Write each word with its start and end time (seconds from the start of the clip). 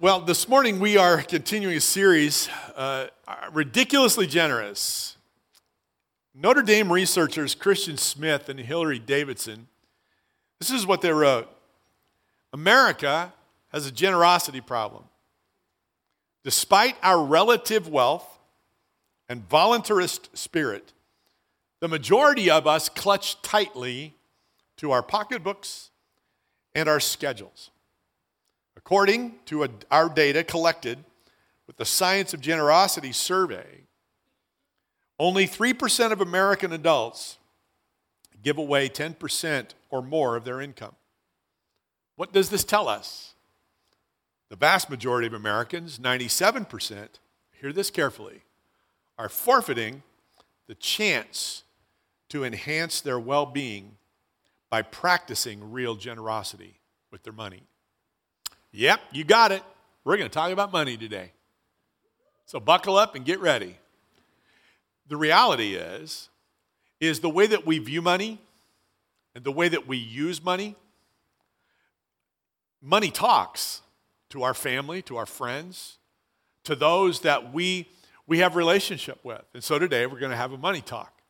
Well, 0.00 0.20
this 0.20 0.48
morning 0.48 0.78
we 0.78 0.96
are 0.96 1.22
continuing 1.22 1.76
a 1.76 1.80
series, 1.80 2.48
uh, 2.76 3.08
Ridiculously 3.50 4.28
Generous. 4.28 5.16
Notre 6.32 6.62
Dame 6.62 6.92
researchers 6.92 7.56
Christian 7.56 7.96
Smith 7.96 8.48
and 8.48 8.60
Hilary 8.60 9.00
Davidson, 9.00 9.66
this 10.60 10.70
is 10.70 10.86
what 10.86 11.00
they 11.00 11.10
wrote 11.10 11.48
America 12.52 13.32
has 13.72 13.88
a 13.88 13.90
generosity 13.90 14.60
problem. 14.60 15.02
Despite 16.44 16.94
our 17.02 17.20
relative 17.24 17.88
wealth 17.88 18.38
and 19.28 19.48
voluntarist 19.48 20.28
spirit, 20.32 20.92
the 21.80 21.88
majority 21.88 22.48
of 22.48 22.68
us 22.68 22.88
clutch 22.88 23.42
tightly 23.42 24.14
to 24.76 24.92
our 24.92 25.02
pocketbooks 25.02 25.90
and 26.72 26.88
our 26.88 27.00
schedules. 27.00 27.70
According 28.88 29.34
to 29.44 29.64
a, 29.64 29.68
our 29.90 30.08
data 30.08 30.42
collected 30.42 31.04
with 31.66 31.76
the 31.76 31.84
Science 31.84 32.32
of 32.32 32.40
Generosity 32.40 33.12
survey, 33.12 33.82
only 35.18 35.46
3% 35.46 36.10
of 36.10 36.22
American 36.22 36.72
adults 36.72 37.36
give 38.42 38.56
away 38.56 38.88
10% 38.88 39.66
or 39.90 40.00
more 40.00 40.36
of 40.36 40.44
their 40.46 40.62
income. 40.62 40.94
What 42.16 42.32
does 42.32 42.48
this 42.48 42.64
tell 42.64 42.88
us? 42.88 43.34
The 44.48 44.56
vast 44.56 44.88
majority 44.88 45.26
of 45.26 45.34
Americans, 45.34 45.98
97%, 45.98 47.08
hear 47.60 47.74
this 47.74 47.90
carefully, 47.90 48.40
are 49.18 49.28
forfeiting 49.28 50.02
the 50.66 50.74
chance 50.74 51.62
to 52.30 52.42
enhance 52.42 53.02
their 53.02 53.20
well 53.20 53.44
being 53.44 53.98
by 54.70 54.80
practicing 54.80 55.72
real 55.72 55.94
generosity 55.94 56.80
with 57.10 57.22
their 57.22 57.34
money. 57.34 57.64
Yep, 58.72 59.00
you 59.12 59.24
got 59.24 59.52
it. 59.52 59.62
We're 60.04 60.16
going 60.16 60.28
to 60.28 60.34
talk 60.34 60.52
about 60.52 60.72
money 60.72 60.96
today. 60.96 61.32
So 62.46 62.60
buckle 62.60 62.96
up 62.96 63.14
and 63.14 63.24
get 63.24 63.40
ready. 63.40 63.76
The 65.08 65.16
reality 65.16 65.74
is 65.74 66.28
is 67.00 67.20
the 67.20 67.30
way 67.30 67.46
that 67.46 67.64
we 67.64 67.78
view 67.78 68.02
money 68.02 68.40
and 69.34 69.44
the 69.44 69.52
way 69.52 69.68
that 69.68 69.86
we 69.86 69.96
use 69.96 70.42
money 70.42 70.74
money 72.80 73.10
talks 73.10 73.82
to 74.30 74.42
our 74.42 74.54
family, 74.54 75.02
to 75.02 75.16
our 75.16 75.26
friends, 75.26 75.98
to 76.64 76.74
those 76.74 77.20
that 77.20 77.52
we 77.52 77.88
we 78.26 78.40
have 78.40 78.56
relationship 78.56 79.18
with. 79.24 79.42
And 79.54 79.64
so 79.64 79.78
today 79.78 80.06
we're 80.06 80.18
going 80.18 80.30
to 80.30 80.36
have 80.36 80.52
a 80.52 80.58
money 80.58 80.82
talk. 80.82 81.22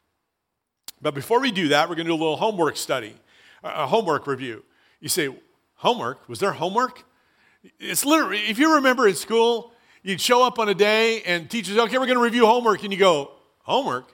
But 1.00 1.14
before 1.14 1.40
we 1.40 1.52
do 1.52 1.68
that, 1.68 1.88
we're 1.88 1.94
going 1.94 2.06
to 2.06 2.10
do 2.10 2.16
a 2.16 2.18
little 2.18 2.36
homework 2.36 2.76
study, 2.76 3.14
a 3.62 3.86
homework 3.86 4.26
review. 4.26 4.64
You 5.00 5.08
say, 5.08 5.32
homework? 5.74 6.28
Was 6.28 6.40
there 6.40 6.50
homework? 6.50 7.04
It's 7.78 8.04
literally, 8.04 8.38
if 8.48 8.58
you 8.58 8.76
remember 8.76 9.08
in 9.08 9.14
school, 9.14 9.72
you'd 10.02 10.20
show 10.20 10.42
up 10.42 10.58
on 10.58 10.68
a 10.68 10.74
day 10.74 11.22
and 11.22 11.50
teachers, 11.50 11.76
okay, 11.76 11.98
we're 11.98 12.06
going 12.06 12.18
to 12.18 12.24
review 12.24 12.46
homework. 12.46 12.82
And 12.84 12.92
you 12.92 12.98
go, 12.98 13.32
homework? 13.62 14.12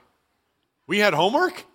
We 0.87 0.99
had 0.99 1.13
homework? 1.13 1.65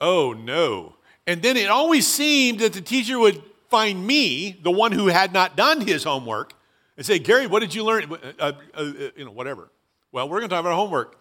Oh, 0.00 0.32
no. 0.32 0.96
And 1.26 1.42
then 1.42 1.56
it 1.56 1.68
always 1.68 2.06
seemed 2.06 2.60
that 2.60 2.72
the 2.72 2.80
teacher 2.80 3.18
would 3.18 3.42
find 3.68 4.06
me, 4.06 4.58
the 4.62 4.70
one 4.70 4.92
who 4.92 5.06
had 5.06 5.32
not 5.32 5.56
done 5.56 5.80
his 5.80 6.04
homework, 6.04 6.52
and 6.96 7.06
say, 7.06 7.18
Gary, 7.18 7.46
what 7.46 7.60
did 7.60 7.74
you 7.74 7.84
learn? 7.84 8.12
Uh, 8.12 8.16
uh, 8.38 8.52
uh, 8.74 8.84
you 9.16 9.24
know, 9.24 9.30
whatever. 9.30 9.70
Well, 10.10 10.28
we're 10.28 10.40
going 10.40 10.50
to 10.50 10.54
talk 10.54 10.60
about 10.60 10.74
homework. 10.74 11.18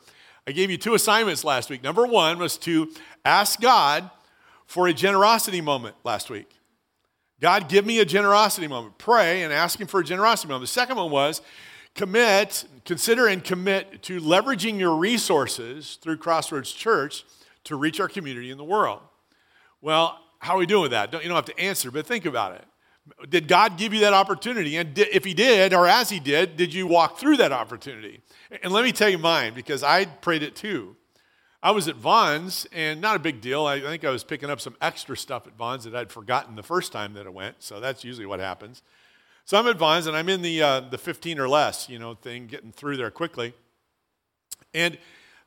I 0.47 0.52
gave 0.52 0.72
you 0.72 0.78
two 0.78 0.95
assignments 0.95 1.44
last 1.44 1.69
week. 1.69 1.84
Number 1.84 2.06
one 2.06 2.39
was 2.39 2.58
to 2.59 2.92
ask 3.23 3.62
God 3.62 4.09
for 4.66 4.88
a 4.88 4.94
generosity 4.94 5.62
moment 5.62 5.95
last 6.03 6.30
week. 6.30 6.50
God, 7.42 7.67
give 7.67 7.86
me 7.88 8.00
a 8.00 8.06
generosity 8.06 8.67
moment. 8.67 9.00
Pray 9.00 9.42
and 9.42 9.52
ask 9.52 9.80
Him 9.81 9.88
for 9.88 10.00
a 10.00 10.03
generosity 10.03 10.47
moment. 10.47 10.64
The 10.64 10.67
second 10.67 10.97
one 10.97 11.09
was 11.09 11.42
commit, 11.95 12.66
consider 12.86 13.28
and 13.28 13.44
commit 13.44 14.03
to 14.03 14.22
leveraging 14.22 14.78
your 14.78 14.95
resources 14.95 15.97
through 16.02 16.17
Crossroads 16.17 16.72
Church 16.72 17.25
to 17.64 17.75
reach 17.75 18.00
our 18.00 18.07
community 18.07 18.51
in 18.51 18.57
the 18.57 18.63
world. 18.63 19.01
Well, 19.81 20.19
how 20.40 20.56
are 20.56 20.59
we 20.59 20.68
doing 20.68 20.84
with 20.84 20.91
that? 20.91 21.12
Don't, 21.12 21.24
you 21.24 21.30
don't 21.30 21.35
have 21.35 21.46
to 21.46 21.59
answer, 21.59 21.90
but 21.91 22.06
think 22.06 22.25
about 22.25 22.53
it. 22.53 22.66
Did 23.30 23.47
God 23.47 23.78
give 23.78 23.94
you 23.94 24.01
that 24.01 24.13
opportunity? 24.13 24.78
And 24.78 24.97
if 24.97 25.25
He 25.25 25.34
did, 25.34 25.74
or 25.74 25.88
as 25.88 26.09
He 26.09 26.19
did, 26.19 26.56
did 26.56 26.74
you 26.74 26.85
walk 26.85 27.18
through 27.18 27.38
that 27.38 27.51
opportunity? 27.51 28.22
And 28.62 28.72
let 28.72 28.84
me 28.84 28.91
tell 28.91 29.09
you 29.09 29.18
mine, 29.18 29.53
because 29.56 29.81
I 29.84 30.06
prayed 30.06 30.44
it 30.44 30.56
too. 30.56 30.96
I 31.63 31.72
was 31.72 31.88
at 31.88 31.95
Vons, 31.95 32.66
and 32.72 33.01
not 33.01 33.16
a 33.16 33.19
big 33.19 33.39
deal. 33.39 33.66
I 33.66 33.79
think 33.79 34.03
I 34.03 34.09
was 34.09 34.23
picking 34.23 34.49
up 34.49 34.59
some 34.59 34.75
extra 34.81 35.16
stuff 35.16 35.45
at 35.45 35.53
Vons 35.53 35.83
that 35.83 35.95
I'd 35.95 36.11
forgotten 36.11 36.55
the 36.55 36.63
first 36.63 36.91
time 36.91 37.13
that 37.13 37.27
I 37.27 37.29
went, 37.29 37.57
so 37.59 37.79
that's 37.79 38.03
usually 38.03 38.25
what 38.25 38.39
happens. 38.39 38.81
So 39.45 39.59
I'm 39.59 39.67
at 39.67 39.77
Vons, 39.77 40.07
and 40.07 40.17
I'm 40.17 40.27
in 40.27 40.41
the, 40.41 40.61
uh, 40.61 40.79
the 40.79 40.97
15 40.97 41.39
or 41.39 41.47
less, 41.47 41.88
you 41.88 42.00
know, 42.00 42.16
thing, 42.16 42.47
getting 42.47 42.71
through 42.71 42.97
there 42.97 43.11
quickly. 43.11 43.53
And 44.73 44.97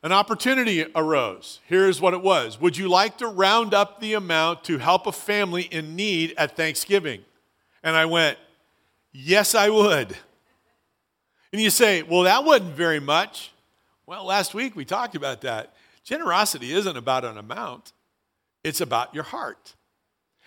an 0.04 0.12
opportunity 0.12 0.84
arose. 0.94 1.60
Here's 1.66 2.00
what 2.00 2.12
it 2.12 2.22
was 2.22 2.60
Would 2.60 2.76
you 2.76 2.88
like 2.88 3.19
to 3.19 3.26
round 3.26 3.72
up 3.74 4.00
the 4.00 4.14
amount 4.14 4.62
to 4.64 4.78
help 4.78 5.06
a 5.06 5.12
family 5.12 5.62
in 5.62 5.97
need 5.97 6.34
at 6.36 6.56
Thanksgiving? 6.56 7.22
And 7.82 7.97
I 7.97 8.04
went, 8.04 8.38
Yes, 9.12 9.54
I 9.54 9.70
would. 9.70 10.16
And 11.53 11.62
you 11.62 11.70
say, 11.70 12.03
Well, 12.03 12.22
that 12.22 12.44
wasn't 12.44 12.74
very 12.74 13.00
much. 13.00 13.50
Well, 14.06 14.26
last 14.26 14.53
week 14.53 14.76
we 14.76 14.84
talked 14.84 15.16
about 15.16 15.41
that. 15.41 15.74
Generosity 16.04 16.72
isn't 16.72 16.97
about 16.97 17.25
an 17.25 17.38
amount, 17.38 17.92
it's 18.62 18.81
about 18.81 19.15
your 19.15 19.25
heart. 19.25 19.75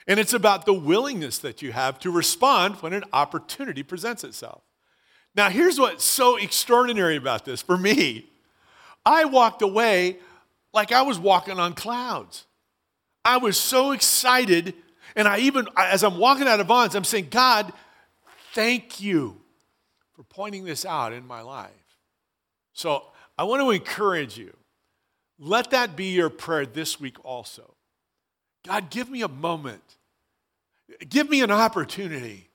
And 0.09 0.21
it's 0.21 0.33
about 0.33 0.65
the 0.65 0.73
willingness 0.73 1.37
that 1.39 1.61
you 1.61 1.73
have 1.73 1.99
to 1.99 2.09
respond 2.09 2.75
when 2.75 2.93
an 2.93 3.03
opportunity 3.11 3.83
presents 3.83 4.23
itself. 4.23 4.61
Now, 5.35 5.49
here's 5.49 5.79
what's 5.79 6.05
so 6.05 6.37
extraordinary 6.37 7.17
about 7.17 7.43
this 7.43 7.61
for 7.61 7.77
me. 7.77 8.29
I 9.05 9.25
walked 9.25 9.61
away 9.61 10.17
like 10.73 10.91
I 10.91 11.01
was 11.01 11.19
walking 11.19 11.59
on 11.59 11.73
clouds. 11.73 12.45
I 13.23 13.37
was 13.37 13.57
so 13.57 13.91
excited. 13.91 14.73
And 15.15 15.27
I 15.27 15.39
even, 15.39 15.67
as 15.77 16.03
I'm 16.03 16.17
walking 16.17 16.47
out 16.47 16.59
of 16.59 16.67
Vons, 16.67 16.95
I'm 16.95 17.03
saying, 17.03 17.27
God, 17.29 17.71
thank 18.53 18.99
you 18.99 19.41
for 20.13 20.23
pointing 20.23 20.65
this 20.65 20.85
out 20.85 21.13
in 21.13 21.27
my 21.27 21.41
life. 21.41 21.71
So 22.73 23.03
I 23.37 23.43
want 23.43 23.61
to 23.61 23.71
encourage 23.71 24.37
you 24.37 24.56
let 25.39 25.71
that 25.71 25.95
be 25.95 26.05
your 26.05 26.29
prayer 26.29 26.65
this 26.65 26.99
week 26.99 27.23
also. 27.23 27.75
God, 28.65 28.89
give 28.89 29.09
me 29.09 29.21
a 29.21 29.27
moment. 29.27 29.97
Give 31.07 31.29
me 31.29 31.41
an 31.41 31.51
opportunity 31.51 32.49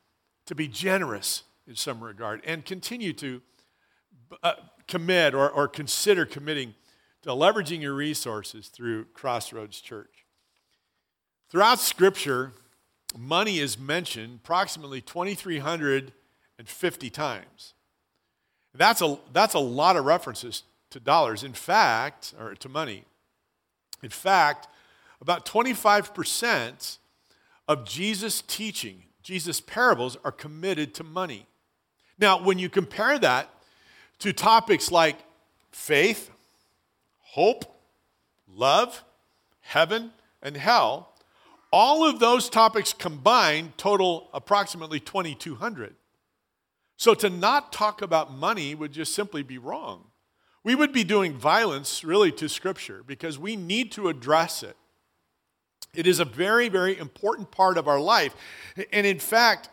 to 0.46 0.54
be 0.54 0.68
generous 0.68 1.42
in 1.66 1.76
some 1.76 2.02
regard 2.02 2.42
and 2.44 2.64
continue 2.64 3.12
to 3.14 3.40
uh, 4.42 4.54
commit 4.88 5.34
or, 5.34 5.48
or 5.48 5.68
consider 5.68 6.26
committing 6.26 6.74
to 7.22 7.30
leveraging 7.30 7.80
your 7.80 7.94
resources 7.94 8.68
through 8.68 9.06
Crossroads 9.14 9.80
Church. 9.80 10.26
Throughout 11.50 11.78
Scripture, 11.78 12.52
money 13.16 13.58
is 13.58 13.78
mentioned 13.78 14.40
approximately 14.42 15.00
2,350 15.00 17.10
times. 17.10 17.74
That's 18.74 19.02
a, 19.02 19.18
that's 19.32 19.54
a 19.54 19.60
lot 19.60 19.96
of 19.96 20.04
references 20.04 20.64
to 20.92 21.00
dollars. 21.00 21.42
In 21.42 21.52
fact, 21.52 22.34
or 22.38 22.54
to 22.54 22.68
money. 22.68 23.04
In 24.02 24.10
fact, 24.10 24.68
about 25.20 25.46
25% 25.46 26.98
of 27.68 27.84
Jesus' 27.84 28.42
teaching, 28.42 29.04
Jesus' 29.22 29.60
parables, 29.60 30.16
are 30.24 30.32
committed 30.32 30.94
to 30.94 31.04
money. 31.04 31.46
Now, 32.18 32.42
when 32.42 32.58
you 32.58 32.68
compare 32.68 33.18
that 33.18 33.48
to 34.20 34.32
topics 34.32 34.90
like 34.90 35.16
faith, 35.70 36.30
hope, 37.20 37.64
love, 38.48 39.04
heaven, 39.60 40.12
and 40.42 40.56
hell, 40.56 41.12
all 41.72 42.06
of 42.06 42.18
those 42.18 42.50
topics 42.50 42.92
combined 42.92 43.78
total 43.78 44.28
approximately 44.34 45.00
2,200. 45.00 45.94
So 46.96 47.14
to 47.14 47.30
not 47.30 47.72
talk 47.72 48.02
about 48.02 48.32
money 48.32 48.74
would 48.74 48.92
just 48.92 49.14
simply 49.14 49.42
be 49.42 49.58
wrong 49.58 50.04
we 50.64 50.74
would 50.74 50.92
be 50.92 51.04
doing 51.04 51.34
violence 51.34 52.04
really 52.04 52.32
to 52.32 52.48
Scripture 52.48 53.02
because 53.06 53.38
we 53.38 53.56
need 53.56 53.92
to 53.92 54.08
address 54.08 54.62
it. 54.62 54.76
It 55.94 56.06
is 56.06 56.20
a 56.20 56.24
very, 56.24 56.68
very 56.68 56.98
important 56.98 57.50
part 57.50 57.76
of 57.76 57.88
our 57.88 58.00
life. 58.00 58.34
And 58.92 59.06
in 59.06 59.18
fact, 59.18 59.68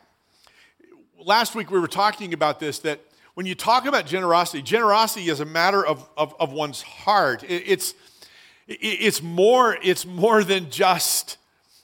last 1.17 1.55
week 1.55 1.71
we 1.71 1.79
were 1.79 1.87
talking 1.87 2.33
about 2.33 2.59
this 2.59 2.79
that 2.79 2.99
when 3.35 3.45
you 3.45 3.55
talk 3.55 3.85
about 3.85 4.05
generosity, 4.05 4.61
generosity 4.61 5.29
is 5.29 5.39
a 5.39 5.45
matter 5.45 5.85
of, 5.85 6.09
of, 6.17 6.35
of 6.39 6.51
one's 6.51 6.81
heart. 6.81 7.43
It, 7.43 7.63
it's, 7.65 7.93
it, 8.67 8.79
it's, 8.81 9.21
more, 9.21 9.77
it's 9.81 10.05
more 10.05 10.43
than 10.43 10.69
just 10.69 11.37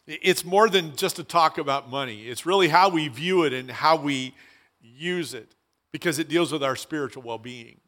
it's 0.08 0.46
more 0.46 0.70
than 0.70 0.96
just 0.96 1.16
to 1.16 1.24
talk 1.24 1.58
about 1.58 1.90
money. 1.90 2.28
It's 2.28 2.46
really 2.46 2.68
how 2.68 2.90
we 2.90 3.08
view 3.08 3.44
it 3.44 3.54
and 3.54 3.72
how 3.72 3.96
we 3.96 4.36
use 4.80 5.34
it 5.34 5.56
because 5.92 6.20
it 6.20 6.30
deals 6.30 6.52
with 6.52 6.64
our 6.64 6.76
spiritual 6.76 7.24
well-being. 7.24 7.80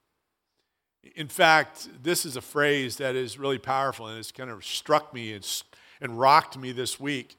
In 1.16 1.28
fact, 1.28 1.88
this 2.04 2.26
is 2.26 2.36
a 2.36 2.42
phrase 2.42 2.98
that 2.98 3.16
is 3.16 3.38
really 3.38 3.58
powerful 3.58 4.08
and 4.08 4.18
it's 4.18 4.32
kind 4.32 4.50
of 4.50 4.64
struck 4.64 5.14
me 5.14 5.34
and, 5.34 5.64
and 6.02 6.20
rocked 6.20 6.58
me 6.58 6.72
this 6.72 7.00
week. 7.00 7.36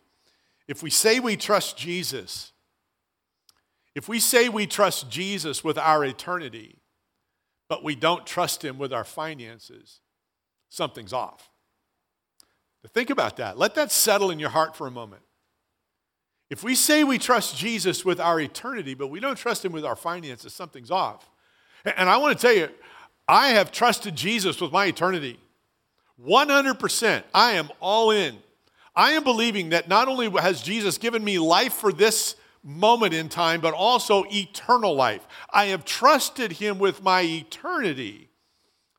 If 0.67 0.83
we 0.83 0.91
say 0.91 1.21
we 1.21 1.37
trust 1.37 1.77
Jesus, 1.77 2.53
If 3.95 4.09
we 4.09 4.21
say 4.21 4.49
we 4.49 4.67
trust 4.67 5.11
Jesus 5.11 5.65
with 5.65 5.77
our 5.77 6.05
eternity, 6.05 6.79
but 7.69 7.83
we 7.83 7.97
don't 7.97 8.25
trust 8.25 8.65
him 8.65 8.79
with 8.79 8.93
our 8.93 9.05
finances, 9.05 10.01
something's 10.69 11.13
off. 11.13 11.51
think 12.95 13.11
about 13.11 13.37
that. 13.39 13.59
Let 13.59 13.75
that 13.75 13.91
settle 13.91 14.31
in 14.31 14.39
your 14.39 14.51
heart 14.51 14.77
for 14.77 14.87
a 14.87 14.91
moment. 14.91 15.23
If 16.49 16.63
we 16.63 16.75
say 16.75 17.05
we 17.05 17.19
trust 17.19 17.57
Jesus 17.57 18.05
with 18.05 18.21
our 18.21 18.41
eternity, 18.41 18.95
but 18.95 19.09
we 19.09 19.21
don't 19.21 19.37
trust 19.37 19.65
him 19.65 19.73
with 19.73 19.85
our 19.85 19.97
finances, 19.97 20.55
something's 20.55 20.91
off. 20.91 21.29
And 21.85 22.09
I 22.09 22.17
want 22.17 22.39
to 22.39 22.47
tell 22.47 22.57
you, 22.57 22.69
I 23.29 23.49
have 23.49 23.71
trusted 23.71 24.17
Jesus 24.17 24.61
with 24.61 24.73
my 24.73 24.87
eternity. 24.87 25.39
100%. 26.25 27.23
I 27.35 27.53
am 27.53 27.71
all 27.81 28.11
in. 28.11 28.39
I 28.97 29.13
am 29.13 29.23
believing 29.23 29.69
that 29.69 29.89
not 29.89 30.09
only 30.09 30.29
has 30.41 30.63
Jesus 30.63 30.99
given 30.99 31.23
me 31.23 31.39
life 31.39 31.75
for 31.75 31.93
this 31.93 32.35
moment 32.65 33.15
in 33.15 33.29
time, 33.29 33.61
but 33.61 33.75
also 33.75 34.25
eternal 34.31 34.95
life. 34.95 35.27
I 35.51 35.67
have 35.67 35.85
trusted 35.85 36.53
him 36.53 36.79
with 36.79 37.03
my 37.03 37.21
eternity. 37.23 38.31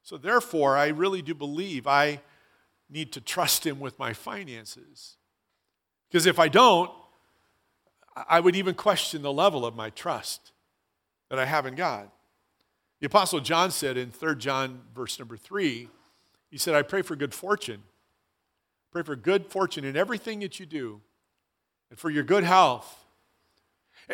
So, 0.04 0.18
therefore, 0.18 0.78
I 0.78 0.88
really 0.88 1.22
do 1.22 1.36
believe 1.36 1.86
I 1.86 2.22
need 2.90 3.12
to 3.14 3.22
trust 3.22 3.66
him 3.66 3.80
with 3.80 4.00
my 4.00 4.14
finances. 4.14 5.18
Because 6.10 6.26
if 6.26 6.40
I 6.40 6.48
don't, 6.48 6.90
I 8.28 8.40
would 8.40 8.56
even 8.56 8.74
question 8.74 9.22
the 9.22 9.34
level 9.34 9.66
of 9.66 9.76
my 9.76 9.90
trust 9.92 10.52
that 11.30 11.38
I 11.38 11.46
have 11.46 11.66
in 11.66 11.76
God. 11.76 12.10
The 13.00 13.08
Apostle 13.08 13.40
John 13.40 13.72
said 13.72 13.98
in 13.98 14.12
3 14.12 14.36
John, 14.36 14.82
verse 14.94 15.18
number 15.20 15.38
3, 15.38 15.88
he 16.52 16.58
said, 16.58 16.76
I 16.76 16.82
pray 16.82 17.02
for 17.02 17.16
good 17.16 17.34
fortune. 17.34 17.84
Pray 18.92 19.04
for 19.04 19.16
good 19.16 19.46
fortune 19.46 19.86
in 19.86 19.96
everything 19.96 20.40
that 20.40 20.60
you 20.60 20.66
do, 20.66 21.00
and 21.90 22.00
for 22.00 22.10
your 22.10 22.24
good 22.24 22.44
health, 22.44 23.06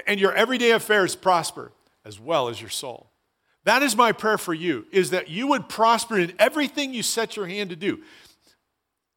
and 0.05 0.19
your 0.19 0.33
everyday 0.33 0.71
affairs 0.71 1.15
prosper, 1.15 1.71
as 2.03 2.19
well 2.19 2.49
as 2.49 2.59
your 2.59 2.69
soul. 2.69 3.09
That 3.63 3.81
is 3.81 3.95
my 3.95 4.11
prayer 4.11 4.37
for 4.37 4.53
you, 4.53 4.85
is 4.91 5.09
that 5.09 5.29
you 5.29 5.47
would 5.47 5.67
prosper 5.67 6.19
in 6.19 6.33
everything 6.37 6.93
you 6.93 7.01
set 7.01 7.35
your 7.35 7.47
hand 7.47 7.71
to 7.71 7.75
do. 7.75 8.01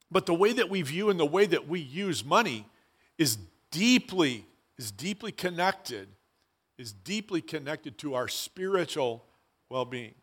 But 0.09 0.25
the 0.25 0.33
way 0.33 0.53
that 0.53 0.69
we 0.69 0.81
view 0.81 1.09
and 1.11 1.19
the 1.19 1.25
way 1.25 1.45
that 1.45 1.67
we 1.67 1.79
use 1.79 2.25
money 2.25 2.65
is 3.19 3.37
deeply, 3.69 4.45
is 4.77 4.91
deeply 4.91 5.31
connected, 5.31 6.07
is 6.79 6.91
deeply 6.93 7.41
connected 7.41 7.99
to 7.99 8.15
our 8.15 8.27
spiritual 8.27 9.23
well-being. 9.69 10.15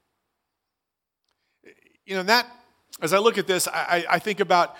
You 2.05 2.17
know, 2.17 2.23
that, 2.25 2.47
as 3.01 3.13
I 3.13 3.19
look 3.19 3.39
at 3.39 3.47
this, 3.47 3.69
I, 3.69 4.05
I 4.09 4.19
think 4.19 4.41
about 4.41 4.77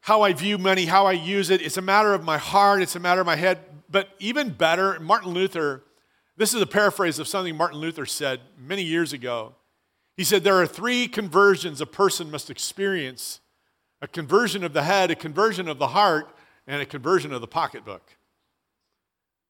how 0.00 0.22
I 0.22 0.32
view 0.32 0.58
money, 0.58 0.84
how 0.84 1.06
I 1.06 1.12
use 1.12 1.50
it. 1.50 1.62
It's 1.62 1.76
a 1.76 1.82
matter 1.82 2.12
of 2.12 2.22
my 2.22 2.38
heart, 2.38 2.82
it's 2.82 2.96
a 2.96 3.00
matter 3.00 3.20
of 3.20 3.26
my 3.26 3.36
head. 3.36 3.58
But 3.90 4.10
even 4.18 4.50
better, 4.50 4.98
Martin 5.00 5.32
Luther, 5.32 5.82
this 6.36 6.52
is 6.52 6.60
a 6.60 6.66
paraphrase 6.66 7.18
of 7.18 7.28
something 7.28 7.56
Martin 7.56 7.78
Luther 7.78 8.06
said 8.06 8.40
many 8.58 8.82
years 8.82 9.12
ago. 9.12 9.54
He 10.16 10.24
said, 10.24 10.44
There 10.44 10.60
are 10.60 10.66
three 10.66 11.08
conversions 11.08 11.80
a 11.80 11.86
person 11.86 12.30
must 12.30 12.50
experience 12.50 13.40
a 14.02 14.08
conversion 14.08 14.64
of 14.64 14.74
the 14.74 14.82
head, 14.82 15.10
a 15.10 15.14
conversion 15.14 15.68
of 15.68 15.78
the 15.78 15.88
heart, 15.88 16.28
and 16.66 16.82
a 16.82 16.86
conversion 16.86 17.32
of 17.32 17.40
the 17.40 17.46
pocketbook. 17.46 18.16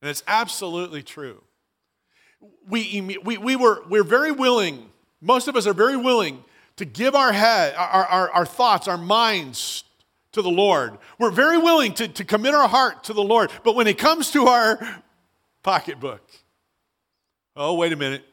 And 0.00 0.08
it's 0.08 0.22
absolutely 0.28 1.02
true. 1.02 1.42
We, 2.68 3.18
we, 3.24 3.36
we 3.36 3.56
were, 3.56 3.82
we're 3.88 4.04
very 4.04 4.32
willing, 4.32 4.90
most 5.20 5.48
of 5.48 5.56
us 5.56 5.66
are 5.66 5.74
very 5.74 5.96
willing 5.96 6.44
to 6.76 6.84
give 6.84 7.14
our 7.14 7.32
head, 7.32 7.74
our, 7.76 8.04
our, 8.06 8.30
our 8.30 8.46
thoughts, 8.46 8.88
our 8.88 8.98
minds 8.98 9.84
to 10.32 10.42
the 10.42 10.50
Lord. 10.50 10.98
We're 11.18 11.30
very 11.30 11.58
willing 11.58 11.94
to, 11.94 12.08
to 12.08 12.24
commit 12.24 12.54
our 12.54 12.68
heart 12.68 13.04
to 13.04 13.12
the 13.12 13.22
Lord. 13.22 13.50
But 13.62 13.76
when 13.76 13.86
it 13.86 13.98
comes 13.98 14.30
to 14.32 14.46
our 14.46 15.02
pocketbook, 15.62 16.22
oh, 17.56 17.74
wait 17.74 17.92
a 17.92 17.96
minute. 17.96 18.24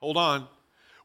Hold 0.00 0.16
on. 0.16 0.48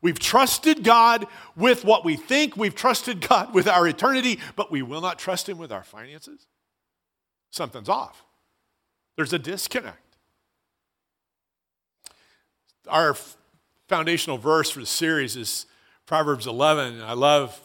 We've 0.01 0.19
trusted 0.19 0.83
God 0.83 1.27
with 1.57 1.83
what 1.83 2.06
we 2.06 2.15
think, 2.15 2.56
we've 2.56 2.75
trusted 2.75 3.27
God 3.27 3.53
with 3.53 3.67
our 3.67 3.85
eternity, 3.88 4.39
but 4.56 4.71
we 4.71 4.81
will 4.81 5.01
not 5.01 5.19
trust 5.19 5.50
Him 5.50 5.57
with 5.57 5.71
our 5.71 5.83
finances? 5.83 6.47
Something's 7.50 7.89
off. 7.89 8.23
There's 9.17 9.33
a 9.33 9.39
disconnect. 9.39 10.08
Our 12.89 13.15
foundational 13.88 14.39
verse 14.39 14.71
for 14.71 14.80
the 14.80 14.86
series 14.88 15.36
is 15.36 15.68
Proverbs 16.07 16.47
11. 16.47 17.01
I 17.01 17.13
love 17.13 17.62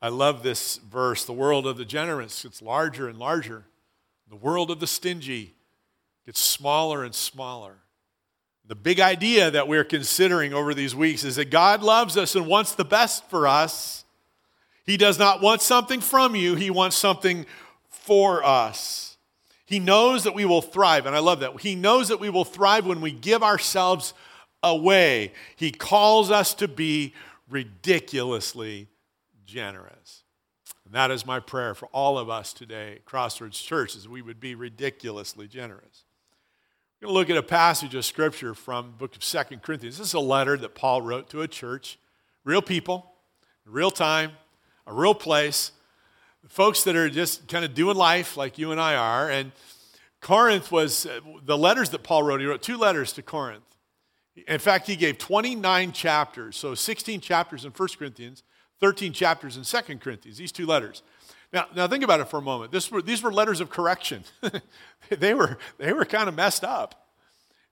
I 0.00 0.08
love 0.08 0.42
this 0.42 0.78
verse. 0.78 1.24
The 1.24 1.32
world 1.32 1.66
of 1.66 1.76
the 1.76 1.84
generous 1.84 2.42
gets 2.42 2.60
larger 2.60 3.08
and 3.08 3.18
larger. 3.18 3.64
The 4.28 4.36
world 4.36 4.70
of 4.70 4.80
the 4.80 4.86
stingy 4.86 5.54
gets 6.26 6.40
smaller 6.40 7.04
and 7.04 7.14
smaller. 7.14 7.78
The 8.66 8.74
big 8.74 9.00
idea 9.00 9.50
that 9.50 9.68
we're 9.68 9.84
considering 9.84 10.52
over 10.52 10.74
these 10.74 10.94
weeks 10.94 11.24
is 11.24 11.36
that 11.36 11.50
God 11.50 11.82
loves 11.82 12.16
us 12.16 12.34
and 12.34 12.46
wants 12.46 12.74
the 12.74 12.84
best 12.84 13.28
for 13.28 13.46
us. 13.46 14.04
He 14.84 14.96
does 14.96 15.18
not 15.18 15.40
want 15.40 15.60
something 15.62 16.00
from 16.00 16.36
you, 16.36 16.54
He 16.54 16.70
wants 16.70 16.96
something 16.96 17.46
for 17.88 18.44
us. 18.44 19.16
He 19.66 19.78
knows 19.78 20.24
that 20.24 20.34
we 20.34 20.44
will 20.44 20.62
thrive, 20.62 21.06
and 21.06 21.16
I 21.16 21.20
love 21.20 21.40
that. 21.40 21.60
He 21.60 21.74
knows 21.74 22.08
that 22.08 22.20
we 22.20 22.30
will 22.30 22.44
thrive 22.44 22.86
when 22.86 23.00
we 23.00 23.10
give 23.10 23.42
ourselves 23.42 24.14
away. 24.62 25.32
He 25.56 25.70
calls 25.70 26.30
us 26.30 26.54
to 26.54 26.68
be 26.68 27.14
ridiculously 27.48 28.88
generous. 29.44 30.22
And 30.84 30.94
that 30.94 31.10
is 31.10 31.26
my 31.26 31.40
prayer 31.40 31.74
for 31.74 31.86
all 31.86 32.18
of 32.18 32.28
us 32.28 32.52
today 32.52 32.92
at 32.96 33.04
Crossroads 33.04 33.60
Church, 33.60 33.96
is 33.96 34.08
we 34.08 34.22
would 34.22 34.40
be 34.40 34.54
ridiculously 34.54 35.48
generous. 35.48 36.04
We're 37.00 37.06
going 37.06 37.14
to 37.14 37.18
look 37.18 37.30
at 37.30 37.36
a 37.36 37.46
passage 37.46 37.94
of 37.94 38.04
scripture 38.04 38.54
from 38.54 38.86
the 38.86 38.92
book 38.92 39.16
of 39.16 39.24
Second 39.24 39.62
Corinthians. 39.62 39.98
This 39.98 40.08
is 40.08 40.14
a 40.14 40.20
letter 40.20 40.56
that 40.58 40.74
Paul 40.74 41.02
wrote 41.02 41.28
to 41.30 41.42
a 41.42 41.48
church, 41.48 41.98
real 42.44 42.62
people, 42.62 43.12
real 43.66 43.90
time, 43.90 44.32
a 44.86 44.92
real 44.92 45.14
place, 45.14 45.72
folks 46.48 46.84
that 46.84 46.96
are 46.96 47.08
just 47.08 47.48
kind 47.48 47.64
of 47.64 47.74
doing 47.74 47.96
life 47.96 48.36
like 48.36 48.58
you 48.58 48.72
and 48.72 48.80
I 48.80 48.94
are. 48.94 49.30
And 49.30 49.52
Corinth 50.20 50.70
was 50.70 51.06
uh, 51.06 51.20
the 51.44 51.58
letters 51.58 51.90
that 51.90 52.02
Paul 52.02 52.22
wrote. 52.22 52.40
He 52.40 52.46
wrote 52.46 52.62
two 52.62 52.76
letters 52.76 53.12
to 53.14 53.22
Corinth. 53.22 53.64
In 54.34 54.58
fact, 54.58 54.86
he 54.86 54.96
gave 54.96 55.18
29 55.18 55.92
chapters, 55.92 56.56
so 56.56 56.74
16 56.74 57.20
chapters 57.20 57.64
in 57.64 57.70
1 57.70 57.88
Corinthians, 57.98 58.42
13 58.80 59.12
chapters 59.12 59.56
in 59.56 59.64
Second 59.64 60.00
Corinthians, 60.00 60.38
these 60.38 60.52
two 60.52 60.66
letters. 60.66 61.02
Now, 61.52 61.66
now 61.76 61.86
think 61.86 62.02
about 62.02 62.20
it 62.20 62.28
for 62.28 62.38
a 62.38 62.42
moment. 62.42 62.72
This 62.72 62.90
were, 62.90 63.02
these 63.02 63.22
were 63.22 63.32
letters 63.32 63.60
of 63.60 63.68
correction. 63.68 64.24
they, 65.10 65.34
were, 65.34 65.58
they 65.78 65.92
were 65.92 66.06
kind 66.06 66.28
of 66.28 66.34
messed 66.34 66.64
up. 66.64 67.02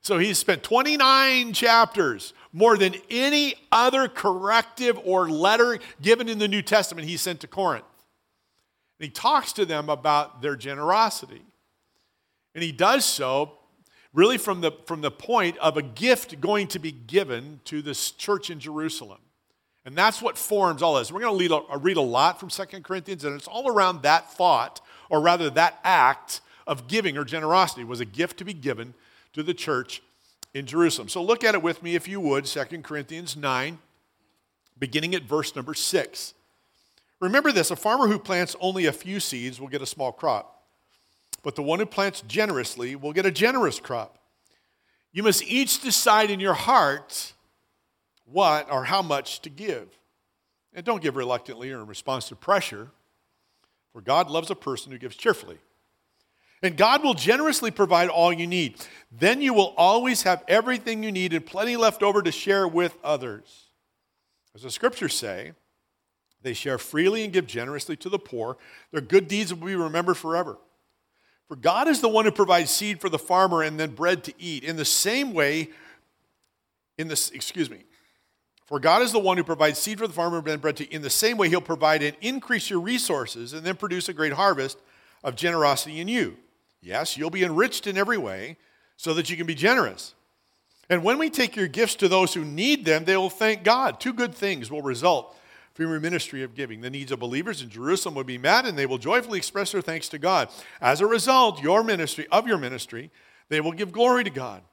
So 0.01 0.17
he 0.17 0.33
spent 0.33 0.63
29 0.63 1.53
chapters, 1.53 2.33
more 2.53 2.77
than 2.77 2.95
any 3.09 3.55
other 3.71 4.07
corrective 4.07 4.99
or 5.03 5.29
letter 5.29 5.79
given 6.01 6.27
in 6.27 6.39
the 6.39 6.47
New 6.47 6.61
Testament 6.61 7.07
he 7.07 7.17
sent 7.17 7.39
to 7.41 7.47
Corinth. 7.47 7.85
And 8.99 9.05
he 9.05 9.11
talks 9.11 9.53
to 9.53 9.65
them 9.65 9.89
about 9.89 10.41
their 10.41 10.55
generosity. 10.55 11.41
And 12.53 12.63
he 12.63 12.71
does 12.71 13.05
so 13.05 13.57
really 14.13 14.37
from 14.37 14.61
the, 14.61 14.71
from 14.85 15.01
the 15.01 15.11
point 15.11 15.57
of 15.59 15.77
a 15.77 15.81
gift 15.81 16.41
going 16.41 16.67
to 16.67 16.79
be 16.79 16.91
given 16.91 17.59
to 17.65 17.81
this 17.81 18.11
church 18.11 18.49
in 18.49 18.59
Jerusalem. 18.59 19.19
And 19.85 19.95
that's 19.95 20.21
what 20.21 20.37
forms 20.37 20.81
all 20.81 20.95
this. 20.95 21.11
We're 21.11 21.21
going 21.21 21.49
to 21.49 21.55
a, 21.55 21.77
read 21.77 21.97
a 21.97 22.01
lot 22.01 22.39
from 22.39 22.49
Second 22.49 22.83
Corinthians, 22.83 23.23
and 23.23 23.35
it's 23.35 23.47
all 23.47 23.67
around 23.67 24.03
that 24.03 24.31
thought, 24.31 24.81
or 25.09 25.21
rather 25.21 25.49
that 25.51 25.79
act 25.83 26.41
of 26.67 26.87
giving 26.87 27.17
or 27.17 27.23
generosity 27.23 27.83
was 27.83 27.99
a 27.99 28.05
gift 28.05 28.37
to 28.37 28.45
be 28.45 28.53
given 28.53 28.93
to 29.33 29.41
the 29.41 29.53
church 29.53 30.03
in 30.53 30.65
Jerusalem. 30.65 31.09
So 31.09 31.23
look 31.23 31.43
at 31.43 31.55
it 31.55 31.63
with 31.63 31.81
me, 31.81 31.95
if 31.95 32.07
you 32.07 32.19
would, 32.19 32.47
Second 32.47 32.83
Corinthians 32.83 33.35
9, 33.35 33.79
beginning 34.77 35.15
at 35.15 35.23
verse 35.23 35.55
number 35.55 35.73
6. 35.73 36.33
Remember 37.19 37.51
this 37.51 37.71
a 37.71 37.75
farmer 37.75 38.07
who 38.07 38.19
plants 38.19 38.55
only 38.59 38.85
a 38.85 38.91
few 38.91 39.19
seeds 39.19 39.59
will 39.59 39.67
get 39.67 39.81
a 39.81 39.85
small 39.85 40.11
crop, 40.11 40.60
but 41.43 41.55
the 41.55 41.63
one 41.63 41.79
who 41.79 41.85
plants 41.85 42.21
generously 42.27 42.95
will 42.95 43.13
get 43.13 43.25
a 43.25 43.31
generous 43.31 43.79
crop. 43.79 44.17
You 45.11 45.23
must 45.23 45.43
each 45.43 45.81
decide 45.81 46.31
in 46.31 46.39
your 46.39 46.53
heart 46.53 47.33
what 48.25 48.71
or 48.71 48.85
how 48.85 49.01
much 49.01 49.41
to 49.41 49.49
give. 49.49 49.89
And 50.73 50.85
don't 50.85 51.01
give 51.01 51.15
reluctantly 51.15 51.71
or 51.71 51.81
in 51.81 51.87
response 51.87 52.29
to 52.29 52.35
pressure, 52.35 52.89
for 53.91 54.01
God 54.01 54.29
loves 54.29 54.49
a 54.49 54.55
person 54.55 54.91
who 54.91 54.97
gives 54.97 55.17
cheerfully. 55.17 55.57
And 56.63 56.77
God 56.77 57.03
will 57.03 57.15
generously 57.15 57.71
provide 57.71 58.09
all 58.09 58.31
you 58.31 58.45
need. 58.47 58.75
Then 59.11 59.41
you 59.41 59.53
will 59.53 59.73
always 59.77 60.23
have 60.23 60.43
everything 60.47 61.03
you 61.03 61.11
need 61.11 61.33
and 61.33 61.45
plenty 61.45 61.75
left 61.75 62.03
over 62.03 62.21
to 62.21 62.31
share 62.31 62.67
with 62.67 62.95
others. 63.03 63.65
As 64.53 64.61
the 64.61 64.69
scriptures 64.69 65.15
say, 65.15 65.53
they 66.43 66.53
share 66.53 66.77
freely 66.77 67.23
and 67.23 67.33
give 67.33 67.47
generously 67.47 67.95
to 67.97 68.09
the 68.09 68.19
poor. 68.19 68.57
Their 68.91 69.01
good 69.01 69.27
deeds 69.27 69.53
will 69.53 69.67
be 69.67 69.75
remembered 69.75 70.17
forever. 70.17 70.57
For 71.51 71.57
God 71.57 71.89
is 71.89 71.99
the 71.99 72.07
one 72.07 72.23
who 72.23 72.31
provides 72.31 72.71
seed 72.71 73.01
for 73.01 73.09
the 73.09 73.19
farmer 73.19 73.61
and 73.61 73.77
then 73.77 73.89
bread 73.89 74.23
to 74.23 74.33
eat. 74.39 74.63
In 74.63 74.77
the 74.77 74.85
same 74.85 75.33
way, 75.33 75.71
in 76.97 77.09
this, 77.09 77.29
excuse 77.31 77.69
me, 77.69 77.83
for 78.67 78.79
God 78.79 79.01
is 79.01 79.11
the 79.11 79.19
one 79.19 79.35
who 79.35 79.43
provides 79.43 79.77
seed 79.77 79.97
for 79.97 80.07
the 80.07 80.13
farmer 80.13 80.41
and 80.47 80.61
bread 80.61 80.77
to 80.77 80.85
eat. 80.85 80.93
in 80.93 81.01
the 81.01 81.09
same 81.09 81.35
way 81.35 81.49
he'll 81.49 81.59
provide 81.59 82.03
and 82.03 82.15
increase 82.21 82.69
your 82.69 82.79
resources 82.79 83.51
and 83.51 83.65
then 83.65 83.75
produce 83.75 84.07
a 84.07 84.13
great 84.13 84.31
harvest 84.31 84.77
of 85.25 85.35
generosity 85.35 85.99
in 85.99 86.07
you. 86.07 86.37
Yes, 86.79 87.17
you'll 87.17 87.29
be 87.29 87.43
enriched 87.43 87.85
in 87.85 87.97
every 87.97 88.17
way 88.17 88.55
so 88.95 89.13
that 89.13 89.29
you 89.29 89.35
can 89.35 89.45
be 89.45 89.53
generous. 89.53 90.13
And 90.89 91.03
when 91.03 91.17
we 91.17 91.29
take 91.29 91.57
your 91.57 91.67
gifts 91.67 91.95
to 91.95 92.07
those 92.07 92.33
who 92.33 92.45
need 92.45 92.85
them, 92.85 93.03
they 93.03 93.17
will 93.17 93.29
thank 93.29 93.65
God. 93.65 93.99
Two 93.99 94.13
good 94.13 94.33
things 94.33 94.71
will 94.71 94.83
result 94.83 95.35
ministry 95.87 96.43
of 96.43 96.55
giving. 96.55 96.81
The 96.81 96.89
needs 96.89 97.11
of 97.11 97.19
believers 97.19 97.61
in 97.61 97.69
Jerusalem 97.69 98.15
will 98.15 98.23
be 98.23 98.37
met, 98.37 98.65
and 98.65 98.77
they 98.77 98.85
will 98.85 98.97
joyfully 98.97 99.37
express 99.37 99.71
their 99.71 99.81
thanks 99.81 100.09
to 100.09 100.19
God. 100.19 100.49
As 100.79 101.01
a 101.01 101.07
result, 101.07 101.61
your 101.61 101.83
ministry, 101.83 102.27
of 102.31 102.47
your 102.47 102.57
ministry, 102.57 103.11
they 103.49 103.61
will 103.61 103.71
give 103.71 103.91
glory 103.91 104.23
to 104.23 104.29
God. 104.29 104.63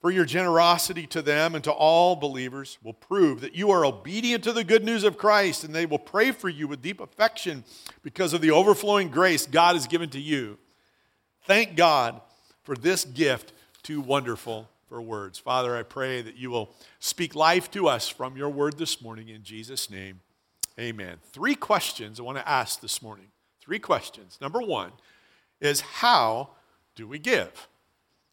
For 0.00 0.12
your 0.12 0.24
generosity 0.24 1.08
to 1.08 1.22
them 1.22 1.56
and 1.56 1.64
to 1.64 1.72
all 1.72 2.14
believers 2.14 2.78
will 2.84 2.92
prove 2.92 3.40
that 3.40 3.56
you 3.56 3.70
are 3.72 3.84
obedient 3.84 4.44
to 4.44 4.52
the 4.52 4.62
good 4.62 4.84
news 4.84 5.02
of 5.02 5.18
Christ, 5.18 5.64
and 5.64 5.74
they 5.74 5.86
will 5.86 5.98
pray 5.98 6.30
for 6.30 6.48
you 6.48 6.68
with 6.68 6.80
deep 6.80 7.00
affection 7.00 7.64
because 8.02 8.32
of 8.32 8.40
the 8.40 8.52
overflowing 8.52 9.08
grace 9.08 9.44
God 9.46 9.74
has 9.74 9.88
given 9.88 10.08
to 10.10 10.20
you. 10.20 10.56
Thank 11.46 11.74
God 11.74 12.20
for 12.62 12.76
this 12.76 13.04
gift, 13.04 13.52
too 13.82 14.00
wonderful 14.00 14.68
for 14.88 15.02
words. 15.02 15.38
Father, 15.38 15.76
I 15.76 15.82
pray 15.82 16.22
that 16.22 16.36
you 16.36 16.50
will 16.50 16.70
speak 17.00 17.34
life 17.34 17.70
to 17.72 17.88
us 17.88 18.08
from 18.08 18.36
your 18.36 18.50
word 18.50 18.78
this 18.78 19.02
morning 19.02 19.28
in 19.28 19.42
Jesus' 19.42 19.90
name. 19.90 20.20
Amen. 20.78 21.16
Three 21.32 21.56
questions 21.56 22.20
I 22.20 22.22
want 22.22 22.38
to 22.38 22.48
ask 22.48 22.80
this 22.80 23.02
morning. 23.02 23.26
Three 23.60 23.80
questions. 23.80 24.38
Number 24.40 24.60
one 24.60 24.92
is 25.60 25.80
how 25.80 26.50
do 26.94 27.08
we 27.08 27.18
give? 27.18 27.68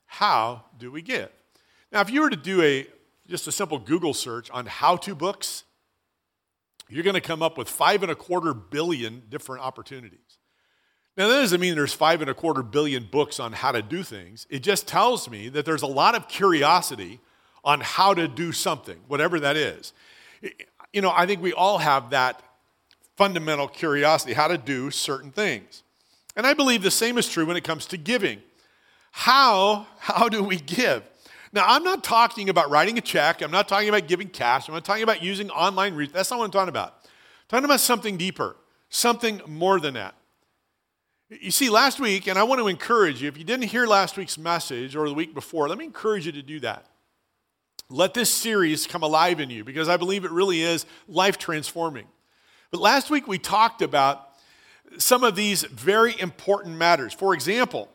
How 0.05 0.65
do 0.77 0.91
we 0.91 1.01
give? 1.01 1.29
Now, 1.91 2.01
if 2.01 2.09
you 2.09 2.21
were 2.21 2.29
to 2.29 2.35
do 2.35 2.61
a 2.61 2.87
just 3.27 3.47
a 3.47 3.51
simple 3.51 3.79
Google 3.79 4.13
search 4.13 4.51
on 4.51 4.67
how-to 4.67 5.15
books, 5.15 5.63
you're 6.87 7.03
going 7.03 7.15
to 7.15 7.21
come 7.21 7.41
up 7.41 7.57
with 7.57 7.67
five 7.67 8.03
and 8.03 8.11
a 8.11 8.15
quarter 8.15 8.53
billion 8.53 9.23
different 9.29 9.63
opportunities. 9.63 10.19
Now, 11.17 11.27
that 11.29 11.39
doesn't 11.39 11.59
mean 11.59 11.73
there's 11.73 11.93
five 11.93 12.21
and 12.21 12.29
a 12.29 12.35
quarter 12.35 12.61
billion 12.61 13.07
books 13.09 13.39
on 13.39 13.53
how 13.53 13.71
to 13.71 13.81
do 13.81 14.03
things. 14.03 14.45
It 14.49 14.59
just 14.59 14.87
tells 14.87 15.29
me 15.29 15.49
that 15.49 15.65
there's 15.65 15.81
a 15.81 15.87
lot 15.87 16.13
of 16.13 16.27
curiosity 16.27 17.21
on 17.63 17.81
how 17.81 18.13
to 18.13 18.27
do 18.27 18.51
something, 18.51 18.97
whatever 19.07 19.39
that 19.39 19.57
is. 19.57 19.93
You 20.95 21.01
know, 21.01 21.11
I 21.13 21.25
think 21.25 21.41
we 21.41 21.51
all 21.51 21.79
have 21.79 22.11
that 22.11 22.41
fundamental 23.17 23.67
curiosity, 23.67 24.31
how 24.31 24.47
to 24.47 24.57
do 24.57 24.89
certain 24.89 25.29
things. 25.29 25.83
And 26.37 26.47
I 26.47 26.53
believe 26.53 26.83
the 26.83 26.89
same 26.89 27.17
is 27.17 27.27
true 27.27 27.45
when 27.45 27.57
it 27.57 27.65
comes 27.65 27.85
to 27.87 27.97
giving. 27.97 28.41
How, 29.11 29.87
how 29.99 30.29
do 30.29 30.41
we 30.41 30.55
give? 30.55 31.03
Now, 31.51 31.65
I'm 31.67 31.83
not 31.83 32.01
talking 32.01 32.47
about 32.47 32.69
writing 32.69 32.97
a 32.97 33.01
check. 33.01 33.41
I'm 33.41 33.51
not 33.51 33.67
talking 33.67 33.89
about 33.89 34.07
giving 34.07 34.29
cash. 34.29 34.69
I'm 34.69 34.73
not 34.73 34.85
talking 34.85 35.03
about 35.03 35.21
using 35.21 35.49
online 35.49 35.95
reach. 35.95 36.13
That's 36.13 36.31
not 36.31 36.39
what 36.39 36.45
I'm 36.45 36.51
talking 36.51 36.69
about. 36.69 36.93
I'm 37.03 37.09
talking 37.49 37.65
about 37.65 37.81
something 37.81 38.15
deeper, 38.15 38.55
something 38.87 39.41
more 39.45 39.81
than 39.81 39.95
that. 39.95 40.15
You 41.29 41.51
see, 41.51 41.69
last 41.69 41.99
week, 41.99 42.27
and 42.27 42.39
I 42.39 42.43
want 42.43 42.61
to 42.61 42.69
encourage 42.69 43.21
you, 43.21 43.27
if 43.27 43.37
you 43.37 43.43
didn't 43.43 43.65
hear 43.65 43.85
last 43.85 44.15
week's 44.15 44.37
message 44.37 44.95
or 44.95 45.09
the 45.09 45.13
week 45.13 45.33
before, 45.33 45.67
let 45.67 45.77
me 45.77 45.83
encourage 45.83 46.25
you 46.25 46.31
to 46.31 46.41
do 46.41 46.61
that. 46.61 46.85
Let 47.89 48.13
this 48.13 48.33
series 48.33 48.87
come 48.87 49.03
alive 49.03 49.39
in 49.39 49.49
you 49.49 49.63
because 49.63 49.87
I 49.87 49.97
believe 49.97 50.25
it 50.25 50.31
really 50.31 50.61
is 50.61 50.85
life 51.07 51.37
transforming. 51.37 52.07
But 52.71 52.81
last 52.81 53.09
week 53.09 53.27
we 53.27 53.37
talked 53.37 53.81
about 53.81 54.29
some 54.97 55.23
of 55.23 55.35
these 55.35 55.63
very 55.63 56.19
important 56.19 56.77
matters. 56.77 57.13
For 57.13 57.33
example, 57.33 57.89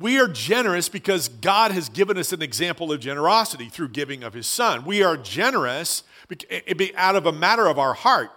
we 0.00 0.18
are 0.20 0.28
generous 0.28 0.88
because 0.88 1.28
God 1.28 1.72
has 1.72 1.88
given 1.88 2.18
us 2.18 2.32
an 2.32 2.42
example 2.42 2.92
of 2.92 3.00
generosity 3.00 3.68
through 3.68 3.88
giving 3.88 4.22
of 4.22 4.32
his 4.32 4.46
son. 4.46 4.84
We 4.84 5.02
are 5.02 5.16
generous 5.16 6.04
eh, 6.50 6.60
eh, 6.66 6.88
out 6.96 7.16
of 7.16 7.26
a 7.26 7.32
matter 7.32 7.66
of 7.66 7.78
our 7.78 7.94
heart. 7.94 8.30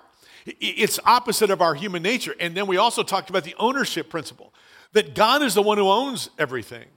It's 0.46 1.00
opposite 1.06 1.51
of 1.51 1.62
our 1.62 1.75
human 1.75 2.01
nature. 2.01 2.36
And 2.39 2.58
then 2.58 2.65
we 2.65 2.77
also 2.77 3.03
talked 3.03 3.30
about 3.30 3.44
the 3.44 3.56
ownership 3.60 4.10
principle 4.10 4.53
that 4.94 5.13
God 5.13 5.44
is 5.44 5.53
the 5.53 5.62
one 5.62 5.77
who 5.77 5.88
owns 5.88 6.30
everything. 6.39 6.88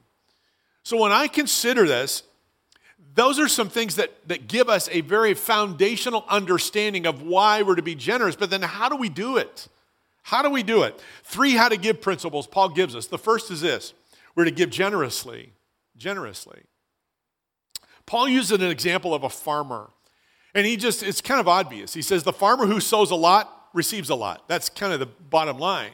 So 0.83 0.97
when 0.97 1.13
I 1.13 1.29
consider 1.29 1.87
this, 1.87 2.23
those 3.15 3.39
are 3.39 3.49
some 3.49 3.69
things 3.69 3.97
that, 3.97 4.11
that 4.29 4.49
give 4.49 4.69
us 4.69 4.89
a 4.91 5.01
very 5.03 5.35
foundational 5.35 6.25
understanding 6.29 7.07
of 7.07 7.23
why 7.23 7.63
we're 7.63 7.77
to 7.77 7.83
be 7.83 7.95
generous. 7.95 8.35
But 8.35 8.51
then 8.51 8.63
how 8.63 8.89
do 8.89 8.97
we 8.97 9.09
do 9.09 9.37
it? 9.37 9.69
How 10.23 10.43
do 10.43 10.51
we 10.51 10.63
do 10.63 10.83
it? 10.83 11.01
Three 11.23 11.53
how 11.53 11.69
to 11.69 11.77
give 11.77 12.01
principles 12.01 12.47
Paul 12.47 12.71
gives 12.71 12.97
us. 12.97 13.07
The 13.07 13.19
first 13.19 13.51
is 13.51 13.61
this 13.61 13.93
we're 14.35 14.47
to 14.47 14.51
give 14.51 14.71
generously, 14.71 15.53
generously. 15.97 16.63
Paul 18.07 18.29
uses 18.29 18.53
an 18.53 18.63
example 18.63 19.15
of 19.15 19.23
a 19.23 19.31
farmer. 19.31 19.91
And 20.55 20.67
he 20.67 20.77
just, 20.77 21.03
it's 21.03 21.21
kind 21.21 21.41
of 21.41 21.49
obvious. 21.49 21.95
He 21.95 22.03
says, 22.03 22.23
the 22.23 22.33
farmer 22.33 22.67
who 22.67 22.81
sows 22.81 23.11
a 23.11 23.17
lot 23.17 23.69
receives 23.73 24.11
a 24.11 24.15
lot. 24.15 24.49
That's 24.49 24.69
kind 24.69 24.93
of 24.93 25.01
the 25.01 25.07
bottom 25.07 25.59
line. 25.59 25.93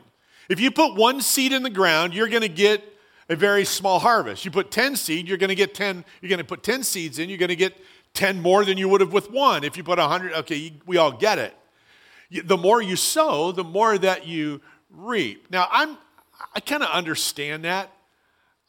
If 0.49 0.61
you 0.61 0.71
put 0.71 0.97
one 0.97 1.21
seed 1.21 1.53
in 1.53 1.62
the 1.62 1.71
ground, 1.71 2.12
you're 2.12 2.29
going 2.29 2.43
to 2.43 2.49
get 2.49 2.83
a 3.30 3.37
very 3.37 3.64
small 3.64 4.00
harvest. 4.00 4.44
You 4.44 4.50
put 4.50 4.70
10 4.72 4.96
seed, 4.96 5.28
you're 5.28 5.38
going 5.38 5.49
to 5.49 5.54
get 5.54 5.72
10, 5.72 6.04
you're 6.20 6.28
going 6.28 6.38
to 6.38 6.44
put 6.44 6.64
10 6.64 6.82
seeds 6.82 7.18
in, 7.20 7.28
you're 7.28 7.38
going 7.38 7.49
to 7.49 7.56
get 7.56 7.78
10 8.14 8.42
more 8.42 8.64
than 8.64 8.76
you 8.76 8.88
would 8.88 9.00
have 9.00 9.12
with 9.12 9.30
one. 9.30 9.62
If 9.62 9.76
you 9.76 9.84
put 9.84 9.99
100, 9.99 10.32
okay, 10.34 10.72
we 10.84 10.96
all 10.96 11.12
get 11.12 11.38
it. 11.38 11.54
The 12.44 12.56
more 12.56 12.82
you 12.82 12.96
sow, 12.96 13.52
the 13.52 13.64
more 13.64 13.96
that 13.96 14.26
you 14.26 14.60
reap. 14.90 15.49
Now, 15.50 15.68
I'm, 15.70 15.96
I 16.54 16.60
kind 16.60 16.82
of 16.82 16.90
understand 16.90 17.64
that. 17.64 17.92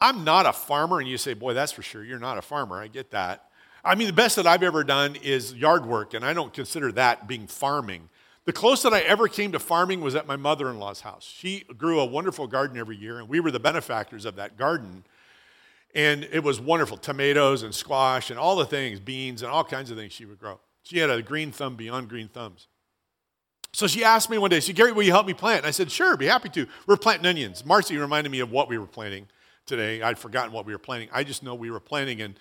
I'm 0.00 0.24
not 0.24 0.46
a 0.46 0.52
farmer, 0.52 1.00
and 1.00 1.08
you 1.08 1.18
say, 1.18 1.34
boy, 1.34 1.54
that's 1.54 1.72
for 1.72 1.82
sure. 1.82 2.04
You're 2.04 2.18
not 2.18 2.38
a 2.38 2.42
farmer. 2.42 2.80
I 2.80 2.86
get 2.86 3.10
that. 3.10 3.48
I 3.84 3.96
mean, 3.96 4.06
the 4.06 4.12
best 4.12 4.36
that 4.36 4.46
I've 4.46 4.62
ever 4.62 4.84
done 4.84 5.16
is 5.16 5.54
yard 5.54 5.86
work, 5.86 6.14
and 6.14 6.24
I 6.24 6.34
don't 6.34 6.52
consider 6.52 6.92
that 6.92 7.26
being 7.26 7.48
farming. 7.48 8.08
The 8.44 8.52
closest 8.52 8.82
that 8.82 8.92
I 8.92 9.00
ever 9.00 9.28
came 9.28 9.52
to 9.52 9.60
farming 9.60 10.00
was 10.00 10.16
at 10.16 10.26
my 10.26 10.36
mother 10.36 10.68
in 10.68 10.78
law's 10.78 11.02
house. 11.02 11.24
She 11.24 11.60
grew 11.76 12.00
a 12.00 12.04
wonderful 12.04 12.48
garden 12.48 12.76
every 12.76 12.96
year, 12.96 13.20
and 13.20 13.28
we 13.28 13.38
were 13.38 13.52
the 13.52 13.60
benefactors 13.60 14.24
of 14.24 14.34
that 14.36 14.56
garden. 14.56 15.04
And 15.94 16.24
it 16.24 16.42
was 16.42 16.60
wonderful 16.60 16.96
tomatoes 16.96 17.62
and 17.62 17.72
squash 17.74 18.30
and 18.30 18.38
all 18.38 18.56
the 18.56 18.64
things, 18.64 18.98
beans 18.98 19.42
and 19.42 19.50
all 19.50 19.62
kinds 19.62 19.90
of 19.90 19.96
things 19.96 20.12
she 20.12 20.24
would 20.24 20.40
grow. 20.40 20.58
She 20.82 20.98
had 20.98 21.10
a 21.10 21.22
green 21.22 21.52
thumb 21.52 21.76
beyond 21.76 22.08
green 22.08 22.28
thumbs. 22.28 22.66
So 23.72 23.86
she 23.86 24.02
asked 24.02 24.28
me 24.28 24.38
one 24.38 24.50
day, 24.50 24.60
she 24.60 24.66
said, 24.66 24.76
Gary, 24.76 24.92
will 24.92 25.02
you 25.02 25.12
help 25.12 25.26
me 25.26 25.34
plant? 25.34 25.58
And 25.58 25.66
I 25.66 25.70
said, 25.70 25.90
sure, 25.90 26.16
be 26.16 26.26
happy 26.26 26.48
to. 26.50 26.66
We're 26.86 26.96
planting 26.96 27.26
onions. 27.26 27.64
Marcy 27.64 27.96
reminded 27.96 28.30
me 28.30 28.40
of 28.40 28.50
what 28.50 28.68
we 28.68 28.76
were 28.76 28.86
planting 28.86 29.28
today. 29.66 30.02
I'd 30.02 30.18
forgotten 30.18 30.52
what 30.52 30.66
we 30.66 30.72
were 30.72 30.78
planting. 30.78 31.08
I 31.12 31.24
just 31.24 31.42
know 31.42 31.54
we 31.54 31.70
were 31.70 31.80
planting 31.80 32.20
and 32.20 32.38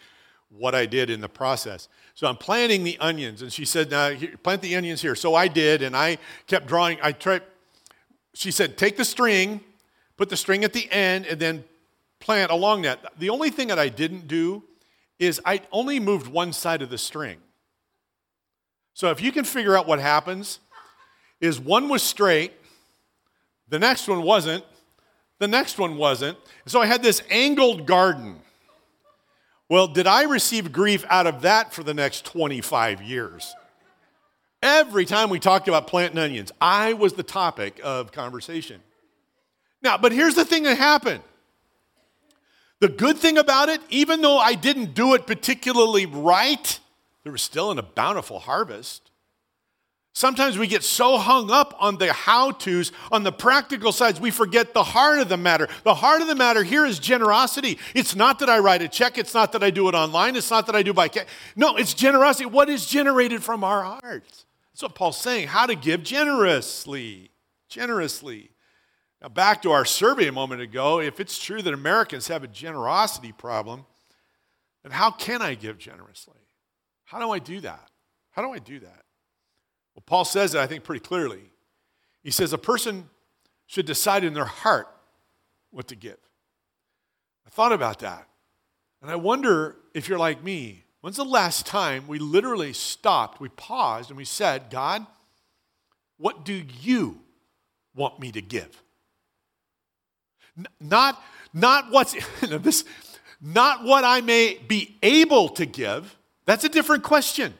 what 0.52 0.76
I 0.76 0.86
did 0.86 1.10
in 1.10 1.22
the 1.22 1.30
process. 1.30 1.88
So 2.14 2.28
I'm 2.28 2.36
planting 2.36 2.84
the 2.84 2.98
onions, 3.00 3.42
and 3.42 3.52
she 3.52 3.66
said, 3.66 3.90
"Now 3.90 4.16
plant 4.44 4.62
the 4.62 4.76
onions 4.76 5.02
here." 5.02 5.16
So 5.16 5.34
I 5.34 5.48
did, 5.48 5.82
and 5.82 5.96
I 5.96 6.18
kept 6.48 6.68
drawing. 6.68 7.00
I 7.02 7.14
tried. 7.14 7.44
She 8.34 8.52
said, 8.52 8.78
"Take 8.78 8.98
the 8.98 9.06
string, 9.06 9.62
put 10.18 10.30
the 10.30 10.38
string 10.38 10.64
at 10.64 10.74
the 10.74 10.92
end, 10.92 11.26
and 11.26 11.40
then 11.40 11.64
plant 12.20 12.52
along 12.52 12.84
that." 12.84 13.18
The 13.18 13.30
only 13.30 13.50
thing 13.50 13.70
that 13.70 13.80
I 13.80 13.90
didn't 13.90 14.28
do 14.28 14.64
is 15.20 15.40
I 15.46 15.62
only 15.72 16.00
moved 16.00 16.28
one 16.28 16.52
side 16.52 16.82
of 16.82 16.90
the 16.90 16.98
string. 16.98 17.40
So 18.94 19.10
if 19.10 19.22
you 19.22 19.32
can 19.32 19.46
figure 19.46 19.78
out 19.78 19.88
what 19.88 20.00
happens, 20.00 20.60
is 21.40 21.60
one 21.60 21.88
was 21.90 22.04
straight, 22.04 22.54
the 23.68 23.80
next 23.80 24.08
one 24.08 24.22
wasn't, 24.22 24.64
the 25.40 25.48
next 25.48 25.78
one 25.78 25.98
wasn't. 25.98 26.38
So 26.68 26.82
I 26.82 26.86
had 26.86 27.02
this 27.02 27.22
angled 27.30 27.86
garden. 27.86 28.42
Well, 29.72 29.88
did 29.88 30.06
I 30.06 30.24
receive 30.24 30.74
grief 30.74 31.06
out 31.08 31.28
of 31.28 31.44
that 31.44 31.72
for 31.72 31.82
the 31.82 31.94
next 31.94 32.26
25 32.26 33.02
years? 33.02 33.56
Every 34.62 35.06
time 35.06 35.30
we 35.30 35.40
talked 35.40 35.70
about 35.70 35.88
planting 35.88 36.18
onions, 36.18 36.52
I 36.60 36.92
was 36.92 37.14
the 37.14 37.24
topic 37.24 37.80
of 37.82 38.12
conversation. 38.12 38.82
Now, 39.82 39.98
but 39.98 40.12
here's 40.12 40.36
the 40.36 40.44
thing 40.44 40.64
that 40.64 40.78
happened. 40.78 41.24
The 42.82 42.90
good 42.90 43.18
thing 43.18 43.38
about 43.38 43.70
it, 43.70 43.80
even 43.90 44.22
though 44.22 44.38
I 44.38 44.56
didn't 44.56 44.94
do 44.94 45.14
it 45.14 45.26
particularly 45.26 46.06
right, 46.06 46.78
there 47.24 47.32
was 47.32 47.42
still 47.42 47.72
a 47.72 47.82
bountiful 47.82 48.40
harvest. 48.40 49.10
Sometimes 50.14 50.58
we 50.58 50.68
get 50.68 50.84
so 50.84 51.18
hung 51.18 51.50
up 51.50 51.74
on 51.80 51.98
the 51.98 52.12
how 52.12 52.52
to's, 52.52 52.92
on 53.12 53.24
the 53.24 53.32
practical 53.32 53.94
sides, 53.94 54.20
we 54.20 54.30
forget 54.30 54.74
the 54.74 54.84
heart 54.84 55.20
of 55.20 55.30
the 55.30 55.38
matter. 55.38 55.70
The 55.84 55.96
heart 55.96 56.22
of 56.22 56.28
the 56.28 56.36
matter 56.36 56.64
here 56.64 56.86
is 56.86 57.00
generosity. 57.00 57.80
It's 57.96 58.14
not 58.14 58.40
that 58.40 58.50
I 58.50 58.60
write 58.60 58.82
a 58.82 58.90
check, 58.90 59.18
it's 59.18 59.34
not 59.34 59.54
that 59.54 59.64
I 59.64 59.70
do 59.70 59.88
it 59.88 59.96
online, 59.96 60.36
it's 60.36 60.52
not 60.52 60.66
that 60.66 60.76
I 60.76 60.84
do 60.84 60.94
by 60.94 61.08
cash. 61.08 61.28
No, 61.56 61.78
it's 61.78 61.94
generosity. 61.94 62.46
What 62.46 62.70
is 62.70 62.86
generated 62.86 63.42
from 63.42 63.64
our 63.64 63.84
hearts? 63.84 64.46
That's 64.74 64.84
what 64.84 64.96
Paul's 64.96 65.18
saying. 65.18 65.48
How 65.48 65.66
to 65.66 65.76
give 65.76 66.04
generously. 66.04 67.32
Generously. 67.70 68.52
Now, 69.22 69.30
back 69.30 69.62
to 69.62 69.72
our 69.72 69.86
survey 69.86 70.28
a 70.28 70.32
moment 70.32 70.62
ago, 70.62 71.00
if 71.00 71.22
it's 71.22 71.42
true 71.42 71.62
that 71.62 71.74
Americans 71.74 72.28
have 72.28 72.44
a 72.44 72.48
generosity 72.48 73.32
problem, 73.32 73.86
then 74.84 74.92
how 74.92 75.12
can 75.12 75.42
I 75.42 75.54
give 75.54 75.78
generously? 75.78 76.40
How 77.06 77.20
do 77.20 77.32
I 77.32 77.40
do 77.40 77.62
that? 77.62 77.90
How 78.32 78.42
do 78.42 78.52
I 78.52 78.60
do 78.60 78.80
that? 78.80 79.01
Well, 79.96 80.04
Paul 80.06 80.26
says 80.26 80.56
it, 80.56 80.60
I 80.60 80.68
think, 80.68 80.84
pretty 80.84 81.04
clearly. 81.04 81.52
He 82.24 82.32
says 82.32 82.54
a 82.54 82.58
person 82.58 83.10
should 83.68 83.86
decide 83.86 84.24
in 84.24 84.34
their 84.34 84.46
heart 84.46 84.88
what 85.72 85.88
to 85.88 85.96
give. 85.96 86.18
I 87.46 87.50
thought 87.50 87.72
about 87.72 88.00
that. 88.00 88.28
And 89.02 89.10
I 89.10 89.16
wonder 89.16 89.78
if 89.94 90.08
you're 90.08 90.20
like 90.20 90.44
me. 90.44 90.84
When's 91.02 91.18
the 91.18 91.26
last 91.26 91.66
time 91.66 92.08
we 92.08 92.20
literally 92.20 92.74
stopped, 92.74 93.42
we 93.42 93.50
paused, 93.50 94.10
and 94.10 94.18
we 94.18 94.26
said, 94.26 94.70
God, 94.70 95.06
what 96.18 96.46
do 96.46 96.64
you 96.82 97.20
want 97.96 98.20
me 98.20 98.32
to 98.32 98.42
give? 98.42 98.84
N- 100.58 100.68
not, 100.80 101.22
not 101.54 101.92
what's, 101.92 102.16
this, 102.42 102.86
not 103.42 103.84
what 103.84 104.04
I 104.04 104.22
may 104.22 104.60
be 104.68 104.98
able 105.02 105.50
to 105.50 105.66
give. 105.66 106.16
That's 106.46 106.64
a 106.64 106.70
different 106.70 107.04
question. 107.04 107.56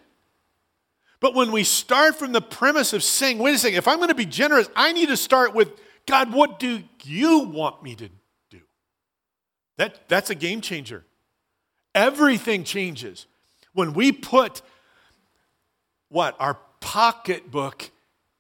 But 1.22 1.36
when 1.36 1.52
we 1.52 1.64
start 1.64 2.16
from 2.16 2.34
the 2.34 2.42
premise 2.42 2.92
of 2.92 3.04
saying, 3.04 3.38
wait 3.38 3.56
a 3.56 3.58
second, 3.58 3.78
if 3.78 3.88
I'm 3.88 3.98
going 3.98 4.10
to 4.10 4.16
be 4.16 4.26
generous, 4.26 4.68
I 4.76 4.92
need 4.92 5.08
to 5.10 5.16
start 5.16 5.54
with, 5.54 5.70
God, 6.08 6.34
what 6.34 6.60
do 6.60 6.84
you 7.04 7.40
want 7.40 7.82
me 7.84 7.96
to 7.96 8.10
do? 8.50 8.60
That, 9.78 10.10
that's 10.10 10.32
a 10.32 10.36
game 10.36 10.62
changer. 10.62 11.06
Everything 11.94 12.64
changes 12.64 13.28
when 13.74 13.94
we 13.94 14.12
put 14.12 14.62
what? 16.10 16.36
Our 16.40 16.58
pocketbook 16.82 17.90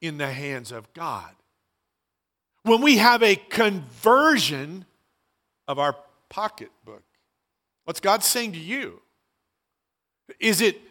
in 0.01 0.17
the 0.17 0.27
hands 0.27 0.71
of 0.71 0.91
God. 0.93 1.29
When 2.63 2.81
we 2.81 2.97
have 2.97 3.23
a 3.23 3.35
conversion 3.35 4.85
of 5.67 5.79
our 5.79 5.95
pocketbook. 6.29 7.03
What's 7.85 7.99
God 7.99 8.23
saying 8.23 8.53
to 8.53 8.59
you? 8.59 9.01
Is 10.39 10.61
it 10.61 10.81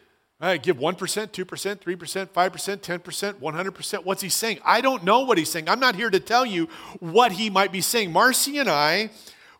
I 0.41 0.57
give 0.57 0.79
1%, 0.79 0.97
2%, 0.97 1.37
3%, 1.37 2.29
5%, 2.29 2.31
10%, 2.33 3.33
100%? 3.35 4.05
What's 4.05 4.23
he 4.23 4.29
saying? 4.31 4.59
I 4.65 4.81
don't 4.81 5.05
know 5.05 5.21
what 5.21 5.37
he's 5.37 5.51
saying. 5.51 5.69
I'm 5.69 5.81
not 5.81 5.97
here 5.97 6.09
to 6.09 6.21
tell 6.21 6.47
you 6.47 6.69
what 6.99 7.33
he 7.33 7.51
might 7.51 7.73
be 7.73 7.83
saying. 7.83 8.11
Marcy 8.11 8.59
and 8.59 8.71
I 8.71 9.11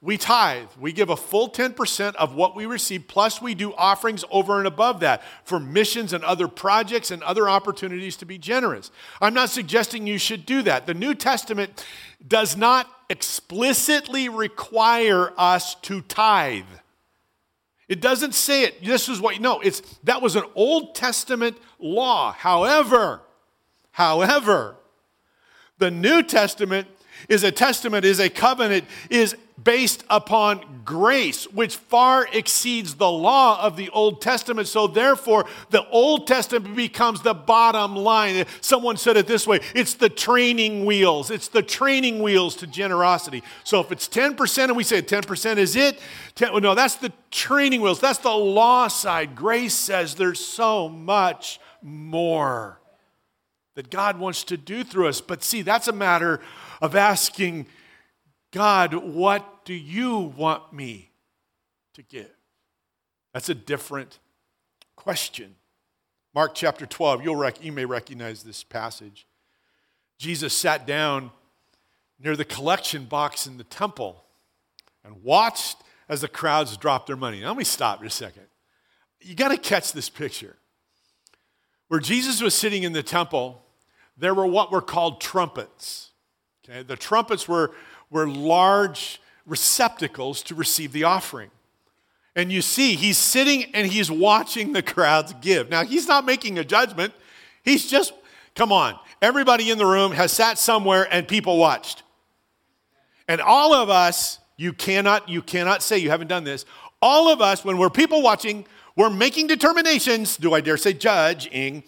we 0.03 0.17
tithe. 0.17 0.69
We 0.79 0.93
give 0.93 1.11
a 1.11 1.17
full 1.17 1.51
10% 1.51 2.15
of 2.15 2.35
what 2.35 2.57
we 2.57 2.65
receive, 2.65 3.07
plus 3.07 3.43
we 3.43 3.55
do 3.55 3.75
offerings 3.75 4.25
over 4.31 4.57
and 4.57 4.67
above 4.67 5.01
that 5.01 5.23
for 5.45 5.61
missions 5.61 6.15
and 6.15 6.25
other 6.25 6.49
projects 6.49 7.11
and 7.11 7.23
other 7.23 7.51
opportunities 7.51 8.17
to 8.17 8.25
be 8.25 8.39
generous. 8.39 8.91
I'm 9.21 9.35
not 9.35 9.51
suggesting 9.51 10.07
you 10.07 10.17
should 10.17 10.47
do 10.47 10.63
that. 10.63 10.87
The 10.87 10.95
New 10.95 11.15
Testament 11.15 11.85
does 12.27 12.57
not 12.57 12.89
explicitly 13.11 14.31
require 14.31 15.35
us 15.37 15.75
to 15.77 16.01
tithe. 16.01 16.65
It 17.91 18.01
doesn't 18.01 18.37
say 18.37 18.63
it. 18.63 18.85
This 18.85 19.09
is 19.09 19.21
what 19.21 19.35
you 19.35 19.41
know. 19.41 19.59
It's 19.59 19.81
that 20.05 20.23
was 20.23 20.37
an 20.37 20.45
Old 20.55 20.95
Testament 20.95 21.59
law. 21.81 22.31
However, 22.33 23.21
however, 23.91 24.77
the 25.79 25.91
New 25.91 26.23
Testament 26.23 26.87
is 27.29 27.43
a 27.43 27.51
testament, 27.51 28.05
is 28.05 28.21
a 28.21 28.31
covenant, 28.31 28.85
is 29.11 29.35
based 29.65 30.05
upon 30.09 30.83
grace, 30.85 31.45
which 31.53 31.77
far 31.77 32.27
exceeds 32.33 32.95
the 32.95 33.11
law 33.11 33.61
of 33.61 33.77
the 33.77 33.89
Old 33.91 34.23
Testament. 34.23 34.69
So, 34.69 34.87
therefore, 34.87 35.47
the 35.71 35.87
Old 35.89 36.27
Testament 36.27 36.75
becomes 36.77 37.23
the 37.23 37.35
bottom 37.35 37.97
line. 37.97 38.47
Someone 38.61 38.97
said 38.97 39.17
it 39.17 39.27
this 39.27 39.47
way 39.47 39.61
it's 39.75 39.95
the 39.95 40.09
training 40.09 40.85
wheels. 40.85 41.31
It's 41.31 41.49
the 41.49 41.63
training 41.63 42.23
wheels 42.23 42.57
to 42.57 42.67
generosity. 42.67 43.43
So, 43.65 43.81
if 43.81 43.93
it's 43.93 44.09
10% 44.09 44.65
and 44.65 44.77
we 44.77 44.85
say 44.85 45.03
10% 45.03 45.57
is 45.57 45.77
it, 45.77 46.01
10, 46.37 46.63
no, 46.63 46.75
that's 46.75 46.97
the 46.97 47.13
training 47.31 47.81
wheels. 47.81 48.01
That's 48.01 48.19
the 48.19 48.31
law 48.31 48.89
side. 48.89 49.35
Grace 49.35 49.75
says 49.75 50.15
there's 50.15 50.41
so 50.41 50.89
much 50.89 51.61
more 51.83 52.81
that 53.75 53.91
God 53.91 54.19
wants 54.19 54.45
to 54.45 54.57
do 54.57 54.85
through 54.85 55.09
us. 55.09 55.21
But 55.21 55.43
see, 55.43 55.63
that's 55.63 55.89
a 55.89 55.93
matter 55.93 56.41
of 56.83 56.95
asking 56.95 57.67
God, 58.53 58.95
what 58.95 59.65
do 59.65 59.75
you 59.75 60.19
want 60.19 60.73
me 60.73 61.11
to 61.95 62.03
give? 62.03 62.31
That's 63.33 63.49
a 63.49 63.55
different 63.55 64.19
question. 64.97 65.55
Mark 66.35 66.55
chapter 66.55 66.87
12, 66.87 67.23
you'll 67.23 67.37
rec- 67.37 67.63
you 67.65 67.73
may 67.73 67.85
recognize 67.85 68.43
this 68.43 68.65
passage. 68.65 69.27
Jesus 70.19 70.57
sat 70.57 70.87
down 70.87 71.31
near 72.19 72.37
the 72.37 72.45
collection 72.45 73.05
box 73.05 73.47
in 73.47 73.57
the 73.57 73.65
temple 73.65 74.25
and 75.05 75.23
watched 75.23 75.79
as 76.09 76.21
the 76.21 76.29
crowds 76.29 76.77
dropped 76.77 77.07
their 77.07 77.17
money. 77.17 77.41
Now, 77.41 77.49
let 77.49 77.57
me 77.57 77.65
stop 77.65 78.01
for 78.01 78.05
a 78.05 78.11
second. 78.11 78.45
You 79.21 79.35
got 79.35 79.49
to 79.49 79.57
catch 79.57 79.93
this 79.93 80.09
picture. 80.09 80.57
Where 81.89 82.01
Jesus 82.01 82.41
was 82.41 82.55
sitting 82.55 82.83
in 82.83 82.93
the 82.93 83.03
temple, 83.03 83.63
there 84.17 84.35
were 84.35 84.47
what 84.47 84.71
were 84.71 84.83
called 84.83 85.21
trumpets. 85.21 86.11
Okay? 86.65 86.83
The 86.83 86.97
trumpets 86.97 87.49
were, 87.49 87.73
were 88.11 88.29
large 88.29 89.21
receptacles 89.47 90.43
to 90.45 90.55
receive 90.55 90.93
the 90.93 91.05
offering. 91.05 91.51
And 92.37 92.53
you 92.53 92.63
see, 92.63 92.95
he's 92.95 93.19
sitting 93.19 93.65
and 93.75 93.87
he's 93.87 94.11
watching 94.11 94.73
the 94.73 94.83
crowds 94.83 95.35
give. 95.41 95.69
Now, 95.69 95.85
he's 95.85 96.07
not 96.07 96.25
making 96.25 96.59
a 96.59 96.65
judgment. 96.65 97.13
He's 97.65 97.91
just, 97.91 98.13
come 98.55 98.73
on, 98.73 98.99
everybody 99.21 99.71
in 99.71 99.79
the 99.79 99.87
room 99.87 100.13
has 100.13 100.33
sat 100.33 100.59
somewhere 100.59 101.09
and 101.11 101.27
people 101.27 101.59
watched. 101.59 102.03
And 103.29 103.41
all 103.41 103.75
of 103.75 103.91
us, 103.91 104.39
you 104.57 104.73
cannot, 104.73 105.29
you 105.29 105.43
cannot 105.43 105.83
say 105.83 105.99
you 105.99 106.11
haven't 106.11 106.29
done 106.29 106.45
this. 106.45 106.65
All 107.03 107.29
of 107.29 107.41
us, 107.41 107.65
when 107.65 107.79
we're 107.79 107.91
people 107.91 108.23
watching, 108.23 108.67
we're 108.97 109.11
making 109.11 109.47
determinations, 109.47 110.37
do 110.37 110.55
I 110.55 110.61
dare 110.61 110.77
say 110.77 110.93
judging, 110.93 111.83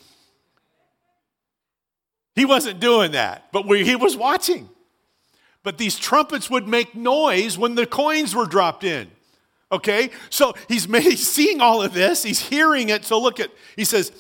he 2.35 2.45
wasn't 2.45 2.81
doing 2.81 3.13
that, 3.13 3.49
but 3.53 3.67
we, 3.67 3.85
he 3.85 3.97
was 3.97 4.17
watching. 4.17 4.69
But 5.63 5.79
these 5.79 5.99
trumpets 5.99 6.51
would 6.51 6.67
make 6.67 6.95
noise 6.95 7.57
when 7.57 7.75
the 7.75 7.87
coins 7.87 8.35
were 8.35 8.47
dropped 8.47 8.85
in. 8.85 9.11
Okay? 9.71 10.11
So 10.29 10.55
he's, 10.69 10.89
made, 10.89 11.03
he's 11.05 11.29
seeing 11.29 11.61
all 11.61 11.83
of 11.83 11.95
this, 11.95 12.23
he's 12.23 12.41
hearing 12.41 12.89
it. 12.89 13.05
So 13.05 13.21
look 13.21 13.41
at, 13.41 13.51
he 13.77 13.85
says, 13.85 14.13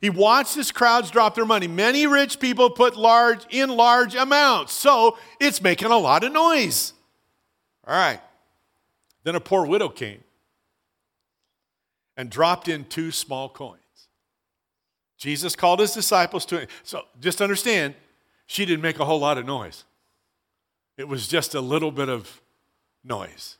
he 0.00 0.10
watched 0.10 0.54
his 0.54 0.70
crowds 0.70 1.10
drop 1.10 1.34
their 1.34 1.46
money. 1.46 1.66
Many 1.66 2.06
rich 2.06 2.38
people 2.38 2.68
put 2.70 2.96
large 2.96 3.46
in 3.50 3.70
large 3.70 4.14
amounts. 4.14 4.74
So 4.74 5.16
it's 5.40 5.62
making 5.62 5.90
a 5.90 5.98
lot 5.98 6.24
of 6.24 6.32
noise. 6.32 6.92
All 7.86 7.94
right. 7.94 8.20
Then 9.22 9.34
a 9.34 9.40
poor 9.40 9.64
widow 9.66 9.88
came 9.88 10.22
and 12.16 12.30
dropped 12.30 12.68
in 12.68 12.84
two 12.84 13.10
small 13.10 13.48
coins. 13.48 13.80
Jesus 15.16 15.56
called 15.56 15.80
his 15.80 15.92
disciples 15.92 16.44
to 16.46 16.60
him. 16.60 16.68
So 16.82 17.02
just 17.20 17.40
understand, 17.40 17.94
she 18.46 18.66
didn't 18.66 18.82
make 18.82 18.98
a 18.98 19.04
whole 19.06 19.20
lot 19.20 19.38
of 19.38 19.46
noise. 19.46 19.84
It 20.96 21.08
was 21.08 21.28
just 21.28 21.54
a 21.54 21.60
little 21.60 21.90
bit 21.90 22.08
of 22.08 22.40
noise. 23.02 23.58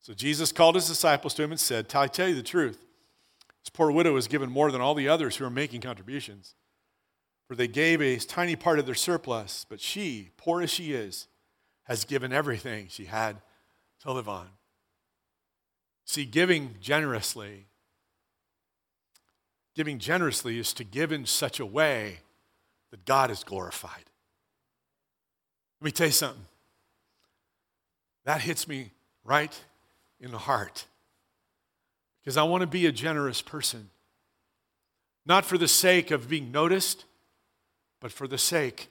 So 0.00 0.14
Jesus 0.14 0.52
called 0.52 0.74
his 0.74 0.86
disciples 0.86 1.34
to 1.34 1.42
him 1.42 1.50
and 1.50 1.60
said, 1.60 1.92
I 1.94 2.06
tell 2.06 2.28
you 2.28 2.34
the 2.34 2.42
truth. 2.42 2.84
This 3.62 3.70
poor 3.72 3.90
widow 3.90 4.14
has 4.14 4.28
given 4.28 4.50
more 4.50 4.70
than 4.70 4.80
all 4.80 4.94
the 4.94 5.08
others 5.08 5.36
who 5.36 5.44
are 5.44 5.50
making 5.50 5.80
contributions. 5.80 6.54
For 7.48 7.56
they 7.56 7.68
gave 7.68 8.00
a 8.00 8.16
tiny 8.16 8.56
part 8.56 8.78
of 8.78 8.86
their 8.86 8.94
surplus, 8.94 9.66
but 9.68 9.80
she, 9.80 10.30
poor 10.36 10.62
as 10.62 10.70
she 10.70 10.92
is, 10.92 11.28
has 11.84 12.04
given 12.04 12.32
everything 12.32 12.86
she 12.88 13.06
had 13.06 13.36
to 14.00 14.12
live 14.12 14.28
on. 14.28 14.48
See, 16.04 16.24
giving 16.24 16.76
generously 16.80 17.66
Giving 19.74 19.98
generously 19.98 20.58
is 20.58 20.72
to 20.74 20.84
give 20.84 21.10
in 21.10 21.26
such 21.26 21.58
a 21.58 21.66
way 21.66 22.20
that 22.90 23.04
God 23.04 23.30
is 23.30 23.42
glorified. 23.42 24.04
Let 25.84 25.88
me 25.88 25.92
tell 25.92 26.06
you 26.06 26.12
something. 26.12 26.46
That 28.24 28.40
hits 28.40 28.66
me 28.66 28.92
right 29.22 29.52
in 30.18 30.30
the 30.30 30.38
heart 30.38 30.86
because 32.22 32.38
I 32.38 32.42
want 32.44 32.62
to 32.62 32.66
be 32.66 32.86
a 32.86 32.92
generous 32.92 33.42
person. 33.42 33.90
Not 35.26 35.44
for 35.44 35.58
the 35.58 35.68
sake 35.68 36.10
of 36.10 36.26
being 36.26 36.50
noticed, 36.50 37.04
but 38.00 38.12
for 38.12 38.26
the 38.26 38.38
sake 38.38 38.88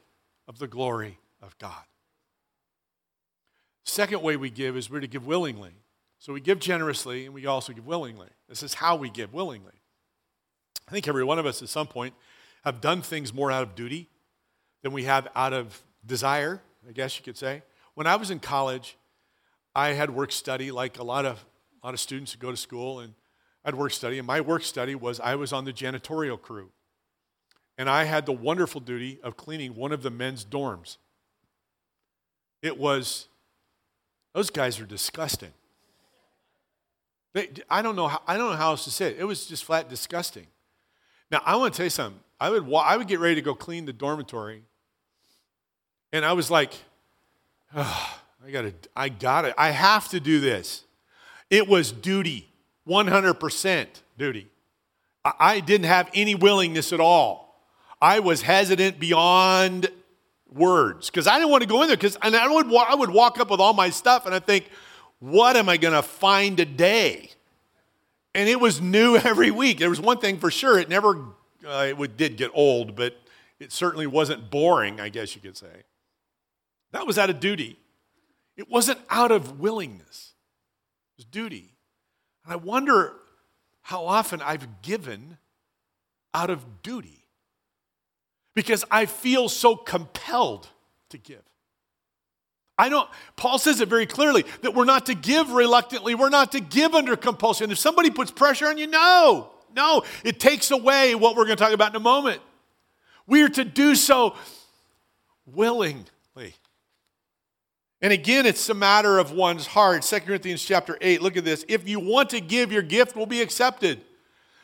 of 0.47 0.60
the 0.60 0.67
glory 0.67 1.17
of 1.41 1.58
God. 1.58 1.84
Second 3.86 4.21
way 4.21 4.38
we 4.38 4.51
give 4.51 4.77
is 4.77 4.88
we're 4.88 4.99
to 4.99 5.08
give 5.08 5.25
willingly. 5.25 5.71
So 6.19 6.32
we 6.32 6.41
give 6.41 6.60
generously 6.60 7.25
and 7.25 7.34
we 7.34 7.47
also 7.47 7.73
give 7.73 7.88
willingly. 7.88 8.27
This 8.47 8.62
is 8.62 8.75
how 8.75 8.97
we 8.97 9.10
give 9.10 9.34
willingly. 9.34 9.73
I 10.88 10.91
think 10.91 11.08
every 11.08 11.23
one 11.23 11.39
of 11.39 11.47
us 11.47 11.63
at 11.63 11.69
some 11.69 11.88
point 11.88 12.13
have 12.63 12.82
done 12.82 13.01
things 13.01 13.34
more 13.34 13.49
out 13.49 13.63
of 13.63 13.73
duty 13.73 14.10
than 14.84 14.91
we 14.91 15.06
have 15.06 15.27
out 15.34 15.53
of 15.53 15.82
desire, 16.06 16.62
I 16.88 16.91
guess 16.91 17.17
you 17.17 17.24
could 17.24 17.38
say. 17.38 17.63
When 17.93 18.08
I 18.08 18.15
was 18.15 18.32
in 18.32 18.39
college, 18.39 18.98
I 19.76 19.89
had 19.89 20.10
work 20.10 20.32
study 20.32 20.72
like 20.72 21.00
a 21.00 21.04
lot 21.04 21.26
of, 21.26 21.43
a 21.82 21.88
lot 21.88 21.93
of 21.93 22.00
students 22.00 22.34
who 22.34 22.39
go 22.39 22.52
to 22.52 22.58
school, 22.58 23.00
and 23.00 23.13
I 23.63 23.69
had 23.69 23.76
work 23.76 23.91
study. 23.91 24.17
And 24.17 24.28
my 24.28 24.41
work 24.41 24.63
study 24.63 24.96
was 24.96 25.19
I 25.19 25.36
was 25.36 25.54
on 25.54 25.65
the 25.65 25.74
janitorial 25.74 26.41
crew. 26.41 26.69
And 27.78 27.89
I 27.89 28.04
had 28.04 28.26
the 28.26 28.34
wonderful 28.34 28.82
duty 28.82 29.19
of 29.24 29.36
cleaning 29.36 29.76
one 29.76 29.91
of 29.91 30.04
the 30.04 30.12
men's 30.12 30.46
dorms. 30.46 30.98
It 32.62 32.78
was, 32.78 33.28
those 34.34 34.50
guys 34.50 34.80
are 34.80 34.86
disgusting. 34.86 35.52
They, 37.34 37.50
I, 37.69 37.82
don't 37.82 37.96
know 37.96 38.08
how, 38.08 38.22
I 38.28 38.38
don't 38.38 38.52
know 38.52 38.58
how 38.58 38.72
else 38.72 38.84
to 38.84 38.91
say 38.91 39.08
it. 39.08 39.17
It 39.19 39.24
was 39.24 39.48
just 39.48 39.63
flat 39.63 39.89
disgusting. 39.89 40.46
Now, 41.32 41.41
I 41.46 41.56
want 41.56 41.74
to 41.74 41.78
tell 41.78 41.86
you 41.86 41.89
something. 41.89 42.19
I 42.39 42.52
would, 42.52 42.72
I 42.72 42.96
would 42.96 43.08
get 43.08 43.19
ready 43.19 43.36
to 43.36 43.41
go 43.41 43.56
clean 43.56 43.86
the 43.86 43.93
dormitory, 43.93 44.63
and 46.13 46.23
I 46.23 46.34
was 46.34 46.52
like, 46.52 46.71
oh, 47.76 48.19
I 48.45 48.52
got 48.52 48.62
to, 48.62 48.73
I 48.95 49.10
got 49.10 49.45
it. 49.45 49.56
I 49.58 49.71
have 49.71 50.08
to 50.10 50.19
do 50.19 50.39
this. 50.39 50.84
It 51.49 51.67
was 51.67 51.91
duty, 51.91 52.47
100% 52.88 53.88
duty. 54.17 54.47
I, 55.26 55.34
I 55.39 55.60
didn't 55.60 55.88
have 55.88 56.10
any 56.13 56.36
willingness 56.36 56.93
at 56.93 56.99
all. 56.99 57.67
I 57.99 58.19
was 58.19 58.43
hesitant 58.43 58.99
beyond 58.99 59.89
words 60.54 61.10
because 61.10 61.26
I 61.26 61.39
didn't 61.39 61.49
want 61.49 61.63
to 61.63 61.69
go 61.69 61.82
in 61.82 61.88
there 61.88 61.97
because 61.97 62.17
and 62.21 62.36
I 62.36 62.47
would, 62.47 62.67
I 62.67 62.93
would 62.93 63.10
walk 63.10 63.39
up 63.39 63.49
with 63.49 63.60
all 63.60 63.73
my 63.73 63.89
stuff 63.89 64.28
and 64.28 64.36
I 64.36 64.39
think, 64.39 64.69
what 65.19 65.56
am 65.56 65.67
I 65.67 65.78
going 65.78 65.95
to 65.95 66.04
find 66.04 66.58
today? 66.58 67.32
And 68.36 68.47
it 68.47 68.60
was 68.60 68.80
new 68.82 69.15
every 69.23 69.49
week. 69.49 69.80
There 69.80 69.89
was 69.89 70.02
one 70.02 70.19
thing 70.19 70.38
for 70.38 70.52
sure, 70.52 70.78
it 70.78 70.89
never, 70.89 71.17
uh, 71.65 71.93
it 71.97 72.17
did 72.17 72.38
get 72.38 72.52
old, 72.54 72.95
but 72.95 73.17
it 73.60 73.71
certainly 73.71 74.06
wasn't 74.06 74.52
boring, 74.52 74.99
I 74.99 75.10
guess 75.10 75.34
you 75.34 75.41
could 75.41 75.58
say. 75.58 75.86
That 76.93 77.06
was 77.06 77.17
out 77.17 77.29
of 77.29 77.39
duty. 77.39 77.77
It 78.56 78.69
wasn't 78.69 78.99
out 79.10 79.32
of 79.32 79.60
willingness, 79.60 80.34
it 81.13 81.21
was 81.21 81.25
duty. 81.25 81.73
And 82.45 82.53
I 82.53 82.56
wonder 82.56 83.13
how 83.82 84.06
often 84.06 84.41
I've 84.41 84.82
given 84.82 85.38
out 86.34 86.49
of 86.49 86.82
duty 86.82 87.25
because 88.53 88.86
I 88.89 89.06
feel 89.06 89.49
so 89.49 89.75
compelled 89.75 90.67
to 91.10 91.17
give. 91.17 91.41
I 92.77 92.89
don't, 92.89 93.10
Paul 93.36 93.60
says 93.60 93.82
it 93.82 93.88
very 93.88 94.06
clearly 94.06 94.45
that 94.62 94.73
we're 94.73 94.86
not 94.86 95.06
to 95.08 95.15
give 95.15 95.51
reluctantly, 95.51 96.15
we're 96.15 96.29
not 96.29 96.51
to 96.53 96.60
give 96.60 96.93
under 96.95 97.15
compulsion. 97.15 97.71
If 97.71 97.77
somebody 97.77 98.10
puts 98.10 98.32
pressure 98.32 98.67
on 98.67 98.77
you, 98.77 98.88
no, 98.88 99.51
no, 99.75 100.03
it 100.23 100.39
takes 100.39 100.71
away 100.71 101.15
what 101.15 101.36
we're 101.36 101.45
going 101.45 101.58
to 101.58 101.63
talk 101.63 101.73
about 101.73 101.91
in 101.91 101.95
a 101.95 101.99
moment. 101.99 102.41
We 103.25 103.43
are 103.43 103.49
to 103.49 103.63
do 103.63 103.95
so 103.95 104.36
willingly. 105.45 106.06
And 108.04 108.12
again, 108.12 108.46
it's 108.46 108.68
a 108.68 108.74
matter 108.74 109.18
of 109.18 109.32
one's 109.32 109.66
heart. 109.66 110.02
2 110.02 110.20
Corinthians 110.20 110.62
chapter 110.62 110.98
8, 111.00 111.22
look 111.22 111.38
at 111.38 111.46
this. 111.46 111.63
If 111.70 111.88
you 111.88 112.02
want 112.02 112.32
to 112.32 112.42
give, 112.42 112.70
your 112.70 112.82
gift 112.82 113.16
will 113.16 113.26
be 113.26 113.42
accepted. 113.42 114.02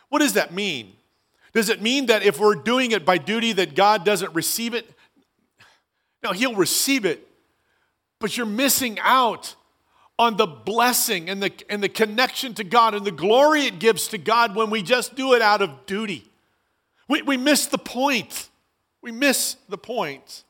What 0.10 0.20
does 0.20 0.34
that 0.34 0.54
mean? 0.54 0.92
Does 1.54 1.70
it 1.70 1.82
mean 1.82 2.08
that 2.08 2.22
if 2.22 2.38
we're 2.38 2.56
doing 2.56 2.92
it 2.92 3.06
by 3.06 3.18
duty 3.18 3.54
that 3.54 3.76
God 3.76 4.04
doesn't 4.04 4.36
receive 4.36 4.74
it? 4.74 4.94
No, 6.22 6.34
he'll 6.34 6.54
receive 6.54 7.06
it. 7.06 7.26
But 8.20 8.36
you're 8.36 8.46
missing 8.46 9.00
out 9.02 9.56
on 10.20 10.36
the 10.36 10.46
blessing 10.46 11.30
and 11.30 11.42
the, 11.42 11.54
and 11.70 11.82
the 11.82 11.88
connection 11.88 12.54
to 12.56 12.66
God 12.66 12.94
and 12.94 13.06
the 13.06 13.12
glory 13.12 13.62
it 13.62 13.80
gives 13.80 14.10
to 14.10 14.18
God 14.18 14.54
when 14.54 14.70
we 14.70 14.84
just 14.84 15.16
do 15.16 15.34
it 15.34 15.42
out 15.42 15.62
of 15.62 15.86
duty. 15.86 16.30
We, 17.08 17.22
we 17.22 17.38
miss 17.38 17.68
the 17.68 17.78
point. 17.78 18.50
We 19.02 19.14
miss 19.14 19.56
the 19.70 19.78
point. 19.78 20.44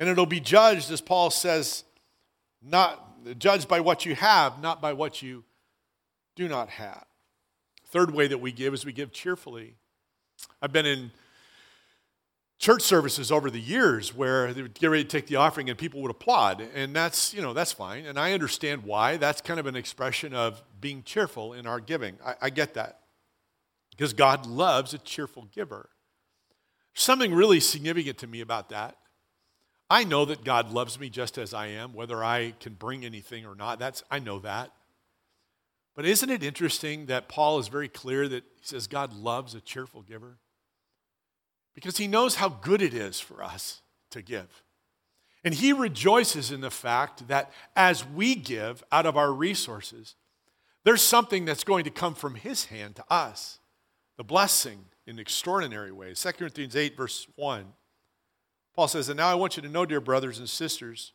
And 0.00 0.08
it'll 0.08 0.24
be 0.24 0.40
judged, 0.40 0.90
as 0.90 1.02
Paul 1.02 1.28
says, 1.28 1.84
not 2.62 3.38
judged 3.38 3.68
by 3.68 3.80
what 3.80 4.06
you 4.06 4.14
have, 4.14 4.60
not 4.60 4.80
by 4.80 4.94
what 4.94 5.20
you 5.20 5.44
do 6.34 6.48
not 6.48 6.70
have. 6.70 7.04
Third 7.88 8.14
way 8.14 8.26
that 8.26 8.38
we 8.38 8.50
give 8.50 8.72
is 8.72 8.86
we 8.86 8.94
give 8.94 9.12
cheerfully. 9.12 9.74
I've 10.62 10.72
been 10.72 10.86
in 10.86 11.10
church 12.58 12.82
services 12.82 13.30
over 13.30 13.50
the 13.50 13.60
years 13.60 14.14
where 14.14 14.54
they 14.54 14.62
would 14.62 14.74
get 14.74 14.86
ready 14.86 15.04
to 15.04 15.08
take 15.08 15.26
the 15.26 15.36
offering 15.36 15.68
and 15.68 15.78
people 15.78 16.00
would 16.00 16.10
applaud. 16.10 16.66
And 16.74 16.96
that's 16.96 17.34
you 17.34 17.42
know 17.42 17.52
that's 17.52 17.72
fine. 17.72 18.06
And 18.06 18.18
i 18.18 18.32
understand 18.32 18.84
why. 18.84 19.18
That's 19.18 19.42
kind 19.42 19.60
of 19.60 19.66
an 19.66 19.76
expression 19.76 20.32
of 20.32 20.62
being 20.80 21.02
cheerful 21.02 21.52
in 21.52 21.66
our 21.66 21.80
giving. 21.80 22.16
I, 22.24 22.34
I 22.42 22.50
get 22.50 22.72
that. 22.74 23.00
Because 23.90 24.14
god 24.14 24.46
loves 24.46 24.94
a 24.94 24.98
cheerful 24.98 25.46
giver. 25.52 25.90
Something 26.94 27.34
really 27.34 27.60
significant 27.60 28.16
to 28.18 28.26
me 28.26 28.40
about 28.40 28.70
that 28.70 28.96
I 29.90 30.04
know 30.04 30.24
that 30.24 30.44
God 30.44 30.70
loves 30.70 31.00
me 31.00 31.10
just 31.10 31.36
as 31.36 31.52
I 31.52 31.66
am, 31.66 31.92
whether 31.92 32.22
I 32.22 32.54
can 32.60 32.74
bring 32.74 33.04
anything 33.04 33.44
or 33.44 33.56
not. 33.56 33.80
That's 33.80 34.04
I 34.08 34.20
know 34.20 34.38
that. 34.38 34.70
But 35.96 36.06
isn't 36.06 36.30
it 36.30 36.44
interesting 36.44 37.06
that 37.06 37.28
Paul 37.28 37.58
is 37.58 37.66
very 37.66 37.88
clear 37.88 38.28
that 38.28 38.44
he 38.60 38.64
says 38.64 38.86
God 38.86 39.12
loves 39.12 39.54
a 39.54 39.60
cheerful 39.60 40.02
giver? 40.02 40.38
Because 41.74 41.96
he 41.96 42.06
knows 42.06 42.36
how 42.36 42.48
good 42.48 42.80
it 42.80 42.94
is 42.94 43.18
for 43.18 43.42
us 43.42 43.82
to 44.10 44.22
give. 44.22 44.62
And 45.42 45.54
he 45.54 45.72
rejoices 45.72 46.52
in 46.52 46.60
the 46.60 46.70
fact 46.70 47.26
that 47.28 47.50
as 47.74 48.06
we 48.06 48.36
give 48.36 48.84
out 48.92 49.06
of 49.06 49.16
our 49.16 49.32
resources, 49.32 50.14
there's 50.84 51.02
something 51.02 51.44
that's 51.44 51.64
going 51.64 51.84
to 51.84 51.90
come 51.90 52.14
from 52.14 52.36
his 52.36 52.66
hand 52.66 52.96
to 52.96 53.04
us 53.10 53.58
the 54.16 54.24
blessing 54.24 54.84
in 55.06 55.18
extraordinary 55.18 55.90
ways. 55.90 56.22
2 56.22 56.32
Corinthians 56.32 56.76
8, 56.76 56.96
verse 56.96 57.26
1. 57.36 57.64
Paul 58.80 58.88
says, 58.88 59.10
And 59.10 59.18
now 59.18 59.28
I 59.28 59.34
want 59.34 59.56
you 59.56 59.62
to 59.62 59.68
know, 59.68 59.84
dear 59.84 60.00
brothers 60.00 60.38
and 60.38 60.48
sisters, 60.48 61.12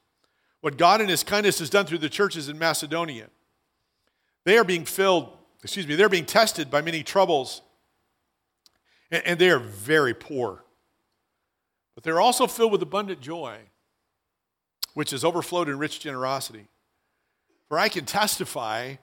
what 0.61 0.77
God 0.77 1.01
in 1.01 1.09
His 1.09 1.23
kindness 1.23 1.57
has 1.57 1.67
done 1.67 1.87
through 1.87 1.97
the 1.97 2.09
churches 2.09 2.47
in 2.47 2.59
Macedonia. 2.59 3.25
They 4.43 4.59
are 4.59 4.63
being 4.63 4.85
filled, 4.85 5.35
excuse 5.63 5.87
me, 5.87 5.95
they're 5.95 6.07
being 6.07 6.27
tested 6.27 6.69
by 6.69 6.83
many 6.83 7.01
troubles, 7.01 7.63
and 9.09 9.39
they 9.39 9.49
are 9.49 9.57
very 9.57 10.13
poor. 10.13 10.63
But 11.95 12.03
they're 12.03 12.21
also 12.21 12.45
filled 12.45 12.71
with 12.71 12.83
abundant 12.83 13.19
joy, 13.19 13.57
which 14.93 15.09
has 15.09 15.25
overflowed 15.25 15.67
in 15.67 15.79
rich 15.79 15.99
generosity. 15.99 16.67
For 17.67 17.79
I 17.79 17.89
can 17.89 18.05
testify 18.05 18.97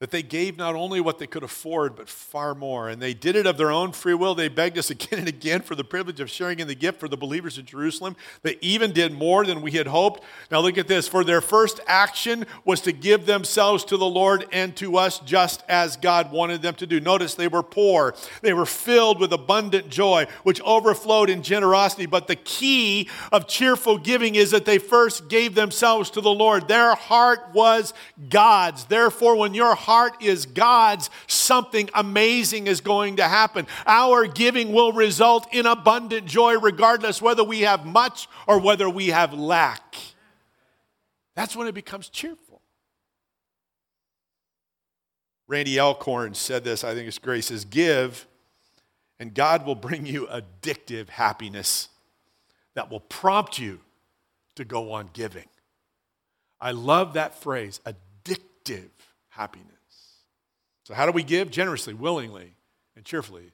that 0.00 0.10
they 0.10 0.22
gave 0.22 0.56
not 0.56 0.74
only 0.74 0.98
what 0.98 1.18
they 1.18 1.26
could 1.26 1.42
afford, 1.42 1.94
but 1.94 2.08
far 2.08 2.54
more. 2.54 2.88
And 2.88 3.02
they 3.02 3.12
did 3.12 3.36
it 3.36 3.46
of 3.46 3.58
their 3.58 3.70
own 3.70 3.92
free 3.92 4.14
will. 4.14 4.34
They 4.34 4.48
begged 4.48 4.78
us 4.78 4.88
again 4.90 5.18
and 5.18 5.28
again 5.28 5.60
for 5.60 5.74
the 5.74 5.84
privilege 5.84 6.20
of 6.20 6.30
sharing 6.30 6.58
in 6.58 6.68
the 6.68 6.74
gift 6.74 6.98
for 6.98 7.06
the 7.06 7.18
believers 7.18 7.58
in 7.58 7.66
Jerusalem. 7.66 8.16
They 8.42 8.56
even 8.62 8.92
did 8.92 9.12
more 9.12 9.44
than 9.44 9.60
we 9.60 9.72
had 9.72 9.86
hoped. 9.86 10.24
Now 10.50 10.60
look 10.60 10.78
at 10.78 10.88
this. 10.88 11.06
For 11.06 11.22
their 11.22 11.42
first 11.42 11.80
action 11.86 12.46
was 12.64 12.80
to 12.82 12.92
give 12.92 13.26
themselves 13.26 13.84
to 13.84 13.98
the 13.98 14.06
Lord 14.06 14.46
and 14.52 14.74
to 14.76 14.96
us 14.96 15.18
just 15.20 15.62
as 15.68 15.98
God 15.98 16.32
wanted 16.32 16.62
them 16.62 16.74
to 16.76 16.86
do. 16.86 16.98
Notice 16.98 17.34
they 17.34 17.48
were 17.48 17.62
poor. 17.62 18.14
They 18.40 18.54
were 18.54 18.66
filled 18.66 19.20
with 19.20 19.34
abundant 19.34 19.90
joy, 19.90 20.26
which 20.44 20.62
overflowed 20.62 21.28
in 21.28 21.42
generosity. 21.42 22.06
But 22.06 22.26
the 22.26 22.36
key 22.36 23.10
of 23.30 23.46
cheerful 23.46 23.98
giving 23.98 24.34
is 24.34 24.50
that 24.52 24.64
they 24.64 24.78
first 24.78 25.28
gave 25.28 25.54
themselves 25.54 26.08
to 26.10 26.22
the 26.22 26.30
Lord. 26.30 26.68
Their 26.68 26.94
heart 26.94 27.50
was 27.52 27.92
God's. 28.30 28.86
Therefore, 28.86 29.36
when 29.36 29.52
your 29.52 29.74
heart 29.74 29.89
heart 29.90 30.22
is 30.22 30.46
God's, 30.46 31.10
something 31.26 31.90
amazing 31.94 32.68
is 32.68 32.80
going 32.80 33.16
to 33.16 33.24
happen. 33.24 33.66
Our 33.86 34.28
giving 34.28 34.72
will 34.72 34.92
result 34.92 35.52
in 35.52 35.66
abundant 35.66 36.26
joy, 36.26 36.60
regardless 36.60 37.20
whether 37.20 37.42
we 37.42 37.62
have 37.62 37.84
much 37.84 38.28
or 38.46 38.60
whether 38.60 38.88
we 38.88 39.08
have 39.08 39.34
lack. 39.34 39.96
That's 41.34 41.56
when 41.56 41.66
it 41.66 41.74
becomes 41.74 42.08
cheerful. 42.08 42.62
Randy 45.48 45.80
Alcorn 45.80 46.34
said 46.34 46.62
this, 46.62 46.84
I 46.84 46.94
think 46.94 47.08
it's 47.08 47.18
great. 47.18 47.38
He 47.38 47.42
says, 47.42 47.64
Give, 47.64 48.28
and 49.18 49.34
God 49.34 49.66
will 49.66 49.74
bring 49.74 50.06
you 50.06 50.28
addictive 50.28 51.08
happiness 51.08 51.88
that 52.74 52.92
will 52.92 53.00
prompt 53.00 53.58
you 53.58 53.80
to 54.54 54.64
go 54.64 54.92
on 54.92 55.10
giving. 55.12 55.48
I 56.60 56.70
love 56.70 57.14
that 57.14 57.34
phrase, 57.34 57.80
addictive 57.84 58.90
happiness. 59.30 59.79
So, 60.90 60.96
how 60.96 61.06
do 61.06 61.12
we 61.12 61.22
give? 61.22 61.52
Generously, 61.52 61.94
willingly, 61.94 62.56
and 62.96 63.04
cheerfully. 63.04 63.52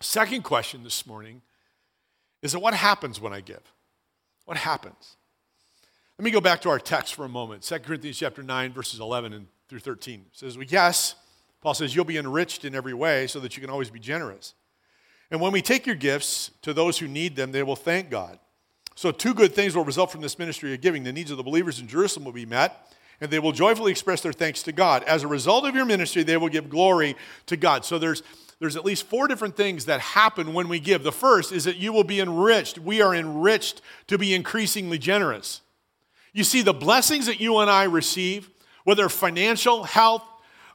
Second 0.00 0.44
question 0.44 0.84
this 0.84 1.04
morning 1.04 1.42
is 2.42 2.52
that 2.52 2.60
what 2.60 2.74
happens 2.74 3.20
when 3.20 3.32
I 3.32 3.40
give? 3.40 3.72
What 4.44 4.56
happens? 4.56 5.16
Let 6.16 6.24
me 6.24 6.30
go 6.30 6.40
back 6.40 6.60
to 6.60 6.68
our 6.68 6.78
text 6.78 7.16
for 7.16 7.24
a 7.24 7.28
moment. 7.28 7.62
2 7.62 7.80
Corinthians 7.80 8.18
chapter 8.18 8.40
9, 8.40 8.72
verses 8.72 9.00
11 9.00 9.32
and 9.32 9.48
through 9.68 9.80
13. 9.80 10.26
It 10.30 10.38
says, 10.38 10.56
Yes, 10.68 11.16
Paul 11.60 11.74
says, 11.74 11.92
you'll 11.92 12.04
be 12.04 12.18
enriched 12.18 12.64
in 12.64 12.76
every 12.76 12.94
way 12.94 13.26
so 13.26 13.40
that 13.40 13.56
you 13.56 13.60
can 13.60 13.70
always 13.70 13.90
be 13.90 13.98
generous. 13.98 14.54
And 15.32 15.40
when 15.40 15.50
we 15.50 15.60
take 15.60 15.88
your 15.88 15.96
gifts 15.96 16.52
to 16.62 16.72
those 16.72 16.98
who 16.98 17.08
need 17.08 17.34
them, 17.34 17.50
they 17.50 17.64
will 17.64 17.74
thank 17.74 18.10
God. 18.10 18.38
So, 18.94 19.10
two 19.10 19.34
good 19.34 19.56
things 19.56 19.74
will 19.74 19.84
result 19.84 20.12
from 20.12 20.20
this 20.20 20.38
ministry 20.38 20.72
of 20.72 20.80
giving. 20.80 21.02
The 21.02 21.12
needs 21.12 21.32
of 21.32 21.36
the 21.36 21.42
believers 21.42 21.80
in 21.80 21.88
Jerusalem 21.88 22.24
will 22.24 22.32
be 22.32 22.46
met, 22.46 22.94
and 23.20 23.30
they 23.30 23.38
will 23.38 23.52
joyfully 23.52 23.90
express 23.90 24.20
their 24.20 24.32
thanks 24.32 24.62
to 24.64 24.72
God. 24.72 25.02
As 25.04 25.22
a 25.22 25.28
result 25.28 25.64
of 25.64 25.74
your 25.74 25.84
ministry, 25.84 26.22
they 26.22 26.36
will 26.36 26.48
give 26.48 26.68
glory 26.68 27.16
to 27.46 27.56
God. 27.56 27.84
So 27.84 27.98
there's 27.98 28.22
there's 28.60 28.76
at 28.76 28.84
least 28.84 29.06
four 29.06 29.28
different 29.28 29.56
things 29.56 29.86
that 29.86 30.00
happen 30.00 30.54
when 30.54 30.68
we 30.68 30.78
give. 30.78 31.02
The 31.02 31.12
first 31.12 31.52
is 31.52 31.64
that 31.64 31.76
you 31.76 31.92
will 31.92 32.04
be 32.04 32.20
enriched. 32.20 32.78
We 32.78 33.02
are 33.02 33.14
enriched 33.14 33.82
to 34.06 34.16
be 34.16 34.32
increasingly 34.32 34.96
generous. 34.96 35.60
You 36.32 36.44
see, 36.44 36.62
the 36.62 36.72
blessings 36.72 37.26
that 37.26 37.40
you 37.40 37.58
and 37.58 37.70
I 37.70 37.84
receive, 37.84 38.50
whether 38.84 39.08
financial, 39.08 39.84
health, 39.84 40.22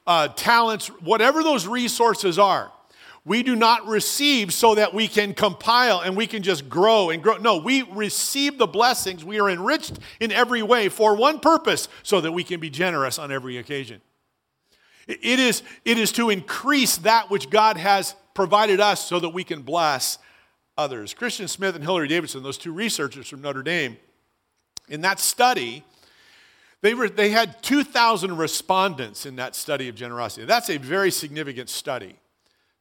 uh, 0.06 0.28
talents, 0.28 0.88
whatever 1.00 1.42
those 1.42 1.66
resources 1.66 2.38
are, 2.38 2.70
we 3.24 3.42
do 3.42 3.54
not 3.54 3.86
receive 3.86 4.52
so 4.52 4.74
that 4.74 4.94
we 4.94 5.06
can 5.06 5.34
compile 5.34 6.00
and 6.00 6.16
we 6.16 6.26
can 6.26 6.42
just 6.42 6.68
grow 6.68 7.10
and 7.10 7.22
grow. 7.22 7.36
No, 7.36 7.58
we 7.58 7.82
receive 7.82 8.56
the 8.56 8.66
blessings. 8.66 9.24
We 9.24 9.38
are 9.40 9.50
enriched 9.50 9.98
in 10.20 10.32
every 10.32 10.62
way 10.62 10.88
for 10.88 11.14
one 11.14 11.38
purpose 11.38 11.88
so 12.02 12.20
that 12.22 12.32
we 12.32 12.44
can 12.44 12.60
be 12.60 12.70
generous 12.70 13.18
on 13.18 13.30
every 13.30 13.58
occasion. 13.58 14.00
It 15.06 15.38
is, 15.38 15.62
it 15.84 15.98
is 15.98 16.12
to 16.12 16.30
increase 16.30 16.98
that 16.98 17.30
which 17.30 17.50
God 17.50 17.76
has 17.76 18.14
provided 18.32 18.80
us 18.80 19.04
so 19.04 19.20
that 19.20 19.30
we 19.30 19.44
can 19.44 19.62
bless 19.62 20.18
others. 20.78 21.12
Christian 21.12 21.48
Smith 21.48 21.74
and 21.74 21.84
Hilary 21.84 22.08
Davidson, 22.08 22.42
those 22.42 22.58
two 22.58 22.72
researchers 22.72 23.28
from 23.28 23.42
Notre 23.42 23.62
Dame, 23.62 23.96
in 24.88 25.02
that 25.02 25.20
study, 25.20 25.84
they, 26.80 26.94
were, 26.94 27.08
they 27.08 27.30
had 27.30 27.62
2,000 27.62 28.36
respondents 28.36 29.26
in 29.26 29.36
that 29.36 29.54
study 29.54 29.88
of 29.88 29.94
generosity. 29.94 30.46
That's 30.46 30.70
a 30.70 30.78
very 30.78 31.10
significant 31.10 31.68
study. 31.68 32.16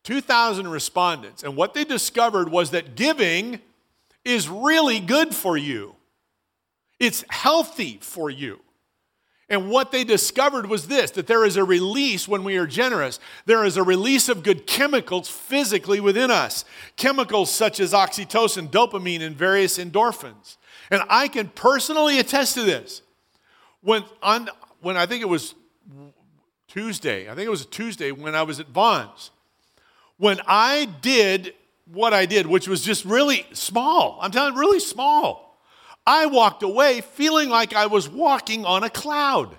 2,000 0.03 0.67
respondents. 0.67 1.43
And 1.43 1.55
what 1.55 1.73
they 1.73 1.83
discovered 1.83 2.49
was 2.49 2.71
that 2.71 2.95
giving 2.95 3.59
is 4.25 4.47
really 4.47 4.99
good 4.99 5.33
for 5.33 5.57
you, 5.57 5.95
it's 6.99 7.23
healthy 7.29 7.99
for 8.01 8.29
you. 8.29 8.59
And 9.51 9.71
what 9.71 9.91
they 9.91 10.03
discovered 10.03 10.67
was 10.67 10.87
this 10.87 11.11
that 11.11 11.25
there 11.25 11.43
is 11.43 11.57
a 11.57 11.63
release 11.63 12.27
when 12.27 12.43
we 12.43 12.57
are 12.57 12.67
generous. 12.67 13.19
There 13.45 13.65
is 13.65 13.77
a 13.77 13.83
release 13.83 14.29
of 14.29 14.43
good 14.43 14.67
chemicals 14.67 15.27
physically 15.27 15.99
within 15.99 16.29
us. 16.29 16.65
Chemicals 16.97 17.49
such 17.49 17.79
as 17.79 17.91
oxytocin, 17.91 18.69
dopamine, 18.69 19.21
and 19.21 19.35
various 19.35 19.79
endorphins. 19.79 20.57
And 20.91 21.01
I 21.09 21.27
can 21.27 21.47
personally 21.49 22.19
attest 22.19 22.53
to 22.55 22.63
this. 22.63 23.01
When, 23.81 24.03
on, 24.21 24.49
when 24.81 24.97
I 24.97 25.05
think 25.07 25.23
it 25.23 25.29
was 25.29 25.55
Tuesday, 26.67 27.29
I 27.29 27.35
think 27.35 27.47
it 27.47 27.51
was 27.51 27.63
a 27.63 27.67
Tuesday 27.67 28.11
when 28.11 28.35
I 28.35 28.43
was 28.43 28.59
at 28.59 28.67
Vons, 28.67 29.31
when 30.19 30.39
I 30.45 30.85
did 31.01 31.55
what 31.85 32.13
I 32.13 32.27
did, 32.27 32.45
which 32.45 32.67
was 32.67 32.83
just 32.83 33.05
really 33.05 33.47
small, 33.53 34.19
I'm 34.21 34.31
telling 34.31 34.53
you, 34.53 34.59
really 34.59 34.79
small. 34.79 35.57
I 36.05 36.27
walked 36.27 36.61
away 36.61 37.01
feeling 37.01 37.49
like 37.49 37.73
I 37.73 37.87
was 37.87 38.07
walking 38.07 38.65
on 38.65 38.83
a 38.83 38.89
cloud. 38.89 39.57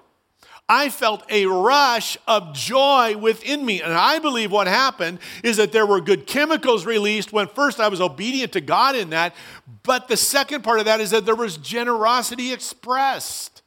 I 0.69 0.89
felt 0.89 1.25
a 1.29 1.47
rush 1.47 2.17
of 2.29 2.55
joy 2.55 3.17
within 3.17 3.65
me. 3.67 3.83
And 3.83 3.93
I 3.93 4.21
believe 4.21 4.53
what 4.53 4.69
happened 4.69 5.19
is 5.43 5.57
that 5.57 5.73
there 5.73 5.87
were 5.87 6.01
good 6.01 6.29
chemicals 6.29 6.87
released 6.87 7.33
when 7.33 7.49
first 7.49 7.81
I 7.81 7.89
was 7.89 8.01
obedient 8.01 8.53
to 8.53 8.61
God 8.61 8.95
in 8.95 9.11
that. 9.11 9.35
But 9.83 10.07
the 10.07 10.17
second 10.17 10.63
part 10.63 10.79
of 10.79 10.85
that 10.85 11.01
is 11.01 11.11
that 11.11 11.27
there 11.27 11.35
was 11.35 11.57
generosity 11.57 12.53
expressed. 12.53 13.63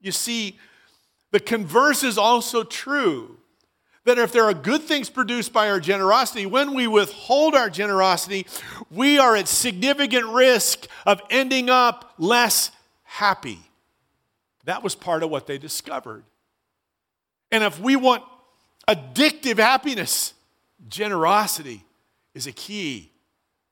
You 0.00 0.12
see, 0.12 0.58
the 1.32 1.40
converse 1.40 2.04
is 2.04 2.18
also 2.18 2.62
true 2.62 3.37
that 4.08 4.18
if 4.18 4.32
there 4.32 4.44
are 4.44 4.54
good 4.54 4.82
things 4.82 5.10
produced 5.10 5.52
by 5.52 5.70
our 5.70 5.80
generosity, 5.80 6.46
when 6.46 6.74
we 6.74 6.86
withhold 6.86 7.54
our 7.54 7.70
generosity, 7.70 8.46
we 8.90 9.18
are 9.18 9.36
at 9.36 9.48
significant 9.48 10.26
risk 10.26 10.86
of 11.06 11.20
ending 11.30 11.70
up 11.70 12.14
less 12.18 12.70
happy. 13.04 13.60
That 14.64 14.82
was 14.82 14.94
part 14.94 15.22
of 15.22 15.30
what 15.30 15.46
they 15.46 15.58
discovered. 15.58 16.24
And 17.50 17.62
if 17.62 17.80
we 17.80 17.96
want 17.96 18.22
addictive 18.86 19.58
happiness, 19.58 20.34
generosity 20.88 21.84
is 22.34 22.46
a 22.46 22.52
key 22.52 23.10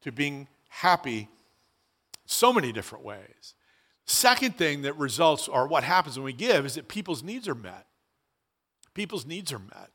to 0.02 0.12
being 0.12 0.48
happy 0.68 1.28
so 2.26 2.52
many 2.52 2.72
different 2.72 3.04
ways. 3.04 3.54
Second 4.04 4.56
thing 4.56 4.82
that 4.82 4.96
results, 4.96 5.48
or 5.48 5.66
what 5.66 5.82
happens 5.82 6.16
when 6.18 6.24
we 6.24 6.32
give, 6.32 6.66
is 6.66 6.74
that 6.74 6.88
people's 6.88 7.22
needs 7.22 7.48
are 7.48 7.54
met. 7.54 7.86
People's 8.94 9.26
needs 9.26 9.52
are 9.52 9.58
met. 9.58 9.90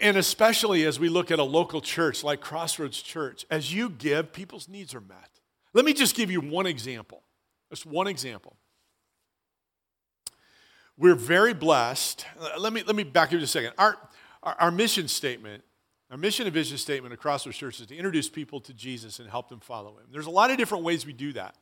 And 0.00 0.16
especially 0.16 0.84
as 0.84 1.00
we 1.00 1.08
look 1.08 1.32
at 1.32 1.40
a 1.40 1.44
local 1.44 1.80
church 1.80 2.22
like 2.22 2.40
Crossroads 2.40 3.02
Church, 3.02 3.44
as 3.50 3.74
you 3.74 3.90
give, 3.90 4.32
people's 4.32 4.68
needs 4.68 4.94
are 4.94 5.00
met. 5.00 5.40
Let 5.72 5.84
me 5.84 5.92
just 5.92 6.14
give 6.14 6.30
you 6.30 6.40
one 6.40 6.66
example. 6.66 7.22
Just 7.70 7.86
one 7.86 8.06
example. 8.06 8.56
We're 10.96 11.16
very 11.16 11.54
blessed. 11.54 12.24
Let 12.58 12.72
me, 12.72 12.82
let 12.86 12.94
me 12.94 13.02
back 13.02 13.30
here 13.30 13.40
just 13.40 13.56
a 13.56 13.58
second. 13.58 13.72
Our, 13.78 13.96
our, 14.42 14.54
our 14.60 14.70
mission 14.70 15.08
statement, 15.08 15.64
our 16.10 16.16
mission 16.16 16.46
and 16.46 16.54
vision 16.54 16.76
statement 16.78 17.12
at 17.12 17.18
Crossroads 17.18 17.58
Church 17.58 17.80
is 17.80 17.86
to 17.88 17.96
introduce 17.96 18.28
people 18.28 18.60
to 18.60 18.74
Jesus 18.74 19.18
and 19.18 19.28
help 19.28 19.48
them 19.48 19.60
follow 19.60 19.98
him. 19.98 20.06
There's 20.12 20.26
a 20.26 20.30
lot 20.30 20.50
of 20.50 20.56
different 20.56 20.84
ways 20.84 21.06
we 21.06 21.12
do 21.12 21.32
that, 21.32 21.56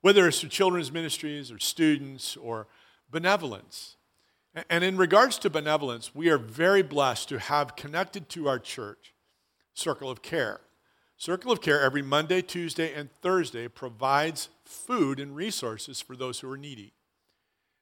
whether 0.00 0.26
it's 0.26 0.40
through 0.40 0.48
children's 0.48 0.90
ministries 0.90 1.52
or 1.52 1.58
students 1.58 2.36
or 2.36 2.66
benevolence. 3.10 3.96
And 4.54 4.82
in 4.82 4.96
regards 4.96 5.38
to 5.38 5.50
benevolence, 5.50 6.14
we 6.14 6.28
are 6.28 6.38
very 6.38 6.82
blessed 6.82 7.28
to 7.28 7.38
have 7.38 7.76
connected 7.76 8.28
to 8.30 8.48
our 8.48 8.58
church 8.58 9.14
Circle 9.74 10.10
of 10.10 10.22
Care. 10.22 10.60
Circle 11.16 11.52
of 11.52 11.60
Care 11.60 11.80
every 11.80 12.02
Monday, 12.02 12.42
Tuesday, 12.42 12.92
and 12.92 13.10
Thursday 13.22 13.68
provides 13.68 14.48
food 14.64 15.20
and 15.20 15.36
resources 15.36 16.00
for 16.00 16.16
those 16.16 16.40
who 16.40 16.50
are 16.50 16.56
needy. 16.56 16.92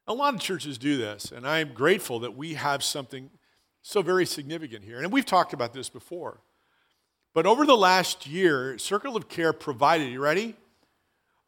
A 0.06 0.12
lot 0.12 0.34
of 0.34 0.40
churches 0.40 0.76
do 0.76 0.98
this, 0.98 1.32
and 1.32 1.46
I 1.46 1.60
am 1.60 1.72
grateful 1.72 2.18
that 2.20 2.36
we 2.36 2.54
have 2.54 2.82
something 2.82 3.30
so 3.80 4.02
very 4.02 4.26
significant 4.26 4.84
here. 4.84 4.98
And 4.98 5.12
we've 5.12 5.24
talked 5.24 5.52
about 5.52 5.72
this 5.72 5.88
before. 5.88 6.40
But 7.32 7.46
over 7.46 7.64
the 7.64 7.76
last 7.76 8.26
year, 8.26 8.76
Circle 8.78 9.16
of 9.16 9.28
Care 9.28 9.52
provided, 9.52 10.10
you 10.10 10.20
ready? 10.20 10.56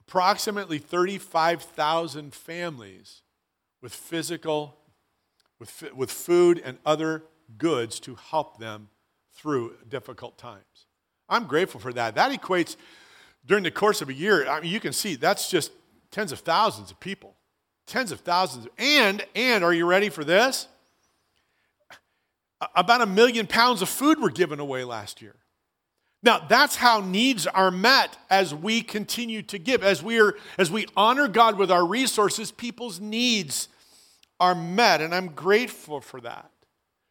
Approximately 0.07 0.79
35,000 0.79 2.35
families 2.35 3.23
with 3.83 3.95
physical 3.95 4.77
with, 5.61 5.95
with 5.95 6.11
food 6.11 6.61
and 6.65 6.79
other 6.85 7.23
goods 7.59 8.01
to 8.01 8.17
help 8.17 8.59
them 8.59 8.89
through 9.33 9.75
difficult 9.89 10.37
times. 10.39 10.87
I'm 11.29 11.47
grateful 11.47 11.79
for 11.79 11.93
that. 11.93 12.17
That 12.17 12.33
equates 12.33 12.75
during 13.47 13.63
the 13.63 13.71
course 13.71 14.03
of 14.03 14.09
a 14.09 14.15
year. 14.15 14.49
I 14.49 14.61
mean, 14.61 14.73
you 14.73 14.81
can 14.81 14.93
see 14.93 15.15
that's 15.15 15.49
just 15.49 15.71
tens 16.11 16.33
of 16.33 16.41
thousands 16.41 16.91
of 16.91 16.99
people, 16.99 17.37
tens 17.87 18.11
of 18.11 18.21
thousands. 18.21 18.67
And 18.79 19.25
and 19.37 19.63
are 19.63 19.73
you 19.73 19.87
ready 19.87 20.09
for 20.09 20.25
this? 20.25 20.67
About 22.75 23.01
a 23.01 23.07
million 23.07 23.47
pounds 23.47 23.81
of 23.81 23.89
food 23.89 24.21
were 24.21 24.31
given 24.31 24.59
away 24.59 24.85
last 24.85 25.23
year. 25.23 25.37
Now, 26.23 26.39
that's 26.47 26.77
how 26.77 27.01
needs 27.01 27.47
are 27.47 27.71
met 27.71 28.19
as 28.29 28.55
we 28.55 28.83
continue 28.83 29.41
to 29.43 29.59
give. 29.59 29.83
As 29.83 30.03
we, 30.03 30.21
are, 30.21 30.35
as 30.59 30.71
we 30.71 30.87
honor 30.95 31.29
God 31.29 31.57
with 31.57 31.71
our 31.71 31.87
resources, 31.87 32.53
people's 32.53 33.01
needs 33.01 33.69
are 34.41 34.55
met, 34.55 35.01
and 35.03 35.15
I'm 35.15 35.29
grateful 35.29 36.01
for 36.01 36.21
that. 36.23 36.51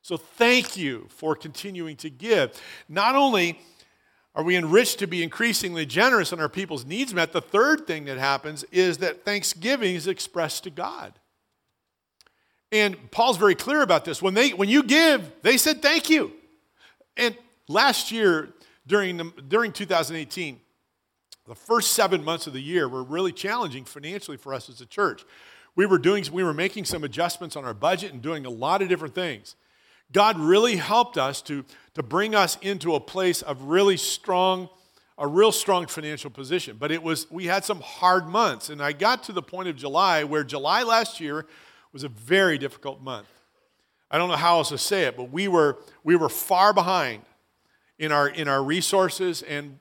So 0.02 0.18
thank 0.18 0.76
you 0.76 1.08
for 1.10 1.36
continuing 1.36 1.96
to 1.98 2.10
give. 2.10 2.60
Not 2.89 3.15
only 3.15 3.60
are 4.34 4.44
we 4.44 4.56
enriched 4.56 5.00
to 5.00 5.08
be 5.08 5.22
increasingly 5.22 5.86
generous 5.86 6.32
and 6.32 6.42
our 6.42 6.50
people's 6.50 6.86
needs 6.86 7.13
met, 7.13 7.32
the 7.32 7.42
third 7.42 7.86
thing 7.86 8.06
that 8.06 8.18
happens 8.18 8.63
is 8.72 8.98
that 9.00 9.24
thanksgiving 9.24 9.96
is 9.96 10.08
expressed 10.08 10.63
to 10.63 10.70
God. 10.70 11.13
And 12.72 13.12
Paul's 13.12 13.38
very 13.38 13.56
clear 13.56 13.82
about 13.82 14.06
this. 14.06 14.22
When, 14.22 14.34
they, 14.34 14.52
when 14.52 14.70
you 14.70 14.84
give, 14.84 15.32
they 15.42 15.58
said 15.58 15.82
thank 15.82 16.10
you. 16.10 16.32
And 17.18 17.36
last 17.68 18.12
year, 18.12 18.50
during, 18.88 19.18
the, 19.18 19.32
during 19.48 19.72
2018, 19.72 20.60
the 21.48 21.56
first 21.56 21.92
seven 21.92 22.24
months 22.24 22.48
of 22.48 22.54
the 22.54 22.62
year 22.62 22.88
were 22.88 23.04
really 23.04 23.32
challenging 23.32 23.86
financially 23.86 24.38
for 24.38 24.54
us 24.54 24.70
as 24.70 24.82
a 24.82 24.86
church 24.86 25.24
we 25.75 25.86
were 25.86 25.97
doing 25.97 26.25
we 26.32 26.43
were 26.43 26.53
making 26.53 26.86
some 26.86 27.03
adjustments 27.03 27.55
on 27.55 27.65
our 27.65 27.73
budget 27.73 28.13
and 28.13 28.21
doing 28.21 28.45
a 28.45 28.49
lot 28.49 28.82
of 28.82 28.89
different 28.89 29.15
things. 29.15 29.55
God 30.12 30.39
really 30.39 30.77
helped 30.77 31.17
us 31.17 31.41
to, 31.43 31.63
to 31.93 32.01
bring 32.01 32.34
us 32.34 32.58
into 32.62 32.95
a 32.95 32.99
place 32.99 33.41
of 33.41 33.63
really 33.63 33.97
strong 33.97 34.69
a 35.21 35.27
real 35.27 35.51
strong 35.51 35.86
financial 35.86 36.29
position. 36.29 36.77
But 36.79 36.91
it 36.91 37.03
was 37.03 37.29
we 37.29 37.45
had 37.45 37.65
some 37.65 37.82
hard 37.82 38.27
months 38.27 38.69
and 38.69 38.82
i 38.82 38.93
got 38.93 39.23
to 39.23 39.34
the 39.34 39.41
point 39.41 39.67
of 39.67 39.75
july 39.75 40.23
where 40.23 40.45
july 40.45 40.84
last 40.84 41.19
year 41.19 41.45
was 41.91 42.03
a 42.03 42.10
very 42.10 42.58
difficult 42.58 43.01
month. 43.01 43.27
I 44.10 44.17
don't 44.17 44.29
know 44.29 44.38
how 44.38 44.58
else 44.58 44.69
to 44.69 44.77
say 44.77 45.03
it 45.03 45.17
but 45.17 45.25
we 45.32 45.47
were 45.47 45.77
we 46.03 46.15
were 46.15 46.29
far 46.29 46.73
behind 46.73 47.23
in 47.97 48.13
our 48.13 48.29
in 48.29 48.47
our 48.47 48.63
resources 48.63 49.41
and 49.41 49.79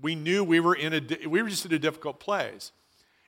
we 0.00 0.14
knew 0.14 0.42
we 0.42 0.58
were 0.58 0.74
in 0.74 0.94
a 0.94 1.28
we 1.28 1.42
were 1.42 1.50
just 1.50 1.66
in 1.66 1.72
a 1.72 1.78
difficult 1.78 2.18
place 2.18 2.72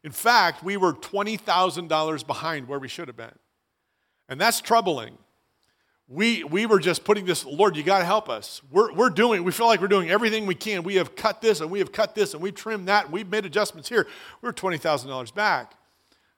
in 0.03 0.13
fact, 0.13 0.65
we 0.65 0.77
were 0.77 0.93
$20,000 0.93 2.27
behind 2.27 2.69
where 2.69 2.79
we 2.79 2.89
should 2.89 3.09
have 3.09 3.17
been. 3.17 3.39
And 4.29 4.41
that's 4.41 4.61
troubling. 4.61 5.19
We, 6.09 6.43
we 6.43 6.67
were 6.67 6.81
just 6.81 7.05
putting 7.05 7.25
this, 7.25 7.45
Lord, 7.45 7.77
you 7.77 7.83
got 7.83 7.99
to 7.99 8.05
help 8.05 8.29
us. 8.29 8.63
We're, 8.71 8.93
we're 8.93 9.11
doing, 9.11 9.45
we 9.45 9.53
feel 9.53 9.67
like 9.67 9.81
we're 9.81 9.89
doing 9.89 10.11
everything 10.11 10.47
we 10.47 10.55
can. 10.55 10.83
We 10.83 10.97
have 10.97 11.15
cut 11.15 11.41
this 11.41 11.61
and 11.61 11.71
we 11.71 11.79
have 11.79 11.93
cut 11.93 12.15
this 12.15 12.35
and 12.35 12.43
we've 12.43 12.55
trimmed 12.55 12.89
that 12.89 13.05
and 13.05 13.13
we've 13.13 13.29
made 13.29 13.47
adjustments 13.47 13.89
here. 13.89 14.07
We're 14.43 14.53
$20,000 14.53 15.35
back. 15.35 15.75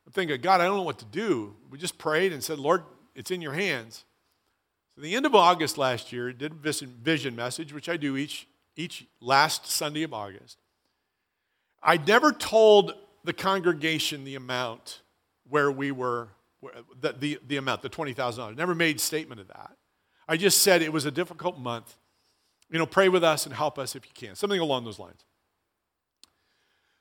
I'm 0.06 0.12
thinking, 0.12 0.40
God, 0.40 0.60
I 0.60 0.64
don't 0.64 0.76
know 0.76 0.82
what 0.82 0.98
to 0.98 1.04
do. 1.06 1.54
We 1.70 1.78
just 1.78 1.96
prayed 1.96 2.32
and 2.32 2.42
said, 2.42 2.58
Lord, 2.58 2.82
it's 3.14 3.30
in 3.30 3.40
your 3.40 3.52
hands. 3.52 4.04
So 4.94 5.00
the 5.00 5.14
end 5.14 5.24
of 5.24 5.34
August 5.34 5.78
last 5.78 6.12
year, 6.12 6.30
I 6.30 6.32
did 6.32 6.52
a 6.52 6.86
vision 6.86 7.36
message, 7.36 7.72
which 7.72 7.88
I 7.88 7.96
do 7.96 8.16
each, 8.16 8.46
each 8.76 9.06
last 9.20 9.66
Sunday 9.66 10.02
of 10.02 10.12
August. 10.12 10.58
I 11.82 11.96
never 11.96 12.32
told 12.32 12.94
the 13.24 13.32
congregation 13.32 14.24
the 14.24 14.34
amount 14.34 15.02
where 15.48 15.70
we 15.70 15.92
were, 15.92 16.28
the, 17.00 17.12
the, 17.12 17.38
the 17.46 17.56
amount, 17.56 17.82
the 17.82 17.90
$20,000. 17.90 18.56
Never 18.56 18.74
made 18.74 19.00
statement 19.00 19.40
of 19.40 19.48
that. 19.48 19.76
I 20.28 20.36
just 20.36 20.62
said 20.62 20.82
it 20.82 20.92
was 20.92 21.04
a 21.04 21.10
difficult 21.10 21.58
month. 21.58 21.96
You 22.70 22.78
know, 22.78 22.86
pray 22.86 23.08
with 23.08 23.22
us 23.22 23.44
and 23.44 23.54
help 23.54 23.78
us 23.78 23.94
if 23.94 24.06
you 24.06 24.12
can. 24.14 24.34
Something 24.34 24.60
along 24.60 24.84
those 24.84 24.98
lines. 24.98 25.24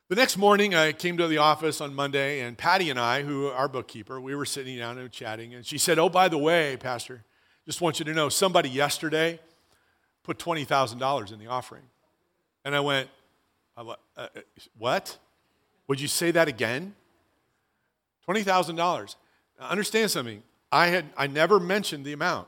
The 0.09 0.15
next 0.15 0.35
morning, 0.35 0.75
I 0.75 0.91
came 0.91 1.15
to 1.15 1.27
the 1.29 1.37
office 1.37 1.79
on 1.79 1.95
Monday, 1.95 2.41
and 2.41 2.57
Patty 2.57 2.89
and 2.89 2.99
I, 2.99 3.23
who 3.23 3.47
our 3.47 3.69
bookkeeper, 3.69 4.19
we 4.19 4.35
were 4.35 4.45
sitting 4.45 4.77
down 4.77 4.97
and 4.97 5.09
chatting, 5.09 5.53
and 5.53 5.65
she 5.65 5.77
said, 5.77 5.97
Oh, 5.97 6.09
by 6.09 6.27
the 6.27 6.37
way, 6.37 6.75
Pastor, 6.75 7.23
just 7.65 7.79
want 7.79 7.99
you 7.99 8.03
to 8.03 8.13
know 8.13 8.27
somebody 8.27 8.69
yesterday 8.69 9.39
put 10.23 10.37
$20,000 10.37 11.31
in 11.31 11.39
the 11.39 11.47
offering. 11.47 11.83
And 12.65 12.75
I 12.75 12.81
went, 12.81 13.09
uh, 13.77 13.95
uh, 14.17 14.27
What? 14.77 15.17
Would 15.91 15.99
you 15.99 16.07
say 16.07 16.31
that 16.31 16.47
again? 16.47 16.95
$20,000. 18.25 19.15
Understand 19.59 20.09
something. 20.09 20.41
I, 20.71 20.87
had, 20.87 21.03
I 21.17 21.27
never 21.27 21.59
mentioned 21.59 22.05
the 22.05 22.13
amount. 22.13 22.47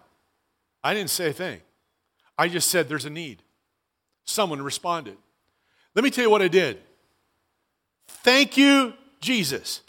I 0.82 0.94
didn't 0.94 1.10
say 1.10 1.28
a 1.28 1.34
thing. 1.34 1.60
I 2.38 2.48
just 2.48 2.70
said 2.70 2.88
there's 2.88 3.04
a 3.04 3.10
need. 3.10 3.44
Someone 4.24 4.62
responded. 4.62 5.18
Let 5.94 6.06
me 6.06 6.10
tell 6.10 6.24
you 6.24 6.30
what 6.30 6.42
I 6.42 6.48
did. 6.48 6.80
Thank 8.08 8.56
you, 8.56 8.94
Jesus. 9.20 9.82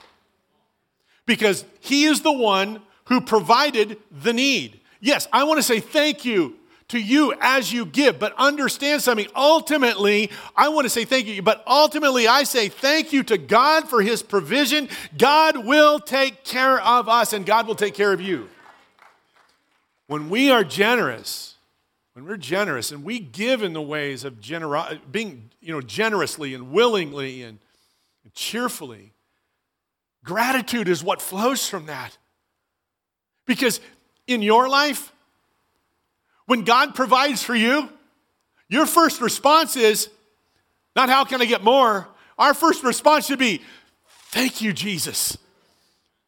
because 1.25 1.64
He 1.79 2.07
is 2.07 2.23
the 2.23 2.33
one 2.33 2.83
who 3.05 3.21
provided 3.21 3.99
the 4.11 4.33
need. 4.33 4.81
Yes, 4.99 5.29
I 5.33 5.45
want 5.45 5.59
to 5.59 5.62
say 5.62 5.79
thank 5.79 6.25
you 6.25 6.57
to 6.88 6.99
you 6.99 7.35
as 7.40 7.73
you 7.73 7.87
give, 7.87 8.18
but 8.18 8.35
understand 8.37 9.03
something. 9.03 9.27
Ultimately, 9.35 10.31
I 10.55 10.68
want 10.68 10.85
to 10.85 10.90
say 10.90 11.05
thank 11.05 11.27
you, 11.27 11.42
but 11.42 11.62
ultimately, 11.66 12.29
I 12.29 12.44
say 12.44 12.68
thank 12.68 13.12
you 13.12 13.23
to 13.25 13.38
God 13.38 13.88
for 13.88 14.03
His 14.03 14.23
provision. 14.23 14.88
God 15.16 15.64
will 15.64 15.99
take 15.99 16.44
care 16.44 16.81
of 16.81 17.09
us, 17.09 17.33
and 17.33 17.47
God 17.47 17.66
will 17.66 17.75
take 17.75 17.94
care 17.94 18.12
of 18.12 18.20
you. 18.20 18.49
When 20.07 20.29
we 20.29 20.51
are 20.51 20.64
generous, 20.64 21.55
when 22.12 22.27
we're 22.27 22.37
generous 22.37 22.92
and 22.92 23.03
we 23.03 23.18
give 23.18 23.62
in 23.62 23.73
the 23.73 23.83
ways 23.83 24.25
of 24.25 24.40
gener- 24.40 25.01
being 25.11 25.51
you 25.61 25.73
know, 25.73 25.81
generously 25.81 26.55
and 26.55 26.70
willingly 26.70 27.42
and, 27.42 27.59
and 28.23 28.35
cheerfully, 28.35 29.12
gratitude 30.23 30.88
is 30.88 31.03
what 31.03 31.23
flows 31.23 31.68
from 31.68 31.87
that. 31.87 32.16
Because 33.47 33.81
in 34.27 34.42
your 34.42 34.68
life, 34.68 35.13
when 36.47 36.65
God 36.65 36.95
provides 36.95 37.43
for 37.43 37.55
you, 37.55 37.89
your 38.69 38.87
first 38.87 39.21
response 39.21 39.77
is 39.77 40.09
not 40.97 41.09
how 41.09 41.25
can 41.25 41.41
I 41.41 41.45
get 41.45 41.63
more? 41.63 42.09
Our 42.39 42.55
first 42.55 42.83
response 42.83 43.27
should 43.27 43.39
be, 43.39 43.63
Thank 44.31 44.61
you, 44.61 44.73
Jesus. 44.73 45.39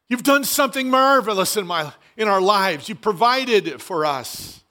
You've 0.07 0.23
done 0.23 0.45
something 0.45 0.89
marvelous 0.89 1.57
in, 1.57 1.67
my, 1.67 1.91
in 2.15 2.29
our 2.29 2.39
lives. 2.39 2.87
You 2.87 2.95
provided 2.95 3.81
for 3.81 4.05
us. 4.05 4.63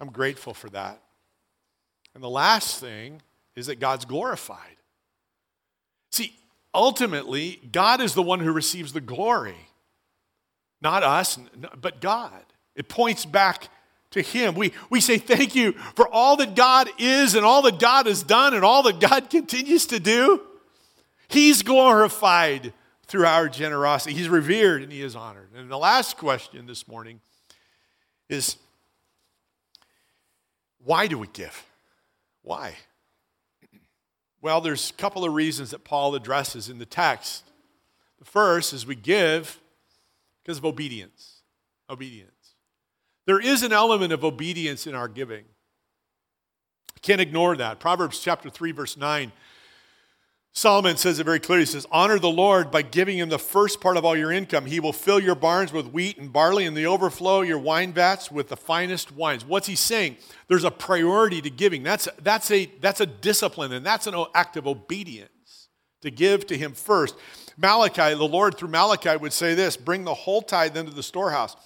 I'm 0.00 0.10
grateful 0.10 0.54
for 0.54 0.68
that. 0.70 1.00
And 2.14 2.22
the 2.22 2.28
last 2.28 2.80
thing 2.80 3.22
is 3.54 3.66
that 3.66 3.78
God's 3.78 4.04
glorified. 4.04 4.76
See, 6.10 6.34
ultimately, 6.74 7.60
God 7.70 8.00
is 8.00 8.14
the 8.14 8.22
one 8.22 8.40
who 8.40 8.50
receives 8.50 8.92
the 8.92 9.00
glory, 9.00 9.68
not 10.80 11.04
us, 11.04 11.38
but 11.80 12.00
God. 12.00 12.44
It 12.74 12.88
points 12.88 13.24
back 13.24 13.68
to 14.10 14.22
Him. 14.22 14.54
We, 14.54 14.72
we 14.90 15.00
say 15.00 15.18
thank 15.18 15.54
you 15.54 15.72
for 15.94 16.08
all 16.08 16.36
that 16.36 16.54
God 16.54 16.88
is 16.98 17.34
and 17.34 17.44
all 17.44 17.62
that 17.62 17.78
God 17.78 18.06
has 18.06 18.22
done 18.22 18.54
and 18.54 18.64
all 18.64 18.82
that 18.84 19.00
God 19.00 19.30
continues 19.30 19.86
to 19.86 20.00
do. 20.00 20.42
He's 21.28 21.62
glorified 21.62 22.72
through 23.06 23.26
our 23.26 23.48
generosity. 23.48 24.14
He's 24.14 24.28
revered 24.28 24.82
and 24.82 24.92
He 24.92 25.02
is 25.02 25.16
honored. 25.16 25.48
And 25.54 25.70
the 25.70 25.78
last 25.78 26.16
question 26.16 26.66
this 26.66 26.86
morning 26.88 27.20
is 28.28 28.56
why 30.84 31.06
do 31.06 31.18
we 31.18 31.26
give? 31.28 31.64
Why? 32.42 32.74
Well, 34.40 34.60
there's 34.60 34.90
a 34.90 34.92
couple 34.94 35.24
of 35.24 35.34
reasons 35.34 35.72
that 35.72 35.84
Paul 35.84 36.14
addresses 36.14 36.68
in 36.68 36.78
the 36.78 36.86
text. 36.86 37.44
The 38.18 38.24
first 38.24 38.72
is 38.72 38.86
we 38.86 38.94
give 38.94 39.60
because 40.42 40.58
of 40.58 40.64
obedience. 40.64 41.42
Obedience. 41.90 42.37
There 43.28 43.38
is 43.38 43.62
an 43.62 43.74
element 43.74 44.14
of 44.14 44.24
obedience 44.24 44.86
in 44.86 44.94
our 44.94 45.06
giving. 45.06 45.44
Can't 47.02 47.20
ignore 47.20 47.54
that. 47.56 47.78
Proverbs 47.78 48.20
chapter 48.20 48.48
3, 48.48 48.72
verse 48.72 48.96
9. 48.96 49.32
Solomon 50.54 50.96
says 50.96 51.18
it 51.18 51.24
very 51.24 51.38
clearly. 51.38 51.66
He 51.66 51.66
says, 51.66 51.86
Honor 51.92 52.18
the 52.18 52.30
Lord 52.30 52.70
by 52.70 52.80
giving 52.80 53.18
him 53.18 53.28
the 53.28 53.38
first 53.38 53.82
part 53.82 53.98
of 53.98 54.06
all 54.06 54.16
your 54.16 54.32
income. 54.32 54.64
He 54.64 54.80
will 54.80 54.94
fill 54.94 55.20
your 55.20 55.34
barns 55.34 55.74
with 55.74 55.88
wheat 55.88 56.16
and 56.16 56.32
barley, 56.32 56.64
and 56.64 56.74
the 56.74 56.86
overflow 56.86 57.42
your 57.42 57.58
wine 57.58 57.92
vats 57.92 58.32
with 58.32 58.48
the 58.48 58.56
finest 58.56 59.12
wines. 59.12 59.44
What's 59.44 59.66
he 59.66 59.76
saying? 59.76 60.16
There's 60.48 60.64
a 60.64 60.70
priority 60.70 61.42
to 61.42 61.50
giving. 61.50 61.82
That's, 61.82 62.08
that's, 62.22 62.50
a, 62.50 62.64
that's 62.80 63.02
a 63.02 63.06
discipline, 63.06 63.74
and 63.74 63.84
that's 63.84 64.06
an 64.06 64.14
act 64.34 64.56
of 64.56 64.66
obedience 64.66 65.68
to 66.00 66.10
give 66.10 66.46
to 66.46 66.56
him 66.56 66.72
first. 66.72 67.14
Malachi, 67.58 68.14
the 68.14 68.24
Lord 68.24 68.56
through 68.56 68.70
Malachi 68.70 69.18
would 69.18 69.34
say 69.34 69.54
this 69.54 69.76
bring 69.76 70.04
the 70.04 70.14
whole 70.14 70.40
tithe 70.40 70.78
into 70.78 70.94
the 70.94 71.02
storehouse. 71.02 71.56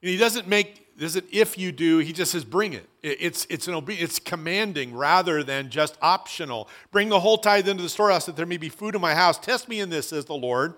And 0.00 0.08
he 0.08 0.16
doesn't 0.16 0.48
make 0.48 0.83
is 0.98 1.16
it 1.16 1.24
if 1.32 1.58
you 1.58 1.72
do, 1.72 1.98
he 1.98 2.12
just 2.12 2.32
says 2.32 2.44
bring 2.44 2.72
it. 2.72 2.88
It's, 3.02 3.46
it's, 3.50 3.68
an 3.68 3.74
obe- 3.74 3.90
it's 3.90 4.18
commanding 4.18 4.94
rather 4.94 5.42
than 5.42 5.70
just 5.70 5.98
optional. 6.00 6.68
Bring 6.90 7.08
the 7.08 7.20
whole 7.20 7.38
tithe 7.38 7.68
into 7.68 7.82
the 7.82 7.88
storehouse 7.88 8.26
that 8.26 8.36
there 8.36 8.46
may 8.46 8.56
be 8.56 8.68
food 8.68 8.94
in 8.94 9.00
my 9.00 9.14
house. 9.14 9.38
Test 9.38 9.68
me 9.68 9.80
in 9.80 9.90
this, 9.90 10.08
says 10.08 10.24
the 10.24 10.34
Lord, 10.34 10.74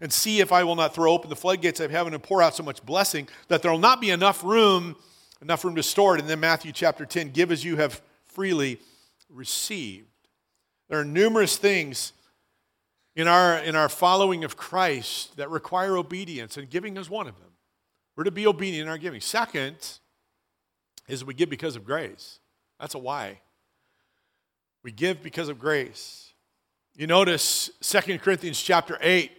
and 0.00 0.12
see 0.12 0.40
if 0.40 0.52
I 0.52 0.64
will 0.64 0.76
not 0.76 0.94
throw 0.94 1.12
open 1.12 1.30
the 1.30 1.36
floodgates 1.36 1.80
of 1.80 1.90
heaven 1.90 2.14
and 2.14 2.22
pour 2.22 2.42
out 2.42 2.54
so 2.54 2.62
much 2.62 2.84
blessing 2.84 3.28
that 3.48 3.62
there 3.62 3.70
will 3.70 3.78
not 3.78 4.00
be 4.00 4.10
enough 4.10 4.44
room, 4.44 4.96
enough 5.40 5.64
room 5.64 5.76
to 5.76 5.82
store 5.82 6.16
it. 6.16 6.20
And 6.20 6.28
then 6.28 6.40
Matthew 6.40 6.72
chapter 6.72 7.06
10, 7.06 7.30
give 7.30 7.50
as 7.50 7.64
you 7.64 7.76
have 7.76 8.02
freely 8.26 8.80
received. 9.30 10.08
There 10.88 10.98
are 10.98 11.04
numerous 11.04 11.56
things 11.56 12.12
in 13.16 13.28
our, 13.28 13.58
in 13.58 13.76
our 13.76 13.88
following 13.88 14.44
of 14.44 14.56
Christ 14.56 15.36
that 15.36 15.48
require 15.48 15.96
obedience, 15.96 16.56
and 16.56 16.68
giving 16.68 16.96
is 16.96 17.08
one 17.08 17.26
of 17.26 17.38
them. 17.38 17.53
We're 18.16 18.24
to 18.24 18.30
be 18.30 18.46
obedient 18.46 18.86
in 18.86 18.88
our 18.88 18.98
giving. 18.98 19.20
Second 19.20 19.76
is 21.08 21.24
we 21.24 21.34
give 21.34 21.50
because 21.50 21.76
of 21.76 21.84
grace. 21.84 22.38
That's 22.80 22.94
a 22.94 22.98
why. 22.98 23.40
We 24.82 24.92
give 24.92 25.22
because 25.22 25.48
of 25.48 25.58
grace. 25.58 26.32
You 26.94 27.06
notice 27.06 27.70
2 27.80 28.18
Corinthians 28.18 28.60
chapter 28.60 28.98
8. 29.00 29.32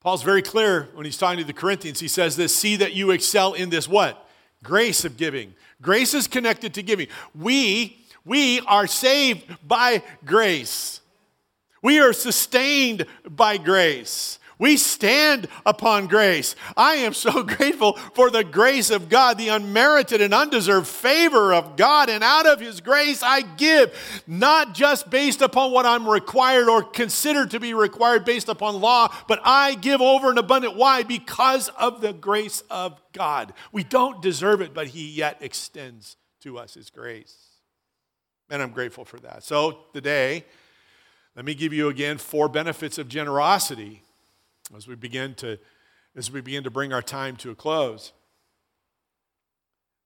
Paul's 0.00 0.22
very 0.22 0.42
clear 0.42 0.88
when 0.94 1.04
he's 1.04 1.16
talking 1.16 1.38
to 1.38 1.44
the 1.44 1.52
Corinthians. 1.52 2.00
He 2.00 2.08
says 2.08 2.36
this, 2.36 2.54
see 2.54 2.76
that 2.76 2.94
you 2.94 3.10
excel 3.10 3.52
in 3.52 3.70
this 3.70 3.88
what? 3.88 4.28
Grace 4.62 5.04
of 5.04 5.16
giving. 5.16 5.54
Grace 5.82 6.14
is 6.14 6.26
connected 6.26 6.74
to 6.74 6.82
giving. 6.82 7.08
We 7.34 8.00
we 8.24 8.60
are 8.60 8.86
saved 8.86 9.44
by 9.66 10.02
grace. 10.24 11.00
We 11.82 12.00
are 12.00 12.12
sustained 12.12 13.06
by 13.28 13.56
grace. 13.56 14.38
We 14.60 14.76
stand 14.76 15.48
upon 15.64 16.06
grace. 16.06 16.54
I 16.76 16.96
am 16.96 17.14
so 17.14 17.42
grateful 17.42 17.94
for 17.94 18.30
the 18.30 18.44
grace 18.44 18.90
of 18.90 19.08
God, 19.08 19.38
the 19.38 19.48
unmerited 19.48 20.20
and 20.20 20.34
undeserved 20.34 20.86
favor 20.86 21.54
of 21.54 21.76
God. 21.76 22.10
And 22.10 22.22
out 22.22 22.46
of 22.46 22.60
His 22.60 22.82
grace, 22.82 23.22
I 23.22 23.40
give, 23.40 24.22
not 24.26 24.74
just 24.74 25.08
based 25.08 25.40
upon 25.40 25.72
what 25.72 25.86
I'm 25.86 26.06
required 26.06 26.68
or 26.68 26.82
considered 26.82 27.52
to 27.52 27.58
be 27.58 27.72
required 27.72 28.26
based 28.26 28.50
upon 28.50 28.82
law, 28.82 29.08
but 29.26 29.40
I 29.44 29.76
give 29.76 30.02
over 30.02 30.28
and 30.28 30.38
abundant. 30.38 30.76
Why? 30.76 31.04
Because 31.04 31.70
of 31.70 32.02
the 32.02 32.12
grace 32.12 32.62
of 32.70 33.00
God. 33.12 33.54
We 33.72 33.82
don't 33.82 34.20
deserve 34.20 34.60
it, 34.60 34.74
but 34.74 34.88
He 34.88 35.08
yet 35.08 35.38
extends 35.40 36.18
to 36.42 36.58
us 36.58 36.74
His 36.74 36.90
grace. 36.90 37.34
And 38.50 38.60
I'm 38.60 38.72
grateful 38.72 39.06
for 39.06 39.18
that. 39.20 39.42
So 39.42 39.86
today, 39.94 40.44
let 41.34 41.46
me 41.46 41.54
give 41.54 41.72
you 41.72 41.88
again 41.88 42.18
four 42.18 42.50
benefits 42.50 42.98
of 42.98 43.08
generosity 43.08 44.02
as 44.76 44.86
we 44.86 44.94
begin 44.94 45.34
to 45.36 45.58
as 46.16 46.30
we 46.30 46.40
begin 46.40 46.64
to 46.64 46.70
bring 46.70 46.92
our 46.92 47.02
time 47.02 47.36
to 47.36 47.50
a 47.50 47.54
close. 47.54 48.12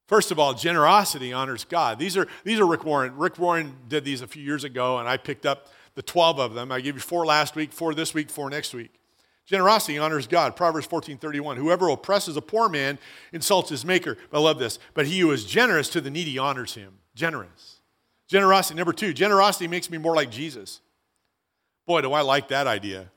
First 0.07 0.31
of 0.31 0.39
all, 0.39 0.53
generosity 0.53 1.33
honors 1.33 1.65
God. 1.65 1.99
These 1.99 2.17
are, 2.17 2.29
these 2.45 2.61
are 2.61 2.67
Rick 2.67 2.85
Warren. 2.85 3.17
Rick 3.17 3.39
Warren 3.39 3.75
did 3.89 4.05
these 4.05 4.21
a 4.21 4.27
few 4.27 4.43
years 4.43 4.65
ago, 4.65 4.99
and 4.99 5.09
I 5.09 5.17
picked 5.17 5.47
up 5.47 5.69
the 5.95 6.03
12 6.03 6.39
of 6.39 6.55
them. 6.55 6.71
I 6.71 6.81
gave 6.81 6.95
you 6.95 7.01
four 7.01 7.25
last 7.25 7.57
week, 7.57 7.73
four 7.73 7.95
this 7.95 8.13
week, 8.13 8.29
four 8.29 8.51
next 8.51 8.75
week. 8.75 8.93
Generosity 9.47 9.99
honors 9.99 10.27
God. 10.27 10.57
Proverbs 10.57 10.87
14 10.87 11.19
31. 11.19 11.57
Whoever 11.57 11.89
oppresses 11.89 12.37
a 12.37 12.43
poor 12.43 12.69
man 12.69 12.99
insults 13.33 13.71
his 13.71 13.85
maker. 13.85 14.17
I 14.33 14.39
love 14.39 14.59
this. 14.59 14.79
But 14.95 15.07
he 15.07 15.21
who 15.21 15.31
is 15.33 15.45
generous 15.45 15.89
to 15.91 16.01
the 16.01 16.11
needy 16.11 16.39
honors 16.39 16.75
him. 16.75 16.99
Generous. 17.15 17.81
Generosity. 18.27 18.77
Number 18.77 18.95
two, 18.95 19.13
generosity 19.13 19.69
makes 19.69 19.91
me 19.91 19.99
more 19.99 20.17
like 20.17 20.31
Jesus. 20.31 20.81
Boy, 21.87 22.01
do 22.01 22.13
I 22.15 22.23
like 22.23 22.49
that 22.49 22.67
idea. 22.67 23.11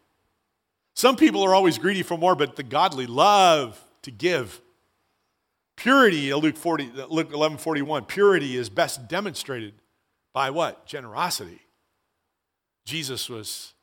Some 0.98 1.16
people 1.16 1.44
are 1.44 1.54
always 1.54 1.78
greedy 1.78 2.02
for 2.02 2.18
more, 2.18 2.34
but 2.34 2.56
the 2.56 2.64
godly 2.64 3.06
love 3.06 3.80
to 4.02 4.10
give. 4.10 4.60
Purity, 5.76 6.32
uh, 6.32 6.38
Luke, 6.38 6.58
40, 6.58 6.92
uh, 6.98 7.06
Luke 7.06 7.32
11 7.32 7.60
41, 7.60 8.06
purity 8.06 8.58
is 8.58 8.68
best 8.68 9.08
demonstrated 9.08 9.76
by 10.34 10.50
what? 10.50 10.88
Generosity. 10.88 11.62
Jesus 12.84 13.30
was, 13.30 13.76